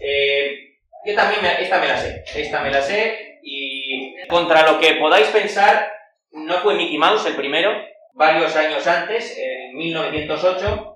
Eh, 0.00 0.73
yo 1.04 1.14
también, 1.14 1.44
esta 1.58 1.80
me 1.80 1.88
la 1.88 1.96
sé. 1.96 2.24
Esta 2.36 2.62
me 2.62 2.70
la 2.70 2.80
sé 2.82 3.38
y 3.42 4.14
contra 4.28 4.70
lo 4.70 4.78
que 4.80 4.94
podáis 4.94 5.28
pensar, 5.28 5.90
no 6.32 6.54
fue 6.58 6.74
Mickey 6.74 6.98
Mouse 6.98 7.26
el 7.26 7.36
primero. 7.36 7.70
Varios 8.14 8.54
años 8.56 8.86
antes, 8.86 9.36
en 9.38 9.76
1908, 9.76 10.94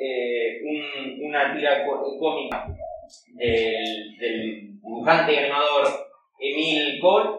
eh, 0.00 0.60
un- 0.62 1.26
una 1.28 1.54
tira 1.54 1.84
có- 1.86 2.16
cómica 2.18 2.66
del, 3.34 4.16
del 4.18 4.80
dibujante 4.80 5.32
y 5.34 5.36
animador 5.36 5.86
Emile 6.40 6.98
Cole, 7.00 7.30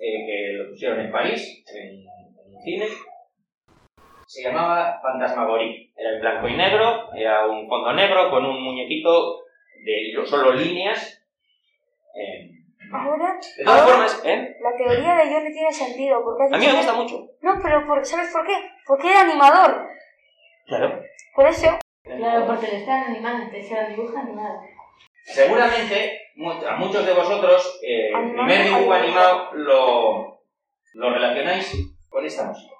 eh, 0.00 0.26
que 0.26 0.52
lo 0.52 0.70
pusieron 0.70 1.00
en 1.00 1.10
París, 1.10 1.64
en, 1.74 2.04
en 2.06 2.62
cine, 2.62 2.86
se 4.26 4.42
llamaba 4.42 5.00
Fantasmagorie. 5.02 5.90
Era 5.96 6.14
en 6.14 6.20
blanco 6.20 6.48
y 6.48 6.54
negro, 6.54 7.12
era 7.14 7.46
un 7.46 7.68
fondo 7.68 7.92
negro 7.92 8.30
con 8.30 8.44
un 8.44 8.62
muñequito 8.62 9.40
de 9.84 10.12
lo- 10.12 10.26
solo 10.26 10.52
líneas. 10.52 11.17
Ahora, 12.92 13.38
de 13.56 13.64
todas 13.64 13.80
ahora 13.82 13.92
formas, 13.92 14.22
¿eh? 14.24 14.56
la 14.60 14.76
teoría 14.76 15.14
de 15.16 15.32
Johnny 15.32 15.52
tiene 15.52 15.72
sentido. 15.72 16.22
Porque 16.22 16.44
A 16.44 16.58
mí 16.58 16.64
me 16.66 16.70
que- 16.72 16.76
gusta 16.78 16.92
mucho. 16.94 17.26
No, 17.42 17.58
pero 17.62 17.86
por- 17.86 18.04
¿sabes 18.04 18.30
por 18.32 18.46
qué? 18.46 18.54
Porque 18.86 19.10
era 19.10 19.22
animador. 19.22 19.88
Claro. 20.66 21.02
Por 21.34 21.46
eso. 21.46 21.78
Claro, 22.02 22.46
porque 22.46 22.66
le 22.68 22.76
estaban 22.78 23.04
animando, 23.04 23.50
era 23.54 23.86
un 23.88 23.96
dibujo 23.96 24.16
animado. 24.18 24.60
Seguramente 25.24 26.20
a 26.66 26.76
muchos 26.76 27.04
de 27.04 27.12
vosotros 27.12 27.80
eh, 27.82 28.10
el 28.14 28.32
primer 28.32 28.64
dibujo 28.64 28.92
animado. 28.92 29.50
animado 29.50 29.50
lo, 29.54 30.40
lo 30.94 31.10
relacionáis 31.12 31.74
con 32.08 32.24
esta 32.24 32.44
música. 32.44 32.74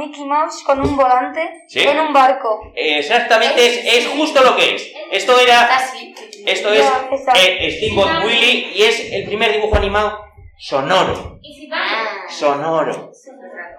Mickey 0.00 0.24
Mouse 0.24 0.62
con 0.64 0.80
un 0.80 0.96
volante 0.96 1.64
¿Sí? 1.68 1.80
en 1.80 2.00
un 2.00 2.12
barco. 2.12 2.72
Exactamente, 2.74 3.66
es, 3.66 3.84
es 3.98 4.08
justo 4.08 4.42
lo 4.42 4.56
que 4.56 4.74
es. 4.74 4.92
Esto 5.12 5.38
era, 5.38 5.62
Así. 5.76 6.14
esto 6.46 6.72
es 6.72 6.84
eh, 7.34 7.70
Steamboat 7.76 8.24
Willie 8.24 8.72
y 8.74 8.82
es 8.82 9.12
el 9.12 9.24
primer 9.24 9.52
dibujo 9.52 9.76
animado 9.76 10.18
sonoro. 10.58 11.38
Va. 11.72 12.28
Sonoro. 12.28 13.12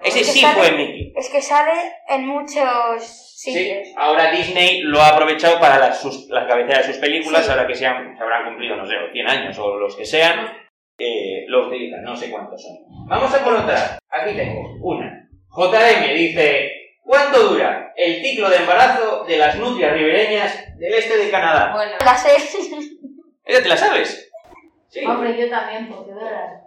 Ese 0.02 0.18
Que 0.20 0.24
sí 0.24 0.40
sale- 0.40 0.54
fue 0.58 0.72
Mickey. 0.72 1.12
Es 1.16 1.28
que 1.28 1.40
sale 1.42 1.72
en 2.08 2.26
muchos 2.26 3.02
sitios. 3.36 3.86
Sí, 3.88 3.94
ahora 3.96 4.30
Disney 4.30 4.80
lo 4.82 5.00
ha 5.00 5.08
aprovechado 5.08 5.60
para 5.60 5.78
las, 5.78 6.00
sus- 6.00 6.28
las 6.28 6.46
cabeceras 6.48 6.86
de 6.86 6.92
sus 6.92 7.00
películas, 7.00 7.44
Sí. 7.44 7.50
ahora 7.50 7.66
que 7.66 7.74
se, 7.74 7.86
han- 7.86 8.16
se 8.16 8.22
habrán 8.22 8.44
cumplido, 8.46 8.76
no 8.76 8.86
sé, 8.86 8.94
100 9.12 9.28
años 9.28 9.58
o 9.58 9.76
los 9.78 9.94
que 9.96 10.04
sean, 10.06 10.46
eh, 10.98 11.44
lo 11.48 11.68
utilizan, 11.68 12.02
no 12.02 12.16
sé 12.16 12.30
cuántos 12.30 12.62
son. 12.62 12.72
Vamos 13.08 13.32
a 13.34 13.44
por 13.44 13.54
otra. 13.54 13.98
Aquí 14.10 14.34
tengo 14.34 14.60
una. 14.82 15.21
JM 15.54 16.14
dice, 16.14 16.96
¿cuánto 17.04 17.48
dura 17.50 17.92
el 17.96 18.22
ciclo 18.22 18.48
de 18.48 18.56
embarazo 18.56 19.24
de 19.24 19.36
las 19.36 19.56
nutrias 19.56 19.92
ribereñas 19.92 20.78
del 20.78 20.94
este 20.94 21.18
de 21.18 21.30
Canadá? 21.30 21.72
Bueno, 21.74 21.92
La 22.04 22.16
sé. 22.16 22.30
¿Ella 23.44 23.62
te 23.62 23.68
la 23.68 23.76
sabes? 23.76 24.30
Sí. 24.88 25.04
Hombre, 25.04 25.36
yo 25.36 25.50
también, 25.50 25.88
porque 25.88 26.12
dura. 26.12 26.62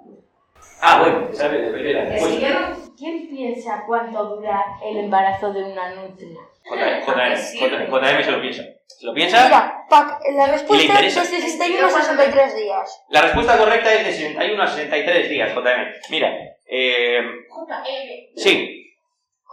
Ah, 0.82 1.00
bueno, 1.00 1.30
sabes 1.34 1.62
de 1.62 1.72
primera. 1.72 2.08
Pues, 2.18 2.40
¿Quién 2.98 3.28
piensa 3.28 3.84
cuánto 3.86 4.24
dura 4.36 4.64
el 4.84 4.98
embarazo 4.98 5.52
de 5.52 5.64
una 5.64 5.96
nutria? 5.96 6.40
JM, 6.66 7.90
JM 7.90 8.24
se 8.24 8.32
lo 8.32 8.42
piensa. 8.42 8.64
¿Se 8.88 9.06
lo 9.06 9.14
piensa? 9.14 9.46
Mira, 9.46 9.86
Pac, 9.90 10.20
la 10.34 10.48
respuesta 10.48 11.00
es 11.02 11.16
de 11.32 11.42
61 11.42 11.88
a 11.88 11.90
63 11.90 12.56
días. 12.56 13.06
La 13.10 13.22
respuesta 13.22 13.58
correcta 13.58 13.94
es 13.94 14.06
de 14.06 14.12
61 14.14 14.64
a 14.64 14.68
63 14.68 15.30
días, 15.30 15.54
JM. 15.54 15.94
Mira, 16.10 16.34
eh, 16.68 17.20
JM. 17.56 18.36
sí, 18.36 18.82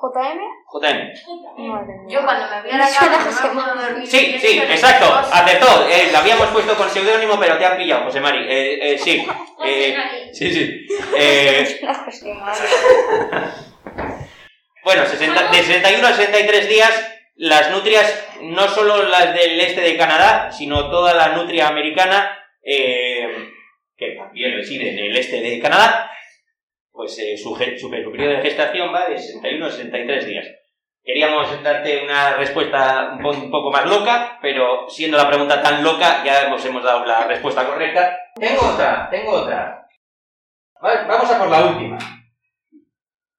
¿JM? 0.03 0.39
JM. 0.73 1.69
Madre 1.69 1.95
mía. 1.99 2.19
yo 2.19 2.25
cuando 2.25 2.49
me 2.51 2.63
voy 2.63 2.71
a 2.73 2.79
la 2.79 2.91
cama 2.91 3.21
José 3.21 3.49
no 3.49 3.55
me 3.55 3.63
puedo 3.63 3.83
dormir. 3.83 4.07
Sí, 4.07 4.37
sí, 4.41 4.59
exacto, 4.59 5.15
acertó. 5.15 5.87
Eh, 5.89 6.09
la 6.11 6.19
habíamos 6.19 6.49
puesto 6.49 6.77
con 6.77 6.91
seudónimo, 6.91 7.39
pero 7.39 7.57
te 7.57 7.67
han 7.67 7.77
pillado, 7.77 8.05
José 8.05 8.21
Mari. 8.21 8.45
Eh, 8.49 8.95
eh, 8.95 8.99
sí, 8.99 9.25
eh, 9.65 10.31
sí, 10.33 10.53
sí. 10.53 10.87
Eh, 11.17 11.81
José 12.05 12.35
Mari. 12.35 12.59
bueno, 14.85 15.07
60 15.07 15.51
de 15.51 15.63
61 15.63 16.07
a 16.07 16.13
63 16.13 16.69
días, 16.69 17.13
las 17.37 17.71
nutrias, 17.71 18.29
no 18.43 18.69
solo 18.69 19.05
las 19.09 19.35
del 19.35 19.61
este 19.61 19.81
de 19.81 19.97
Canadá, 19.97 20.51
sino 20.53 20.91
toda 20.91 21.15
la 21.15 21.37
nutria 21.37 21.69
americana, 21.69 22.39
eh, 22.63 23.51
que 23.97 24.13
también 24.17 24.55
reside 24.55 24.91
en 24.91 24.99
el 24.99 25.17
este 25.17 25.41
de 25.41 25.61
Canadá, 25.61 26.11
pues 26.93 27.19
eh, 27.19 27.37
su, 27.37 27.57
periodo 27.59 28.37
de 28.37 28.43
gestación 28.43 28.93
va 28.95 29.09
de 29.09 29.19
61 29.19 29.67
a 29.67 29.71
63 29.71 30.27
días. 30.27 30.47
Queríamos 31.05 31.63
darte 31.65 32.05
una 32.05 32.37
respuesta 32.37 33.15
un, 33.17 33.23
po- 33.23 33.31
un 33.31 33.51
poco 33.51 33.73
más 33.73 33.87
loca, 33.87 34.39
pero 34.41 34.89
siendo 34.89 35.17
la 35.17 35.27
pregunta 35.29 35.61
tan 35.61 35.83
loca, 35.83 36.23
ya 36.25 36.43
hemos, 36.45 36.65
hemos 36.65 36.85
dado 36.85 37.05
la 37.05 37.27
respuesta 37.27 37.67
correcta. 37.67 38.17
Tengo 38.39 38.61
otra, 38.73 39.09
tengo 39.11 39.33
otra. 39.33 39.85
Va- 40.85 41.05
Vamos 41.09 41.29
a 41.31 41.39
por 41.39 41.49
la 41.49 41.65
última. 41.67 41.99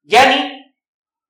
Yanni, 0.02 0.74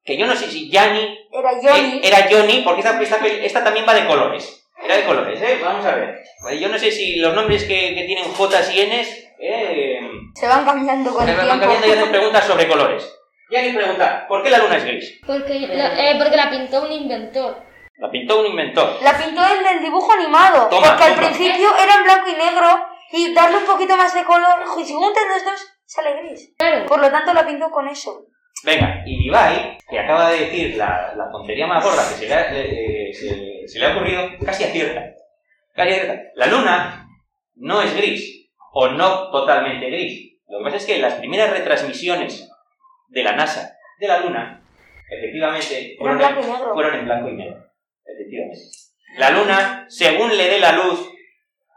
que 0.02 0.16
yo 0.16 0.26
no 0.26 0.34
sé 0.34 0.50
si 0.50 0.68
Yanni 0.70 1.18
Era 1.32 1.50
Johnny. 1.62 1.98
eh, 1.98 2.00
era 2.02 2.26
Johnny, 2.30 2.62
porque 2.64 2.80
esta, 2.80 3.00
esta, 3.00 3.24
esta 3.26 3.62
también 3.64 3.86
va 3.88 3.94
de 3.94 4.06
colores. 4.06 4.66
Era 4.82 4.96
de 4.96 5.04
colores, 5.04 5.40
¿eh? 5.40 5.58
Vamos 5.62 5.86
a 5.86 5.94
ver. 5.94 6.20
Yo 6.60 6.68
no 6.68 6.78
sé 6.78 6.90
si 6.90 7.16
los 7.16 7.32
nombres 7.34 7.64
que, 7.64 7.94
que 7.94 8.04
tienen 8.04 8.24
J 8.24 8.72
y 8.72 8.86
Ns 8.86 9.24
eh, 9.38 10.00
Se 10.34 10.46
van 10.48 10.64
cambiando 10.64 11.12
con 11.14 11.24
se 11.24 11.30
el 11.30 11.36
van 11.36 11.46
tiempo. 11.46 11.60
cambiando 11.64 11.86
y 11.86 11.90
hacen 11.98 12.10
preguntas 12.10 12.44
sobre 12.44 12.68
colores. 12.68 13.18
Y 13.50 13.56
alguien 13.56 13.76
pregunta, 13.76 14.26
¿por 14.28 14.42
qué 14.42 14.50
la 14.50 14.58
luna 14.58 14.76
es 14.76 14.84
gris? 14.84 15.20
Porque, 15.26 15.60
la, 15.60 16.10
eh, 16.10 16.16
porque 16.18 16.36
la 16.36 16.50
pintó 16.50 16.82
un 16.82 16.92
inventor. 16.92 17.62
La 17.98 18.10
pintó 18.10 18.40
un 18.40 18.46
inventor. 18.46 18.98
La 19.02 19.16
pintó 19.16 19.42
el 19.46 19.62
del 19.62 19.82
dibujo 19.82 20.12
animado. 20.12 20.68
Toma, 20.68 20.88
porque 20.88 21.04
al 21.04 21.14
toma. 21.14 21.26
principio 21.28 21.68
era 21.76 21.94
en 21.96 22.04
blanco 22.04 22.28
y 22.28 22.32
negro 22.32 22.86
y 23.12 23.32
darle 23.34 23.58
un 23.58 23.64
poquito 23.66 23.96
más 23.96 24.12
de 24.14 24.24
color. 24.24 24.64
Y 24.80 24.84
si 24.84 24.92
juntan 24.94 25.22
los 25.28 25.44
dos, 25.44 25.66
sale 25.84 26.16
gris. 26.22 26.52
Claro. 26.58 26.86
Por 26.86 27.00
lo 27.00 27.10
tanto, 27.10 27.32
la 27.32 27.46
pintó 27.46 27.70
con 27.70 27.86
eso. 27.86 28.26
Venga, 28.64 29.02
y 29.06 29.26
Ibai, 29.26 29.76
que 29.88 29.98
acaba 30.00 30.30
de 30.30 30.38
decir 30.46 30.76
la, 30.76 31.12
la 31.14 31.30
tontería 31.30 31.66
más 31.66 31.84
gorda 31.84 32.02
que 32.08 32.14
se 32.14 32.26
le, 32.26 32.34
ha, 32.34 32.50
le- 32.50 33.10
eh, 33.10 33.12
se- 33.14 33.68
se 33.68 33.78
le 33.78 33.86
ha 33.86 33.94
ocurrido, 33.94 34.22
casi 34.44 34.64
acierta. 34.64 35.02
Casi 35.74 35.90
acierta. 35.90 36.14
La 36.34 36.46
luna 36.46 37.06
no 37.56 37.82
es 37.82 37.94
gris, 37.94 38.33
o 38.74 38.88
no 38.88 39.30
totalmente 39.30 39.86
gris. 39.86 40.32
Lo 40.48 40.58
que 40.58 40.64
pasa 40.64 40.76
es 40.76 40.86
que 40.86 40.98
las 40.98 41.14
primeras 41.14 41.50
retransmisiones 41.50 42.50
de 43.08 43.22
la 43.22 43.32
NASA 43.32 43.76
de 43.98 44.08
la 44.08 44.18
luna, 44.20 44.62
efectivamente, 45.08 45.78
Era 45.78 45.90
en 45.92 45.96
fueron, 45.98 46.18
blanco 46.18 46.42
fueron 46.74 46.94
en 46.98 47.04
blanco 47.06 47.28
y 47.28 47.32
negro. 47.36 47.64
Efectivamente. 48.04 48.60
La 49.16 49.30
luna, 49.30 49.86
según 49.88 50.36
le 50.36 50.48
dé 50.48 50.58
la 50.58 50.72
luz, 50.72 51.10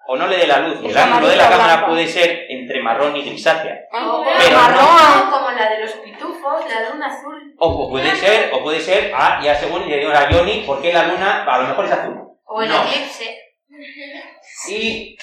o 0.09 0.15
no 0.15 0.27
le 0.27 0.37
dé 0.37 0.47
la 0.47 0.59
luz, 0.59 0.79
el 0.83 0.97
ángulo 0.97 1.27
de 1.27 1.35
la 1.35 1.49
cámara 1.49 1.73
blanca. 1.75 1.87
puede 1.87 2.07
ser 2.07 2.45
entre 2.49 2.81
marrón 2.81 3.15
y 3.15 3.21
grisácea. 3.23 3.77
O 3.93 4.23
Pero 4.37 4.55
marrón, 4.57 5.29
como 5.31 5.51
la 5.51 5.69
de 5.69 5.79
los 5.81 5.91
pitufos, 5.93 6.63
la 6.69 6.89
luna 6.89 7.07
azul. 7.07 7.53
O, 7.59 7.67
o 7.67 7.89
puede 7.89 8.15
ser, 8.15 8.51
o 8.53 8.63
puede 8.63 8.79
ser, 8.79 9.11
ah, 9.15 9.39
ya 9.43 9.53
según 9.55 9.87
le 9.87 9.97
digo 9.99 10.11
a 10.11 10.27
Johnny, 10.31 10.63
¿por 10.65 10.81
qué 10.81 10.91
la 10.93 11.07
luna 11.07 11.43
a 11.43 11.57
lo 11.61 11.67
mejor 11.67 11.85
es 11.85 11.91
azul? 11.91 12.17
O 12.45 12.61
el 12.61 12.69
No. 12.69 12.83
eclipse. 12.83 13.37
Y, 14.69 15.17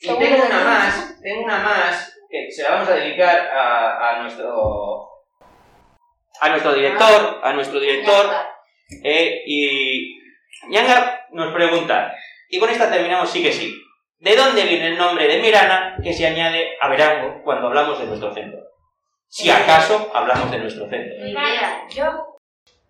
y 0.00 0.08
tengo 0.08 0.46
una 0.46 0.64
más, 0.64 1.20
tengo 1.20 1.44
una 1.44 1.58
más, 1.58 2.18
que 2.28 2.50
se 2.50 2.62
la 2.62 2.70
vamos 2.70 2.88
a 2.88 2.94
dedicar 2.94 3.48
a, 3.48 4.10
a 4.10 4.22
nuestro 4.22 5.08
a 6.40 6.48
nuestro 6.48 6.72
director, 6.72 7.40
a 7.42 7.52
nuestro 7.52 7.78
director, 7.80 8.30
eh, 9.04 9.42
y 9.46 10.18
Ñanga 10.68 11.26
nos 11.32 11.52
pregunta, 11.52 12.14
y 12.48 12.58
con 12.58 12.70
esta 12.70 12.90
terminamos 12.90 13.30
sí 13.30 13.42
que 13.42 13.52
sí, 13.52 13.74
¿de 14.18 14.36
dónde 14.36 14.64
viene 14.64 14.88
el 14.88 14.98
nombre 14.98 15.26
de 15.26 15.40
Mirana 15.40 15.96
que 16.02 16.14
se 16.14 16.26
añade 16.26 16.76
a 16.80 16.88
Verango 16.88 17.42
cuando 17.44 17.68
hablamos 17.68 17.98
de 17.98 18.06
nuestro 18.06 18.32
centro? 18.32 18.60
Si 19.28 19.48
acaso 19.48 20.10
hablamos 20.12 20.50
de 20.50 20.58
nuestro 20.58 20.88
centro. 20.88 21.24
Idea. 21.24 21.86
Yo, 21.88 22.39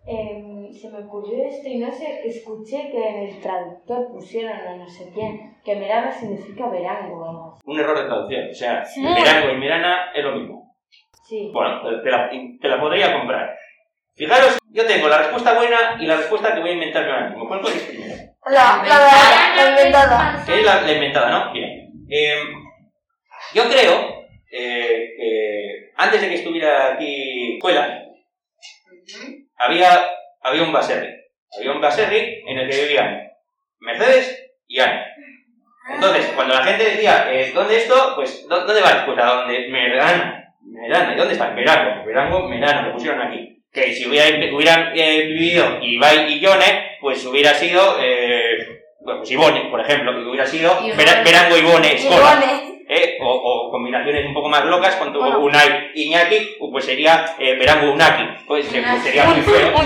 Em, 0.05 0.71
se 0.73 0.89
me 0.89 0.99
ocurrió 0.99 1.43
esto 1.47 1.69
y 1.69 1.77
no 1.77 1.91
sé, 1.91 2.21
escuché 2.25 2.89
que 2.91 3.07
en 3.07 3.15
el 3.27 3.39
traductor 3.39 4.07
pusieron 4.11 4.51
a 4.53 4.75
no 4.75 4.87
sé 4.89 5.11
quién, 5.13 5.55
que 5.63 5.75
Merana 5.75 6.11
significa 6.11 6.67
verango 6.69 7.17
o 7.21 7.29
algo 7.29 7.53
así. 7.53 7.61
Un 7.65 7.79
error 7.79 7.97
de 7.99 8.05
traducción, 8.05 8.49
o 8.49 8.53
sea, 8.53 8.83
Sí. 8.83 9.03
Verango 9.03 9.51
y 9.53 9.57
Mirana 9.57 10.11
es 10.15 10.23
lo 10.23 10.31
mismo. 10.35 10.75
Sí. 11.27 11.51
Bueno, 11.53 11.81
te- 12.03 12.09
la, 12.09 12.29
te 12.59 12.67
la 12.67 12.79
podría 12.79 13.13
comprar. 13.19 13.55
Fijaros, 14.15 14.57
yo 14.71 14.85
tengo 14.87 15.07
la 15.07 15.19
respuesta 15.19 15.53
buena 15.53 15.77
y 15.99 16.05
la 16.05 16.17
respuesta 16.17 16.53
que 16.53 16.59
voy 16.61 16.71
a 16.71 16.73
inventarme 16.73 17.11
ahora 17.11 17.29
mismo. 17.29 17.47
¿Cuál 17.47 17.61
es 17.67 17.83
primero? 17.83 18.15
La, 18.47 18.83
la, 18.83 18.97
la, 18.97 19.55
la 19.55 19.69
inventada. 19.69 20.43
Que 20.45 20.59
es 20.59 20.65
la, 20.65 20.81
la 20.81 20.93
inventada, 20.93 21.29
¿no? 21.45 21.53
Bien. 21.53 21.69
Eh, 22.09 22.35
yo 23.53 23.63
creo 23.69 24.25
eh, 24.51 25.13
que 25.15 25.91
antes 25.95 26.21
de 26.21 26.27
que 26.27 26.35
estuviera 26.35 26.93
aquí 26.93 27.55
escuela, 27.57 28.00
había, 29.65 30.09
había 30.41 30.63
un 30.63 30.71
baserri. 30.73 31.09
Había 31.57 31.71
un 31.71 31.81
baserri 31.81 32.43
en 32.47 32.57
el 32.59 32.69
que 32.69 32.81
vivían 32.83 33.27
Mercedes 33.79 34.49
y 34.67 34.79
Ana. 34.79 35.05
Entonces, 35.93 36.31
cuando 36.35 36.53
la 36.53 36.63
gente 36.63 36.83
decía, 36.83 37.27
eh, 37.33 37.51
¿dónde 37.53 37.77
esto? 37.77 38.13
Pues, 38.15 38.47
¿dó- 38.47 38.65
¿dónde 38.65 38.81
vas? 38.81 39.03
Pues 39.05 39.17
a 39.19 39.25
donde 39.25 39.67
Merana. 39.69 40.53
Merana. 40.61 41.13
¿Y 41.13 41.17
dónde 41.17 41.33
está? 41.33 41.49
Verango. 41.49 42.05
Verango, 42.05 42.47
Merana, 42.47 42.83
lo 42.87 42.93
pusieron 42.93 43.21
aquí. 43.21 43.57
Que 43.73 43.93
si 43.93 44.07
hubiera, 44.07 44.27
hubieran 44.55 44.91
eh, 44.95 45.23
vivido 45.23 45.79
Ibai 45.81 46.33
y 46.33 46.39
Yone, 46.39 46.97
pues 47.01 47.25
hubiera 47.25 47.53
sido, 47.53 47.97
eh, 48.01 48.81
bueno, 49.01 49.19
pues 49.21 49.31
Ivone, 49.31 49.61
por 49.71 49.81
ejemplo, 49.81 50.13
que 50.13 50.19
hubiera 50.29 50.45
sido 50.45 50.77
Verango 51.25 51.57
Ivone 51.57 51.93
Escola. 51.95 52.19
¿Eh? 52.93 53.17
O, 53.21 53.29
o 53.29 53.71
combinaciones 53.71 54.25
un 54.25 54.33
poco 54.33 54.49
más 54.49 54.65
locas 54.65 54.95
con 54.97 55.13
tu 55.13 55.19
Bueno. 55.19 55.39
Unai 55.39 55.91
Iñaki, 55.95 56.57
pues 56.71 56.83
sería 56.85 57.25
eh, 57.39 57.55
Verango 57.55 57.93
Unaki. 57.93 58.43
Pues 58.45 58.67
se- 58.67 58.79
Unaki. 58.79 58.99
sería 59.01 59.25
muy 59.25 59.41
feo. 59.41 59.77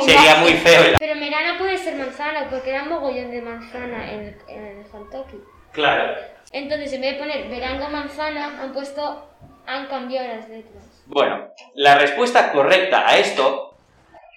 Sería, 0.00 0.34
muy 0.36 0.52
feo. 0.54 0.96
Pero 0.98 1.14
Merana 1.16 1.58
puede 1.58 1.76
ser 1.76 1.96
manzana, 1.96 2.48
porque 2.48 2.70
era 2.70 2.84
un 2.84 2.88
mogollón 2.88 3.30
de 3.30 3.42
manzana 3.42 4.10
en 4.12 4.20
el, 4.20 4.36
en 4.48 4.78
el 4.78 4.84
Fantoki. 4.86 5.36
Claro. 5.72 6.14
Entonces, 6.52 6.92
en 6.94 7.02
vez 7.02 7.12
de 7.12 7.18
poner 7.18 7.48
verango 7.48 7.88
manzana, 7.90 8.58
han 8.62 8.72
puesto. 8.72 9.28
han 9.66 9.86
cambiado 9.88 10.26
las 10.28 10.48
letras. 10.48 11.04
Bueno, 11.06 11.48
la 11.74 11.96
respuesta 11.98 12.52
correcta 12.52 13.06
a 13.08 13.18
esto 13.18 13.76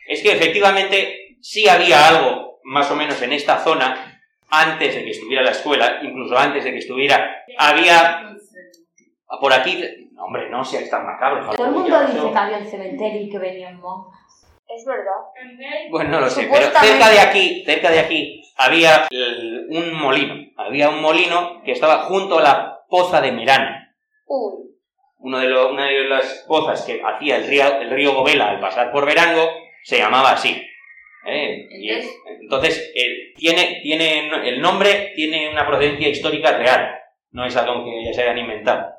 es 0.07 0.21
que 0.21 0.33
efectivamente 0.33 1.37
sí 1.41 1.67
había 1.69 2.07
algo 2.09 2.59
más 2.63 2.89
o 2.91 2.95
menos 2.95 3.21
en 3.21 3.31
esta 3.33 3.59
zona 3.59 4.12
antes 4.53 4.93
de 4.95 5.03
que 5.03 5.09
estuviera 5.11 5.41
la 5.41 5.49
escuela, 5.51 5.99
incluso 6.03 6.37
antes 6.37 6.63
de 6.63 6.71
que 6.71 6.77
estuviera, 6.77 7.43
había 7.57 8.29
por 9.41 9.51
aquí, 9.51 9.83
no, 10.11 10.25
hombre, 10.25 10.47
no 10.49 10.63
seas 10.63 10.89
tan 10.91 11.05
macabro. 11.07 11.49
Todo 11.55 11.65
el 11.65 11.71
mundo 11.71 11.99
dice 12.05 12.31
que 12.31 12.37
había 12.37 12.57
el 12.59 12.67
cementerio 12.67 13.21
y 13.21 13.29
que 13.29 13.39
venían 13.39 13.79
monjas. 13.79 14.19
Es 14.67 14.85
verdad. 14.85 15.11
Bueno, 15.89 16.09
no 16.11 16.19
lo 16.21 16.29
sé, 16.29 16.47
pero 16.51 16.65
cerca 16.79 17.09
de 17.09 17.19
aquí, 17.19 17.63
cerca 17.65 17.89
de 17.91 17.99
aquí, 17.99 18.43
había 18.57 19.07
el- 19.09 19.67
un 19.71 19.93
molino. 19.99 20.35
Había 20.57 20.89
un 20.89 21.01
molino 21.01 21.61
que 21.63 21.71
estaba 21.71 22.03
junto 22.03 22.37
a 22.39 22.43
la 22.43 22.79
poza 22.87 23.21
de 23.21 23.31
Merana. 23.31 23.95
Uy. 24.27 24.69
Uno 25.17 25.39
de 25.39 25.47
lo- 25.47 25.71
una 25.71 25.85
de 25.85 26.03
las 26.07 26.45
pozas 26.47 26.83
que 26.83 27.01
hacía 27.03 27.37
el 27.37 27.47
río, 27.47 27.65
el 27.81 27.89
río 27.89 28.13
Govela 28.13 28.49
al 28.51 28.59
pasar 28.59 28.91
por 28.91 29.05
Verango 29.05 29.49
se 29.83 29.97
llamaba 29.97 30.31
así. 30.31 30.61
¿Eh? 31.25 31.67
Y 31.71 31.89
entonces, 32.41 32.91
eh, 32.95 33.33
tiene, 33.35 33.79
tiene, 33.81 34.29
el 34.49 34.61
nombre 34.61 35.11
tiene 35.15 35.49
una 35.49 35.65
procedencia 35.67 36.07
histórica 36.09 36.57
real. 36.57 36.95
No 37.31 37.45
es 37.45 37.55
algo 37.55 37.83
que 37.85 38.05
ya 38.05 38.13
se 38.13 38.21
hayan 38.23 38.37
inventado. 38.37 38.93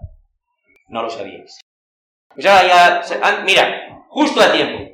No 0.88 1.02
lo 1.02 1.10
sabíais. 1.10 1.60
Pues 2.34 2.46
ahora 2.46 2.66
ya, 2.66 3.02
se- 3.02 3.18
ah, 3.22 3.42
mira, 3.44 4.04
justo 4.08 4.40
a 4.40 4.52
tiempo. 4.52 4.90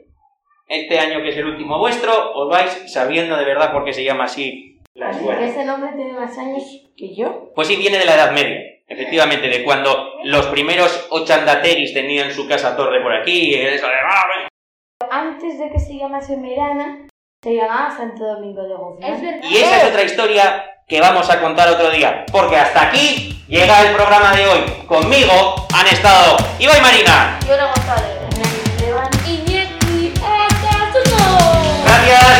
Este 0.69 0.99
año 0.99 1.23
que 1.23 1.31
es 1.31 1.37
el 1.37 1.47
último 1.47 1.79
vuestro, 1.79 2.33
os 2.35 2.49
vais 2.49 2.93
sabiendo 2.93 3.37
de 3.37 3.45
verdad 3.45 3.73
por 3.73 3.85
qué 3.85 3.93
se 3.93 4.05
llama 4.05 4.25
así 4.25 4.79
la 4.95 5.11
escuela. 5.11 5.45
ese 5.45 5.65
nombre 5.65 5.91
tiene 5.97 6.13
más 6.13 6.37
años 6.39 6.63
que 6.97 7.15
yo. 7.15 7.51
Pues 7.55 7.67
sí, 7.67 7.77
viene 7.77 7.99
de 7.99 8.05
la 8.05 8.15
Edad 8.15 8.33
Media, 8.33 8.61
efectivamente, 8.87 9.49
de 9.49 9.65
cuando 9.65 10.15
los 10.25 10.47
primeros 10.47 11.09
ochandateris 11.11 11.93
tenían 11.95 12.31
su 12.33 12.47
casa 12.47 12.77
torre 12.77 13.01
por 13.03 13.13
aquí, 13.15 13.51
y 13.51 13.55
eso 13.55 13.87
de, 13.87 13.93
"Ah, 13.95 14.25
ven". 14.29 14.49
Antes 15.11 15.59
de 15.59 15.71
que 15.71 15.79
se 15.81 15.95
llamase 15.97 16.37
Merana, 16.37 17.09
se 17.43 17.55
llamaba 17.55 17.97
Santo 17.97 18.23
Domingo 18.23 18.63
de 18.65 18.75
Guzmán. 18.75 19.15
Es 19.15 19.23
verdad. 19.23 19.49
Y 19.49 19.57
esa 19.57 19.79
es 19.79 19.85
otra 19.85 20.03
historia 20.03 20.65
que 20.87 21.01
vamos 21.01 21.31
a 21.31 21.41
contar 21.41 21.71
otro 21.71 21.91
día, 21.91 22.27
porque 22.31 22.57
hasta 22.57 22.89
aquí 22.89 23.43
llega 23.49 23.81
el 23.81 23.95
programa 23.95 24.37
de 24.37 24.47
hoy. 24.47 24.61
Conmigo 24.87 25.67
han 25.73 25.87
estado 25.87 26.37
Ibai 26.59 26.79
y 26.79 26.83
Marina. 26.83 27.39
Yo 27.47 27.55
era 27.55 27.67
González. 27.67 28.21
Gracias 31.83 32.40